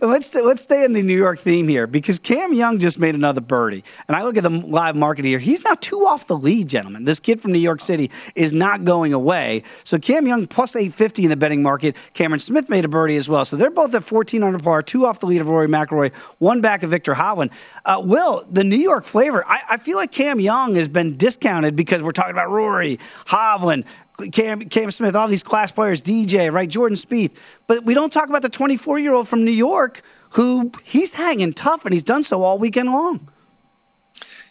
let's 0.00 0.34
let's 0.34 0.60
stay 0.60 0.84
in 0.84 0.92
the 0.92 1.02
New 1.02 1.16
York 1.16 1.38
theme 1.38 1.68
here 1.68 1.86
because 1.86 2.18
Cam 2.18 2.52
Young 2.52 2.80
just 2.80 2.98
made 2.98 3.14
another 3.14 3.40
birdie, 3.40 3.84
and 4.08 4.16
I 4.16 4.24
look 4.24 4.36
at 4.36 4.42
the 4.42 4.50
live 4.50 4.96
market 4.96 5.24
here. 5.24 5.38
He's 5.38 5.62
now 5.62 5.74
two 5.80 6.00
off 6.04 6.26
the 6.26 6.36
lead, 6.36 6.68
gentlemen. 6.68 7.04
This 7.04 7.20
kid 7.20 7.40
from 7.40 7.52
New 7.52 7.60
York 7.60 7.80
City 7.80 8.10
is 8.34 8.52
not 8.52 8.82
going 8.84 9.12
away. 9.12 9.62
So 9.84 10.00
Cam 10.00 10.26
Young 10.26 10.48
plus 10.48 10.74
eight 10.74 10.92
fifty 10.92 11.22
in 11.22 11.30
the 11.30 11.36
betting 11.36 11.62
market. 11.62 11.96
Cameron 12.12 12.40
Smith 12.40 12.68
made 12.68 12.84
a 12.84 12.88
birdie 12.88 13.16
as 13.16 13.28
well. 13.28 13.44
So 13.44 13.54
they're 13.56 13.70
both 13.70 13.94
at 13.94 14.02
fourteen 14.02 14.42
under 14.42 14.58
par, 14.58 14.82
two 14.82 15.06
off 15.06 15.20
the 15.20 15.26
lead 15.26 15.40
of 15.40 15.48
Rory 15.48 15.68
McIlroy, 15.68 16.12
one 16.38 16.60
back 16.60 16.82
of 16.82 16.90
Viktor 16.90 17.14
Hovland. 17.14 17.52
Uh, 17.84 18.02
Will 18.04 18.44
the 18.50 18.64
New 18.64 18.76
York 18.76 19.04
flavor? 19.04 19.44
I, 19.46 19.60
I 19.70 19.76
feel 19.76 19.96
like 19.96 20.10
Cam 20.10 20.40
Young 20.40 20.74
has 20.74 20.88
been 20.88 21.16
discounted 21.16 21.76
because 21.76 22.02
we're 22.02 22.10
talking 22.10 22.32
about 22.32 22.50
Rory 22.50 22.98
Hovland. 23.26 23.86
Cam, 24.32 24.60
Cam 24.68 24.90
Smith, 24.90 25.14
all 25.14 25.28
these 25.28 25.42
class 25.42 25.70
players, 25.70 26.02
DJ, 26.02 26.52
right, 26.52 26.68
Jordan 26.68 26.96
Spieth. 26.96 27.40
But 27.66 27.84
we 27.84 27.94
don't 27.94 28.12
talk 28.12 28.28
about 28.28 28.42
the 28.42 28.48
24 28.48 28.98
year 28.98 29.12
old 29.12 29.28
from 29.28 29.44
New 29.44 29.50
York 29.50 30.02
who 30.30 30.70
he's 30.84 31.14
hanging 31.14 31.52
tough 31.52 31.84
and 31.84 31.92
he's 31.92 32.02
done 32.02 32.22
so 32.22 32.42
all 32.42 32.58
weekend 32.58 32.90
long. 32.90 33.28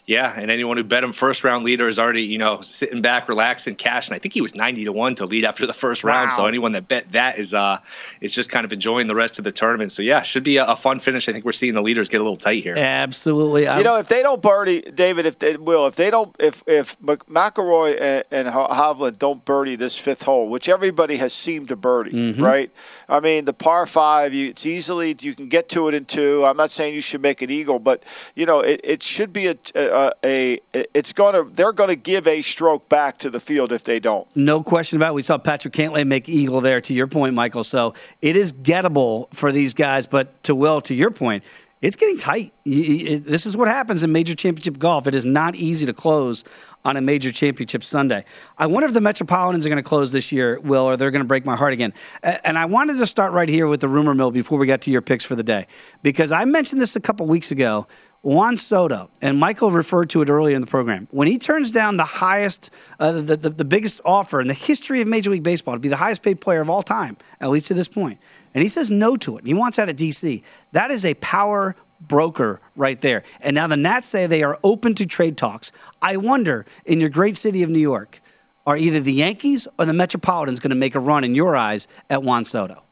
Yeah, 0.08 0.32
and 0.34 0.50
anyone 0.50 0.78
who 0.78 0.84
bet 0.84 1.04
him 1.04 1.12
first 1.12 1.44
round 1.44 1.64
leader 1.64 1.86
is 1.86 1.98
already, 1.98 2.22
you 2.22 2.38
know, 2.38 2.62
sitting 2.62 3.02
back, 3.02 3.28
relaxing, 3.28 3.74
cash. 3.76 4.08
And 4.08 4.14
I 4.16 4.18
think 4.18 4.32
he 4.32 4.40
was 4.40 4.54
ninety 4.54 4.84
to 4.86 4.90
one 4.92 5.14
to 5.16 5.26
lead 5.26 5.44
after 5.44 5.66
the 5.66 5.74
first 5.74 6.02
round. 6.02 6.32
So 6.32 6.46
anyone 6.46 6.72
that 6.72 6.88
bet 6.88 7.12
that 7.12 7.38
is 7.38 7.52
uh 7.52 7.78
is 8.22 8.32
just 8.32 8.48
kind 8.48 8.64
of 8.64 8.72
enjoying 8.72 9.06
the 9.06 9.14
rest 9.14 9.38
of 9.38 9.44
the 9.44 9.52
tournament. 9.52 9.92
So 9.92 10.00
yeah, 10.00 10.22
should 10.22 10.44
be 10.44 10.56
a, 10.56 10.64
a 10.64 10.76
fun 10.76 10.98
finish. 10.98 11.28
I 11.28 11.32
think 11.32 11.44
we're 11.44 11.52
seeing 11.52 11.74
the 11.74 11.82
leaders 11.82 12.08
get 12.08 12.22
a 12.22 12.24
little 12.24 12.36
tight 12.38 12.62
here. 12.62 12.74
Absolutely. 12.74 13.64
You 13.64 13.82
know, 13.84 13.96
if 13.96 14.08
they 14.08 14.22
don't 14.22 14.40
birdie, 14.40 14.80
David, 14.80 15.26
if 15.26 15.38
they 15.38 15.58
will, 15.58 15.86
if 15.86 15.96
they 15.96 16.10
don't, 16.10 16.34
if 16.38 16.64
if 16.66 16.96
Mc- 17.02 17.26
McIlroy 17.26 18.00
and, 18.00 18.24
and 18.30 18.48
Hovland 18.48 19.18
don't 19.18 19.44
birdie 19.44 19.76
this 19.76 19.98
fifth 19.98 20.22
hole, 20.22 20.48
which 20.48 20.70
everybody 20.70 21.16
has 21.18 21.34
seemed 21.34 21.68
to 21.68 21.76
birdie, 21.76 22.12
Mm-hmm. 22.12 22.42
right? 22.42 22.70
I 23.08 23.20
mean, 23.20 23.46
the 23.46 23.54
par 23.54 23.86
five, 23.86 24.34
you, 24.34 24.48
it's 24.48 24.66
easily 24.66 25.16
you 25.20 25.34
can 25.34 25.48
get 25.48 25.70
to 25.70 25.88
it 25.88 25.94
in 25.94 26.04
two. 26.04 26.44
I'm 26.44 26.56
not 26.56 26.70
saying 26.70 26.94
you 26.94 27.00
should 27.00 27.22
make 27.22 27.40
an 27.40 27.50
eagle, 27.50 27.78
but 27.78 28.04
you 28.34 28.44
know, 28.44 28.60
it, 28.60 28.80
it 28.84 29.02
should 29.02 29.32
be 29.32 29.46
a, 29.46 29.56
a, 29.74 30.12
a 30.22 30.60
it's 30.74 31.12
going 31.12 31.34
to 31.34 31.50
they're 31.54 31.72
going 31.72 31.88
to 31.88 31.96
give 31.96 32.28
a 32.28 32.42
stroke 32.42 32.88
back 32.88 33.18
to 33.18 33.30
the 33.30 33.40
field 33.40 33.72
if 33.72 33.84
they 33.84 33.98
don't. 33.98 34.28
No 34.36 34.62
question 34.62 34.96
about 34.96 35.12
it. 35.12 35.14
We 35.14 35.22
saw 35.22 35.38
Patrick 35.38 35.72
Cantlay 35.72 36.06
make 36.06 36.28
eagle 36.28 36.60
there, 36.60 36.80
to 36.82 36.92
your 36.92 37.06
point, 37.06 37.34
Michael. 37.34 37.64
So 37.64 37.94
it 38.20 38.36
is 38.36 38.52
gettable 38.52 39.32
for 39.34 39.52
these 39.52 39.74
guys. 39.74 40.06
But 40.06 40.42
to 40.44 40.54
Will, 40.54 40.80
to 40.82 40.94
your 40.94 41.10
point, 41.10 41.44
it's 41.80 41.96
getting 41.96 42.18
tight. 42.18 42.52
This 42.64 43.46
is 43.46 43.56
what 43.56 43.68
happens 43.68 44.02
in 44.02 44.10
major 44.12 44.34
championship 44.34 44.78
golf. 44.78 45.06
It 45.06 45.14
is 45.14 45.24
not 45.24 45.54
easy 45.54 45.86
to 45.86 45.92
close 45.92 46.44
on 46.84 46.96
a 46.96 47.00
major 47.00 47.32
championship 47.32 47.84
Sunday. 47.84 48.24
I 48.56 48.66
wonder 48.66 48.86
if 48.86 48.94
the 48.94 49.00
Metropolitans 49.00 49.66
are 49.66 49.68
going 49.68 49.82
to 49.82 49.88
close 49.88 50.12
this 50.12 50.32
year, 50.32 50.58
Will, 50.60 50.88
or 50.88 50.96
they're 50.96 51.10
going 51.10 51.22
to 51.22 51.28
break 51.28 51.44
my 51.44 51.56
heart 51.56 51.72
again. 51.72 51.92
And 52.22 52.56
I 52.56 52.64
wanted 52.66 52.96
to 52.98 53.06
start 53.06 53.32
right 53.32 53.48
here 53.48 53.66
with 53.66 53.80
the 53.80 53.88
rumor 53.88 54.14
mill 54.14 54.30
before 54.30 54.58
we 54.58 54.66
get 54.66 54.82
to 54.82 54.90
your 54.90 55.02
picks 55.02 55.24
for 55.24 55.36
the 55.36 55.42
day, 55.42 55.66
because 56.02 56.32
I 56.32 56.44
mentioned 56.44 56.80
this 56.80 56.96
a 56.96 57.00
couple 57.00 57.26
weeks 57.26 57.50
ago. 57.50 57.86
Juan 58.22 58.56
Soto, 58.56 59.10
and 59.22 59.38
Michael 59.38 59.70
referred 59.70 60.10
to 60.10 60.22
it 60.22 60.28
earlier 60.28 60.56
in 60.56 60.60
the 60.60 60.66
program. 60.66 61.06
When 61.12 61.28
he 61.28 61.38
turns 61.38 61.70
down 61.70 61.96
the 61.96 62.04
highest, 62.04 62.70
uh, 62.98 63.12
the, 63.12 63.36
the, 63.36 63.48
the 63.48 63.64
biggest 63.64 64.00
offer 64.04 64.40
in 64.40 64.48
the 64.48 64.54
history 64.54 65.00
of 65.00 65.06
Major 65.06 65.30
League 65.30 65.44
Baseball 65.44 65.74
to 65.74 65.80
be 65.80 65.88
the 65.88 65.96
highest 65.96 66.24
paid 66.24 66.40
player 66.40 66.60
of 66.60 66.68
all 66.68 66.82
time, 66.82 67.16
at 67.40 67.48
least 67.48 67.66
to 67.66 67.74
this 67.74 67.86
point, 67.86 68.18
and 68.54 68.62
he 68.62 68.68
says 68.68 68.90
no 68.90 69.16
to 69.16 69.36
it, 69.36 69.38
and 69.38 69.46
he 69.46 69.54
wants 69.54 69.78
out 69.78 69.88
of 69.88 69.94
D.C., 69.94 70.42
that 70.72 70.90
is 70.90 71.04
a 71.04 71.14
power 71.14 71.76
broker 72.00 72.60
right 72.76 73.00
there. 73.00 73.22
And 73.40 73.54
now 73.54 73.66
the 73.66 73.76
Nats 73.76 74.06
say 74.06 74.26
they 74.26 74.42
are 74.42 74.58
open 74.62 74.94
to 74.96 75.06
trade 75.06 75.36
talks. 75.36 75.72
I 76.00 76.16
wonder, 76.16 76.66
in 76.84 77.00
your 77.00 77.10
great 77.10 77.36
city 77.36 77.62
of 77.62 77.70
New 77.70 77.78
York, 77.78 78.20
are 78.66 78.76
either 78.76 79.00
the 79.00 79.12
Yankees 79.12 79.66
or 79.78 79.86
the 79.86 79.94
Metropolitans 79.94 80.60
going 80.60 80.70
to 80.70 80.76
make 80.76 80.94
a 80.94 81.00
run 81.00 81.24
in 81.24 81.34
your 81.34 81.56
eyes 81.56 81.88
at 82.10 82.22
Juan 82.22 82.44
Soto? 82.44 82.82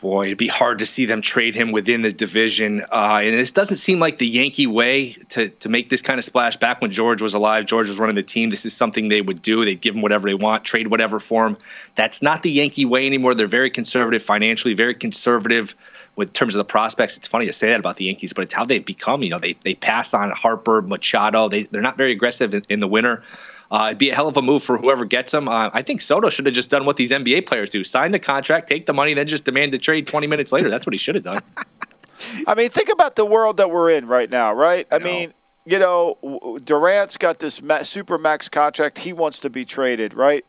Boy, 0.00 0.26
it'd 0.26 0.38
be 0.38 0.48
hard 0.48 0.80
to 0.80 0.86
see 0.86 1.06
them 1.06 1.22
trade 1.22 1.54
him 1.54 1.72
within 1.72 2.02
the 2.02 2.12
division. 2.12 2.82
Uh, 2.92 3.20
and 3.22 3.38
this 3.38 3.52
doesn't 3.52 3.78
seem 3.78 4.00
like 4.00 4.18
the 4.18 4.26
Yankee 4.26 4.66
way 4.66 5.12
to, 5.30 5.48
to 5.48 5.68
make 5.70 5.88
this 5.88 6.02
kind 6.02 6.18
of 6.18 6.24
splash. 6.24 6.56
Back 6.56 6.82
when 6.82 6.90
George 6.90 7.22
was 7.22 7.32
alive, 7.32 7.64
George 7.64 7.88
was 7.88 7.98
running 7.98 8.16
the 8.16 8.22
team. 8.22 8.50
This 8.50 8.66
is 8.66 8.74
something 8.74 9.08
they 9.08 9.22
would 9.22 9.40
do. 9.40 9.64
They'd 9.64 9.80
give 9.80 9.94
him 9.94 10.02
whatever 10.02 10.28
they 10.28 10.34
want, 10.34 10.64
trade 10.64 10.88
whatever 10.88 11.20
for 11.20 11.46
him. 11.46 11.56
That's 11.94 12.20
not 12.20 12.42
the 12.42 12.50
Yankee 12.50 12.84
way 12.84 13.06
anymore. 13.06 13.34
They're 13.34 13.46
very 13.46 13.70
conservative 13.70 14.22
financially, 14.22 14.74
very 14.74 14.94
conservative 14.94 15.74
with 16.16 16.32
terms 16.32 16.54
of 16.54 16.58
the 16.58 16.64
prospects. 16.64 17.16
It's 17.16 17.26
funny 17.26 17.46
to 17.46 17.52
say 17.52 17.68
that 17.68 17.80
about 17.80 17.96
the 17.96 18.04
Yankees, 18.04 18.32
but 18.32 18.42
it's 18.42 18.54
how 18.54 18.64
they've 18.64 18.84
become. 18.84 19.22
You 19.22 19.30
know, 19.30 19.38
they 19.38 19.56
they 19.64 19.74
passed 19.74 20.14
on 20.14 20.30
Harper, 20.30 20.82
Machado. 20.82 21.48
They 21.48 21.64
they're 21.64 21.82
not 21.82 21.96
very 21.96 22.12
aggressive 22.12 22.54
in, 22.54 22.64
in 22.68 22.80
the 22.80 22.88
winter. 22.88 23.22
Uh, 23.70 23.86
it'd 23.88 23.98
be 23.98 24.10
a 24.10 24.14
hell 24.14 24.28
of 24.28 24.36
a 24.36 24.42
move 24.42 24.62
for 24.62 24.76
whoever 24.78 25.04
gets 25.04 25.32
him. 25.32 25.48
Uh, 25.48 25.70
I 25.72 25.82
think 25.82 26.00
Soto 26.00 26.28
should 26.28 26.46
have 26.46 26.54
just 26.54 26.70
done 26.70 26.84
what 26.84 26.96
these 26.96 27.10
NBA 27.10 27.46
players 27.46 27.70
do: 27.70 27.82
sign 27.82 28.12
the 28.12 28.18
contract, 28.18 28.68
take 28.68 28.86
the 28.86 28.92
money, 28.92 29.14
then 29.14 29.26
just 29.26 29.44
demand 29.44 29.72
the 29.72 29.78
trade 29.78 30.06
20 30.06 30.26
minutes 30.26 30.52
later. 30.52 30.70
That's 30.70 30.86
what 30.86 30.92
he 30.92 30.98
should 30.98 31.14
have 31.14 31.24
done. 31.24 31.42
I 32.46 32.54
mean, 32.54 32.70
think 32.70 32.88
about 32.88 33.16
the 33.16 33.24
world 33.24 33.56
that 33.56 33.70
we're 33.70 33.90
in 33.90 34.06
right 34.06 34.30
now, 34.30 34.52
right? 34.52 34.86
I, 34.90 34.96
I 34.96 34.98
mean, 34.98 35.34
you 35.66 35.78
know, 35.78 36.58
Durant's 36.62 37.16
got 37.16 37.38
this 37.38 37.60
super 37.82 38.18
max 38.18 38.48
contract. 38.48 39.00
He 39.00 39.12
wants 39.12 39.40
to 39.40 39.50
be 39.50 39.64
traded, 39.64 40.14
right? 40.14 40.44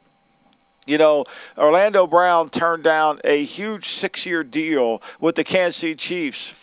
You 0.86 1.00
know, 1.00 1.26
Orlando 1.58 2.06
Brown 2.06 2.50
turned 2.50 2.84
down 2.84 3.20
a 3.24 3.44
huge 3.44 3.90
six 3.90 4.26
year 4.26 4.44
deal 4.44 5.02
with 5.20 5.36
the 5.36 5.44
Kansas 5.44 5.78
City 5.78 5.96
Chiefs. 5.96 6.54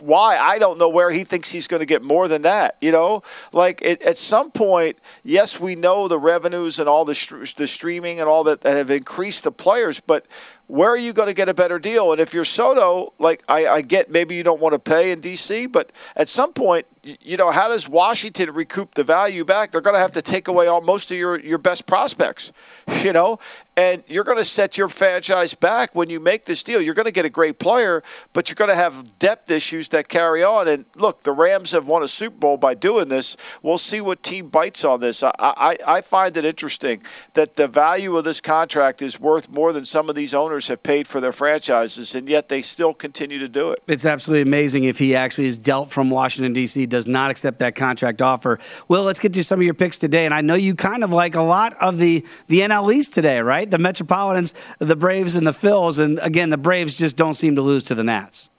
Why? 0.00 0.36
I 0.36 0.58
don't 0.58 0.78
know 0.78 0.90
where 0.90 1.10
he 1.10 1.24
thinks 1.24 1.50
he's 1.50 1.66
going 1.66 1.80
to 1.80 1.86
get 1.86 2.02
more 2.02 2.28
than 2.28 2.42
that. 2.42 2.76
You 2.82 2.92
know, 2.92 3.22
like 3.52 3.80
it, 3.80 4.02
at 4.02 4.18
some 4.18 4.50
point, 4.50 4.98
yes, 5.24 5.58
we 5.58 5.74
know 5.74 6.08
the 6.08 6.18
revenues 6.18 6.78
and 6.78 6.88
all 6.88 7.06
the, 7.06 7.52
the 7.56 7.66
streaming 7.66 8.20
and 8.20 8.28
all 8.28 8.44
that 8.44 8.62
have 8.64 8.90
increased 8.90 9.44
the 9.44 9.52
players, 9.52 9.98
but 9.98 10.26
where 10.66 10.90
are 10.90 10.96
you 10.98 11.14
going 11.14 11.28
to 11.28 11.34
get 11.34 11.48
a 11.48 11.54
better 11.54 11.78
deal? 11.78 12.12
And 12.12 12.20
if 12.20 12.34
you're 12.34 12.44
Soto, 12.44 13.14
like 13.18 13.42
I, 13.48 13.66
I 13.66 13.80
get 13.80 14.10
maybe 14.10 14.36
you 14.36 14.42
don't 14.42 14.60
want 14.60 14.74
to 14.74 14.78
pay 14.78 15.10
in 15.10 15.22
DC, 15.22 15.72
but 15.72 15.90
at 16.14 16.28
some 16.28 16.52
point, 16.52 16.86
you 17.02 17.36
know, 17.36 17.50
how 17.50 17.68
does 17.68 17.88
Washington 17.88 18.50
recoup 18.52 18.94
the 18.94 19.04
value 19.04 19.44
back? 19.44 19.70
They're 19.70 19.80
going 19.80 19.94
to 19.94 20.00
have 20.00 20.12
to 20.12 20.22
take 20.22 20.48
away 20.48 20.66
all 20.66 20.80
most 20.80 21.10
of 21.10 21.16
your 21.16 21.40
your 21.40 21.58
best 21.58 21.86
prospects, 21.86 22.52
you 23.02 23.12
know, 23.12 23.38
and 23.76 24.04
you're 24.06 24.24
going 24.24 24.36
to 24.36 24.44
set 24.44 24.76
your 24.76 24.88
franchise 24.88 25.54
back 25.54 25.94
when 25.94 26.10
you 26.10 26.20
make 26.20 26.44
this 26.44 26.62
deal. 26.62 26.82
You're 26.82 26.94
going 26.94 27.06
to 27.06 27.12
get 27.12 27.24
a 27.24 27.30
great 27.30 27.58
player, 27.58 28.02
but 28.34 28.48
you're 28.48 28.56
going 28.56 28.68
to 28.68 28.74
have 28.74 29.18
depth 29.18 29.50
issues 29.50 29.88
that 29.90 30.08
carry 30.08 30.42
on. 30.42 30.68
And 30.68 30.84
look, 30.94 31.22
the 31.22 31.32
Rams 31.32 31.70
have 31.70 31.86
won 31.86 32.02
a 32.02 32.08
Super 32.08 32.36
Bowl 32.36 32.58
by 32.58 32.74
doing 32.74 33.08
this. 33.08 33.36
We'll 33.62 33.78
see 33.78 34.02
what 34.02 34.22
team 34.22 34.48
bites 34.48 34.84
on 34.84 35.00
this. 35.00 35.22
I 35.22 35.32
I, 35.40 35.76
I 35.86 36.00
find 36.02 36.36
it 36.36 36.44
interesting 36.44 37.02
that 37.32 37.56
the 37.56 37.66
value 37.66 38.16
of 38.16 38.24
this 38.24 38.42
contract 38.42 39.00
is 39.00 39.18
worth 39.18 39.48
more 39.48 39.72
than 39.72 39.86
some 39.86 40.10
of 40.10 40.14
these 40.14 40.34
owners 40.34 40.66
have 40.68 40.82
paid 40.82 41.08
for 41.08 41.20
their 41.20 41.32
franchises, 41.32 42.14
and 42.14 42.28
yet 42.28 42.50
they 42.50 42.60
still 42.60 42.92
continue 42.92 43.38
to 43.38 43.48
do 43.48 43.70
it. 43.70 43.82
It's 43.86 44.04
absolutely 44.04 44.42
amazing 44.42 44.84
if 44.84 44.98
he 44.98 45.16
actually 45.16 45.46
is 45.46 45.56
dealt 45.56 45.90
from 45.90 46.10
Washington 46.10 46.52
D.C 46.52 46.90
does 47.00 47.06
not 47.06 47.30
accept 47.30 47.60
that 47.60 47.74
contract 47.74 48.20
offer. 48.20 48.58
Will, 48.88 49.04
let's 49.04 49.18
get 49.18 49.32
to 49.32 49.42
some 49.42 49.58
of 49.58 49.64
your 49.64 49.72
picks 49.72 49.96
today. 49.96 50.26
And 50.26 50.34
I 50.34 50.42
know 50.42 50.54
you 50.54 50.74
kind 50.74 51.02
of 51.02 51.10
like 51.10 51.34
a 51.34 51.40
lot 51.40 51.74
of 51.80 51.96
the, 51.96 52.26
the 52.48 52.60
NL 52.60 52.94
East 52.94 53.14
today, 53.14 53.40
right? 53.40 53.70
The 53.70 53.78
Metropolitans, 53.78 54.52
the 54.78 54.96
Braves, 54.96 55.34
and 55.34 55.46
the 55.46 55.52
Phils. 55.52 55.98
And 55.98 56.18
again, 56.18 56.50
the 56.50 56.58
Braves 56.58 56.98
just 56.98 57.16
don't 57.16 57.32
seem 57.32 57.56
to 57.56 57.62
lose 57.62 57.84
to 57.84 57.94
the 57.94 58.04
Nats. 58.04 58.49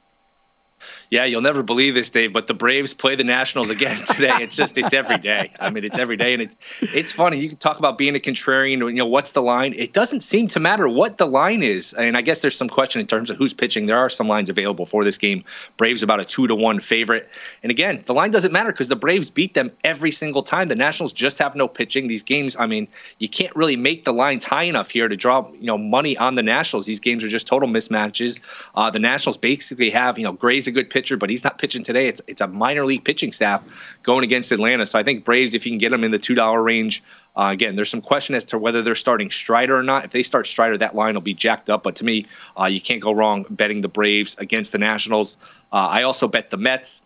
Yeah, 1.12 1.26
you'll 1.26 1.42
never 1.42 1.62
believe 1.62 1.94
this, 1.94 2.10
Dave, 2.10 2.32
but 2.32 2.48
the 2.48 2.54
Braves 2.54 2.94
play 2.94 3.18
the 3.18 3.26
Nationals 3.26 3.70
again 3.70 3.98
today. 4.06 4.32
It's 4.40 4.56
just 4.56 4.78
it's 4.78 4.94
every 4.94 5.18
day. 5.18 5.52
I 5.60 5.70
mean, 5.70 5.84
it's 5.84 5.98
every 5.98 6.16
day, 6.16 6.32
and 6.32 6.44
it's 6.44 6.56
it's 6.80 7.12
funny. 7.12 7.38
You 7.38 7.50
can 7.50 7.58
talk 7.58 7.80
about 7.80 7.98
being 7.98 8.16
a 8.16 8.20
contrarian. 8.20 8.78
You 8.78 8.94
know, 8.94 9.06
what's 9.06 9.34
the 9.34 9.42
line? 9.42 9.74
It 9.76 9.92
doesn't 9.92 10.22
seem 10.22 10.48
to 10.48 10.62
matter 10.62 10.88
what 10.88 11.18
the 11.18 11.28
line 11.28 11.64
is. 11.64 11.94
I 11.94 12.04
And 12.04 12.16
I 12.16 12.22
guess 12.22 12.40
there's 12.40 12.56
some 12.56 12.70
question 12.70 13.02
in 13.02 13.08
terms 13.08 13.30
of 13.30 13.36
who's 13.36 13.54
pitching. 13.54 13.88
There 13.88 13.98
are 13.98 14.08
some 14.08 14.28
lines 14.28 14.50
available 14.50 14.86
for 14.86 15.04
this 15.04 15.18
game. 15.18 15.44
Braves 15.76 16.02
about 16.02 16.22
a 16.22 16.24
two 16.24 16.48
to 16.48 16.56
one 16.56 16.80
favorite. 16.80 17.28
And 17.62 17.72
again, 17.72 18.04
the 18.06 18.14
line 18.14 18.32
doesn't 18.32 18.54
matter 18.54 18.72
because 18.72 18.88
the 18.88 18.96
Braves 18.96 19.30
beat 19.30 19.54
them 19.54 19.70
every 19.84 20.12
single 20.12 20.44
time. 20.44 20.70
The 20.70 20.76
Nationals 20.76 21.12
just 21.12 21.40
have 21.40 21.56
no 21.56 21.68
pitching. 21.68 22.08
These 22.08 22.24
games, 22.24 22.56
I 22.58 22.68
mean, 22.68 22.88
you 23.20 23.28
can't 23.28 23.54
really 23.54 23.76
make 23.76 24.06
the 24.06 24.14
lines 24.14 24.46
high 24.46 24.64
enough 24.64 24.90
here 24.90 25.10
to 25.10 25.18
draw 25.18 25.46
you 25.60 25.66
know 25.66 25.78
money 25.78 26.16
on 26.16 26.36
the 26.36 26.44
Nationals. 26.44 26.86
These 26.86 27.02
games 27.02 27.22
are 27.22 27.30
just 27.30 27.48
total 27.48 27.68
mismatches. 27.68 28.40
Uh, 28.76 28.90
the 28.90 29.00
Nationals 29.00 29.36
basically 29.36 29.90
have 29.90 30.18
you 30.18 30.24
know 30.24 30.32
Gray's 30.32 30.68
a 30.68 30.72
good 30.72 30.90
pitcher 30.90 31.01
pitcher, 31.02 31.18
but 31.18 31.30
he's 31.30 31.44
not 31.44 31.58
pitching 31.58 31.84
today. 31.84 32.08
It's 32.08 32.22
it's 32.28 32.42
a 32.42 32.48
minor 32.48 32.86
league 32.86 33.04
pitching 33.04 33.32
staff 33.32 33.64
going 34.04 34.24
against 34.24 34.52
Atlanta. 34.52 34.86
So 34.86 35.00
I 35.00 35.04
think 35.04 35.26
Braves, 35.26 35.56
if 35.56 35.66
you 35.66 35.72
can 35.72 35.80
get 35.80 35.90
them 35.90 36.04
in 36.04 36.12
the 36.12 36.20
two 36.20 36.36
dollar 36.36 36.62
range, 36.62 37.04
uh, 37.36 37.50
again, 37.52 37.76
there's 37.76 37.90
some 37.90 38.02
question 38.02 38.36
as 38.36 38.46
to 38.46 38.60
whether 38.60 38.82
they're 38.82 38.96
starting 38.96 39.32
Strider 39.32 39.78
or 39.78 39.84
not. 39.84 40.06
If 40.06 40.12
they 40.12 40.22
start 40.22 40.46
Strider, 40.46 40.78
that 40.78 40.96
line 40.96 41.16
will 41.16 41.22
be 41.22 41.34
jacked 41.34 41.70
up. 41.70 41.82
But 41.84 41.96
to 41.98 42.06
me, 42.06 42.26
uh, 42.60 42.66
you 42.66 42.80
can't 42.80 43.02
go 43.02 43.12
wrong 43.12 43.46
betting 43.50 43.82
the 43.82 43.88
Braves 43.88 44.36
against 44.38 44.72
the 44.72 44.78
Nationals. 44.78 45.38
Uh, 45.72 45.78
I 45.78 46.04
also 46.04 46.28
bet 46.28 46.50
the 46.52 46.58
Mets. 46.58 47.02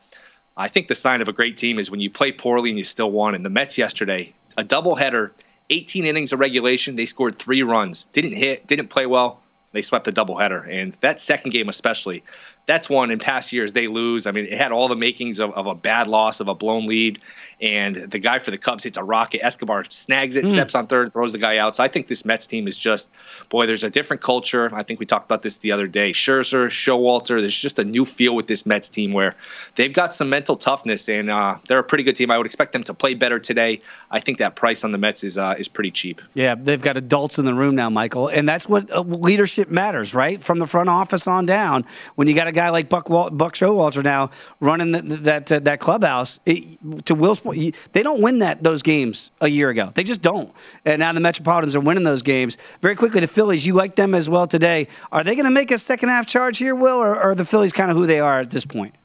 I 0.57 0.67
think 0.67 0.87
the 0.87 0.95
sign 0.95 1.21
of 1.21 1.27
a 1.27 1.33
great 1.33 1.57
team 1.57 1.79
is 1.79 1.91
when 1.91 1.99
you 1.99 2.09
play 2.09 2.31
poorly 2.31 2.69
and 2.69 2.77
you 2.77 2.83
still 2.83 3.11
won. 3.11 3.35
And 3.35 3.45
the 3.45 3.49
Mets 3.49 3.77
yesterday, 3.77 4.33
a 4.57 4.63
doubleheader, 4.63 5.31
18 5.69 6.05
innings 6.05 6.33
of 6.33 6.39
regulation, 6.39 6.95
they 6.95 7.05
scored 7.05 7.37
three 7.37 7.63
runs, 7.63 8.05
didn't 8.05 8.33
hit, 8.33 8.67
didn't 8.67 8.87
play 8.87 9.05
well. 9.05 9.41
They 9.75 9.81
swept 9.81 10.05
the 10.05 10.13
doubleheader, 10.13 10.65
and 10.69 10.93
that 11.01 11.19
second 11.19 11.51
game 11.51 11.67
especially, 11.67 12.23
that's 12.65 12.89
one 12.89 13.11
in 13.11 13.19
past 13.19 13.53
years 13.53 13.73
they 13.73 13.87
lose. 13.87 14.25
I 14.27 14.31
mean, 14.31 14.45
it 14.45 14.57
had 14.57 14.71
all 14.71 14.87
the 14.87 14.95
makings 14.95 15.39
of, 15.39 15.51
of 15.53 15.67
a 15.67 15.75
bad 15.75 16.07
loss, 16.07 16.39
of 16.39 16.47
a 16.47 16.55
blown 16.55 16.85
lead, 16.85 17.19
and 17.61 17.95
the 17.95 18.19
guy 18.19 18.39
for 18.39 18.51
the 18.51 18.57
Cubs 18.57 18.83
hits 18.83 18.97
a 18.97 19.03
rocket. 19.03 19.43
Escobar 19.43 19.83
snags 19.89 20.35
it, 20.35 20.45
mm. 20.45 20.49
steps 20.49 20.75
on 20.75 20.87
third, 20.87 21.13
throws 21.13 21.31
the 21.31 21.37
guy 21.37 21.57
out. 21.57 21.75
So 21.75 21.83
I 21.83 21.87
think 21.87 22.07
this 22.07 22.25
Mets 22.25 22.47
team 22.47 22.67
is 22.67 22.77
just, 22.77 23.09
boy, 23.49 23.65
there's 23.65 23.83
a 23.83 23.89
different 23.89 24.21
culture. 24.21 24.69
I 24.73 24.83
think 24.83 24.99
we 24.99 25.05
talked 25.05 25.25
about 25.25 25.41
this 25.41 25.57
the 25.57 25.71
other 25.71 25.87
day. 25.87 26.11
Scherzer, 26.11 26.67
Showalter, 26.67 27.39
there's 27.39 27.57
just 27.57 27.79
a 27.79 27.83
new 27.83 28.05
feel 28.05 28.35
with 28.35 28.47
this 28.47 28.65
Mets 28.65 28.89
team 28.89 29.13
where 29.13 29.35
they've 29.75 29.93
got 29.93 30.13
some 30.13 30.29
mental 30.29 30.57
toughness, 30.57 31.07
and 31.07 31.29
uh, 31.29 31.57
they're 31.67 31.79
a 31.79 31.83
pretty 31.83 32.03
good 32.03 32.15
team. 32.15 32.31
I 32.31 32.37
would 32.37 32.45
expect 32.45 32.73
them 32.73 32.83
to 32.85 32.93
play 32.93 33.13
better 33.13 33.39
today. 33.39 33.81
I 34.11 34.19
think 34.19 34.39
that 34.39 34.55
price 34.55 34.83
on 34.83 34.91
the 34.91 34.97
Mets 34.97 35.23
is 35.23 35.37
uh, 35.37 35.55
is 35.57 35.67
pretty 35.67 35.91
cheap. 35.91 36.21
Yeah, 36.33 36.55
they've 36.55 36.81
got 36.81 36.97
adults 36.97 37.37
in 37.37 37.45
the 37.45 37.53
room 37.53 37.75
now, 37.75 37.89
Michael, 37.89 38.27
and 38.27 38.49
that's 38.49 38.67
what 38.67 38.91
uh, 38.91 39.01
leadership 39.01 39.69
matters, 39.69 40.13
right? 40.13 40.41
From 40.41 40.59
the 40.59 40.67
front 40.67 40.89
office 40.89 41.27
on 41.27 41.45
down. 41.45 41.85
When 42.15 42.27
you 42.27 42.33
got 42.33 42.47
a 42.47 42.54
guy 42.55 42.69
like 42.69 42.89
Buck 42.89 43.09
Wal- 43.09 43.29
Buck 43.29 43.53
Showalter 43.53 44.03
now 44.03 44.31
running 44.59 44.91
the, 44.91 45.01
that 45.01 45.51
uh, 45.51 45.59
that 45.59 45.79
clubhouse, 45.79 46.39
it, 46.45 47.05
to 47.05 47.13
Will's 47.13 47.39
point, 47.39 47.89
they 47.93 48.01
don't 48.01 48.21
win 48.21 48.39
that 48.39 48.63
those 48.63 48.81
games 48.81 49.29
a 49.41 49.47
year 49.47 49.69
ago. 49.69 49.91
They 49.93 50.03
just 50.03 50.21
don't. 50.21 50.51
And 50.85 50.99
now 50.99 51.13
the 51.13 51.19
Metropolitans 51.19 51.75
are 51.75 51.79
winning 51.79 52.03
those 52.03 52.23
games. 52.23 52.57
Very 52.81 52.95
quickly, 52.95 53.21
the 53.21 53.27
Phillies, 53.27 53.65
you 53.65 53.73
like 53.73 53.95
them 53.95 54.15
as 54.15 54.27
well 54.27 54.47
today. 54.47 54.87
Are 55.11 55.23
they 55.23 55.35
going 55.35 55.45
to 55.45 55.51
make 55.51 55.71
a 55.71 55.77
second 55.77 56.09
half 56.09 56.25
charge 56.25 56.57
here, 56.57 56.73
Will, 56.73 56.97
or, 56.97 57.15
or 57.15 57.23
are 57.31 57.35
the 57.35 57.45
Phillies 57.45 57.73
kind 57.73 57.91
of 57.91 57.97
who 57.97 58.05
they 58.05 58.19
are 58.19 58.39
at 58.39 58.49
this 58.49 58.65
point? 58.65 58.95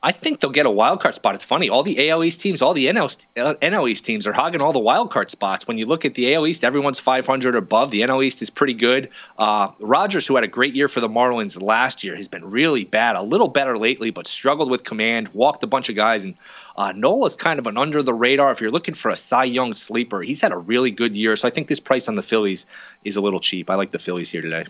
I 0.00 0.12
think 0.12 0.38
they'll 0.38 0.50
get 0.50 0.64
a 0.64 0.70
wild 0.70 1.00
card 1.00 1.16
spot. 1.16 1.34
It's 1.34 1.44
funny. 1.44 1.68
All 1.68 1.82
the 1.82 2.08
AL 2.08 2.22
East 2.22 2.40
teams, 2.40 2.62
all 2.62 2.72
the 2.72 2.86
NL, 2.86 3.16
NL 3.36 3.90
East 3.90 4.04
teams 4.04 4.28
are 4.28 4.32
hogging 4.32 4.60
all 4.60 4.72
the 4.72 4.78
wild 4.78 5.10
card 5.10 5.28
spots. 5.28 5.66
When 5.66 5.76
you 5.76 5.86
look 5.86 6.04
at 6.04 6.14
the 6.14 6.34
AL 6.34 6.46
East, 6.46 6.64
everyone's 6.64 7.00
500 7.00 7.56
or 7.56 7.58
above. 7.58 7.90
The 7.90 8.02
NL 8.02 8.24
East 8.24 8.40
is 8.40 8.48
pretty 8.48 8.74
good. 8.74 9.10
Uh, 9.36 9.72
Rogers, 9.80 10.24
who 10.24 10.36
had 10.36 10.44
a 10.44 10.48
great 10.48 10.76
year 10.76 10.86
for 10.86 11.00
the 11.00 11.08
Marlins 11.08 11.60
last 11.60 12.04
year, 12.04 12.14
has 12.14 12.28
been 12.28 12.48
really 12.48 12.84
bad. 12.84 13.16
A 13.16 13.22
little 13.22 13.48
better 13.48 13.76
lately, 13.76 14.10
but 14.10 14.28
struggled 14.28 14.70
with 14.70 14.84
command, 14.84 15.28
walked 15.34 15.64
a 15.64 15.66
bunch 15.66 15.88
of 15.88 15.96
guys. 15.96 16.24
And 16.24 16.36
uh, 16.76 16.92
Nola's 16.92 17.34
kind 17.34 17.58
of 17.58 17.66
an 17.66 17.76
under 17.76 18.00
the 18.00 18.14
radar. 18.14 18.52
If 18.52 18.60
you're 18.60 18.70
looking 18.70 18.94
for 18.94 19.10
a 19.10 19.16
Cy 19.16 19.44
Young 19.44 19.74
sleeper, 19.74 20.22
he's 20.22 20.40
had 20.40 20.52
a 20.52 20.58
really 20.58 20.92
good 20.92 21.16
year. 21.16 21.34
So 21.34 21.48
I 21.48 21.50
think 21.50 21.66
this 21.66 21.80
price 21.80 22.06
on 22.06 22.14
the 22.14 22.22
Phillies 22.22 22.66
is 23.04 23.16
a 23.16 23.20
little 23.20 23.40
cheap. 23.40 23.68
I 23.68 23.74
like 23.74 23.90
the 23.90 23.98
Phillies 23.98 24.30
here 24.30 24.42
today 24.42 24.66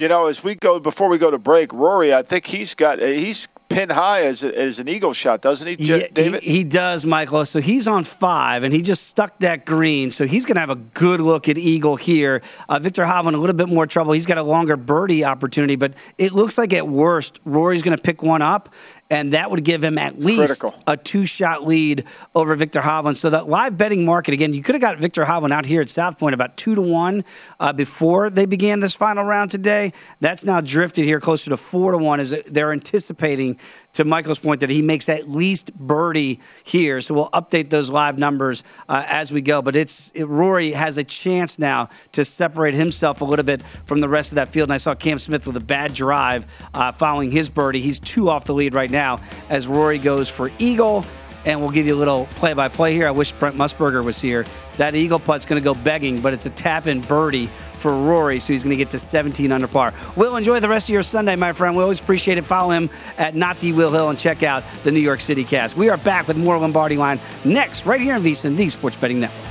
you 0.00 0.08
know, 0.08 0.26
as 0.26 0.42
we 0.42 0.54
go 0.54 0.80
before 0.80 1.08
we 1.08 1.18
go 1.18 1.30
to 1.30 1.38
break, 1.38 1.72
Rory, 1.74 2.14
I 2.14 2.22
think 2.22 2.46
he's 2.46 2.74
got 2.74 3.00
he's 3.00 3.46
pin 3.70 3.88
high 3.88 4.24
as, 4.24 4.44
as 4.44 4.78
an 4.78 4.88
eagle 4.88 5.14
shot, 5.14 5.40
doesn't 5.40 5.66
he, 5.66 5.76
yeah, 5.78 6.08
David? 6.12 6.42
He, 6.42 6.58
he, 6.58 6.64
does, 6.64 7.06
Michael. 7.06 7.44
So 7.46 7.60
he's 7.60 7.88
on 7.88 8.04
five, 8.04 8.64
and 8.64 8.74
he 8.74 8.82
just 8.82 9.06
stuck 9.06 9.38
that 9.38 9.64
green. 9.64 10.10
So 10.10 10.26
he's 10.26 10.44
going 10.44 10.56
to 10.56 10.60
have 10.60 10.70
a 10.70 10.76
good 10.76 11.20
look 11.20 11.48
at 11.48 11.56
eagle 11.56 11.96
here. 11.96 12.42
Uh, 12.68 12.78
Viktor 12.80 13.04
Hovland 13.04 13.34
a 13.34 13.38
little 13.38 13.56
bit 13.56 13.68
more 13.68 13.86
trouble. 13.86 14.12
He's 14.12 14.26
got 14.26 14.36
a 14.36 14.42
longer 14.42 14.76
birdie 14.76 15.24
opportunity, 15.24 15.76
but 15.76 15.94
it 16.18 16.32
looks 16.32 16.58
like 16.58 16.72
at 16.72 16.86
worst, 16.86 17.40
Rory's 17.44 17.82
going 17.82 17.96
to 17.96 18.02
pick 18.02 18.22
one 18.22 18.42
up. 18.42 18.68
And 19.10 19.32
that 19.32 19.50
would 19.50 19.64
give 19.64 19.82
him 19.82 19.98
at 19.98 20.20
least 20.20 20.60
Critical. 20.60 20.82
a 20.86 20.96
two 20.96 21.26
shot 21.26 21.66
lead 21.66 22.04
over 22.32 22.54
Viktor 22.54 22.80
Hovland. 22.80 23.16
So 23.16 23.30
that 23.30 23.48
live 23.48 23.76
betting 23.76 24.04
market, 24.04 24.34
again, 24.34 24.54
you 24.54 24.62
could 24.62 24.76
have 24.76 24.82
got 24.82 24.98
Viktor 24.98 25.24
Hovland 25.24 25.50
out 25.50 25.66
here 25.66 25.80
at 25.80 25.88
South 25.88 26.16
Point 26.16 26.32
about 26.32 26.56
two 26.56 26.76
to 26.76 26.80
one 26.80 27.24
uh, 27.58 27.72
before 27.72 28.30
they 28.30 28.46
began 28.46 28.78
this 28.78 28.94
final 28.94 29.24
round 29.24 29.50
today. 29.50 29.92
That's 30.20 30.44
now 30.44 30.60
drifted 30.60 31.04
here 31.04 31.18
closer 31.18 31.50
to 31.50 31.56
four 31.56 31.90
to 31.90 31.98
one 31.98 32.20
as 32.20 32.30
they're 32.46 32.70
anticipating, 32.70 33.58
to 33.94 34.04
Michael's 34.04 34.38
point, 34.38 34.60
that 34.60 34.70
he 34.70 34.80
makes 34.80 35.08
at 35.08 35.28
least 35.28 35.74
birdie 35.74 36.38
here. 36.62 37.00
So 37.00 37.12
we'll 37.12 37.30
update 37.30 37.68
those 37.68 37.90
live 37.90 38.16
numbers 38.16 38.62
uh, 38.88 39.04
as 39.08 39.32
we 39.32 39.40
go. 39.40 39.60
But 39.60 39.74
it's 39.74 40.12
it, 40.14 40.28
Rory 40.28 40.70
has 40.70 40.98
a 40.98 41.02
chance 41.04 41.58
now 41.58 41.88
to 42.12 42.24
separate 42.24 42.74
himself 42.74 43.22
a 43.22 43.24
little 43.24 43.44
bit 43.44 43.64
from 43.86 44.00
the 44.00 44.08
rest 44.08 44.30
of 44.30 44.36
that 44.36 44.50
field. 44.50 44.68
And 44.68 44.74
I 44.74 44.76
saw 44.76 44.94
Cam 44.94 45.18
Smith 45.18 45.48
with 45.48 45.56
a 45.56 45.60
bad 45.60 45.94
drive 45.94 46.46
uh, 46.74 46.92
following 46.92 47.32
his 47.32 47.50
birdie. 47.50 47.80
He's 47.80 47.98
two 47.98 48.28
off 48.28 48.44
the 48.44 48.54
lead 48.54 48.72
right 48.72 48.88
now 48.88 48.99
as 49.48 49.68
Rory 49.68 49.98
goes 49.98 50.28
for 50.28 50.50
eagle. 50.58 51.04
And 51.46 51.58
we'll 51.62 51.70
give 51.70 51.86
you 51.86 51.94
a 51.94 51.96
little 51.96 52.26
play 52.34 52.52
by 52.52 52.68
play 52.68 52.92
here. 52.92 53.08
I 53.08 53.10
wish 53.10 53.32
Brent 53.32 53.56
Musburger 53.56 54.04
was 54.04 54.20
here. 54.20 54.44
That 54.76 54.94
eagle 54.94 55.18
putt's 55.18 55.46
going 55.46 55.58
to 55.58 55.64
go 55.64 55.74
begging, 55.74 56.20
but 56.20 56.34
it's 56.34 56.44
a 56.44 56.50
tap 56.50 56.86
in 56.86 57.00
birdie 57.00 57.48
for 57.78 57.96
Rory, 57.96 58.38
so 58.38 58.52
he's 58.52 58.62
going 58.62 58.76
to 58.76 58.76
get 58.76 58.90
to 58.90 58.98
17 58.98 59.50
under 59.50 59.66
par. 59.66 59.94
Will 60.16 60.36
enjoy 60.36 60.60
the 60.60 60.68
rest 60.68 60.90
of 60.90 60.92
your 60.92 61.02
Sunday, 61.02 61.36
my 61.36 61.54
friend. 61.54 61.74
We 61.74 61.82
always 61.82 61.98
appreciate 61.98 62.36
it. 62.36 62.44
Follow 62.44 62.72
him 62.72 62.90
at 63.16 63.34
Not 63.34 63.58
the 63.60 63.72
Will 63.72 63.90
Hill 63.90 64.10
and 64.10 64.18
check 64.18 64.42
out 64.42 64.64
the 64.84 64.92
New 64.92 65.00
York 65.00 65.20
City 65.20 65.42
Cast. 65.42 65.78
We 65.78 65.88
are 65.88 65.96
back 65.96 66.28
with 66.28 66.36
more 66.36 66.58
Lombardi 66.58 66.98
Line 66.98 67.18
next, 67.42 67.86
right 67.86 68.02
here 68.02 68.16
on 68.16 68.22
VSiN, 68.22 68.54
the 68.54 68.68
Sports 68.68 68.98
Betting 68.98 69.20
Network. 69.20 69.46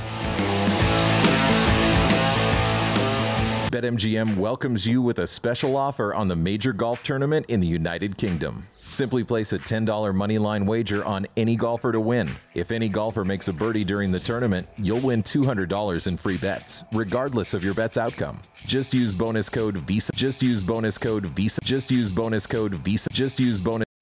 BetMGM 3.72 4.36
welcomes 4.36 4.86
you 4.86 5.00
with 5.00 5.18
a 5.18 5.26
special 5.26 5.76
offer 5.76 6.14
on 6.14 6.28
the 6.28 6.36
major 6.36 6.72
golf 6.72 7.02
tournament 7.02 7.46
in 7.48 7.60
the 7.60 7.66
United 7.66 8.16
Kingdom. 8.16 8.68
Simply 8.90 9.22
place 9.22 9.52
a 9.52 9.58
$10 9.58 9.86
moneyline 10.12 10.66
wager 10.66 11.04
on 11.04 11.24
any 11.36 11.54
golfer 11.54 11.92
to 11.92 12.00
win. 12.00 12.28
If 12.54 12.72
any 12.72 12.88
golfer 12.88 13.24
makes 13.24 13.46
a 13.46 13.52
birdie 13.52 13.84
during 13.84 14.10
the 14.10 14.18
tournament, 14.18 14.66
you'll 14.78 15.00
win 15.00 15.22
$200 15.22 16.08
in 16.08 16.16
free 16.16 16.36
bets, 16.36 16.82
regardless 16.92 17.54
of 17.54 17.62
your 17.62 17.72
bet's 17.72 17.96
outcome. 17.96 18.42
Just 18.66 18.92
use 18.92 19.14
bonus 19.14 19.48
code 19.48 19.76
VISA. 19.76 20.10
Just 20.16 20.42
use 20.42 20.64
bonus 20.64 20.98
code 20.98 21.24
VISA. 21.24 21.60
Just 21.62 21.92
use 21.92 22.10
bonus 22.10 22.48
code 22.48 22.74
VISA. 22.74 23.08
Just 23.12 23.38
use 23.38 23.60
bonus. 23.60 23.89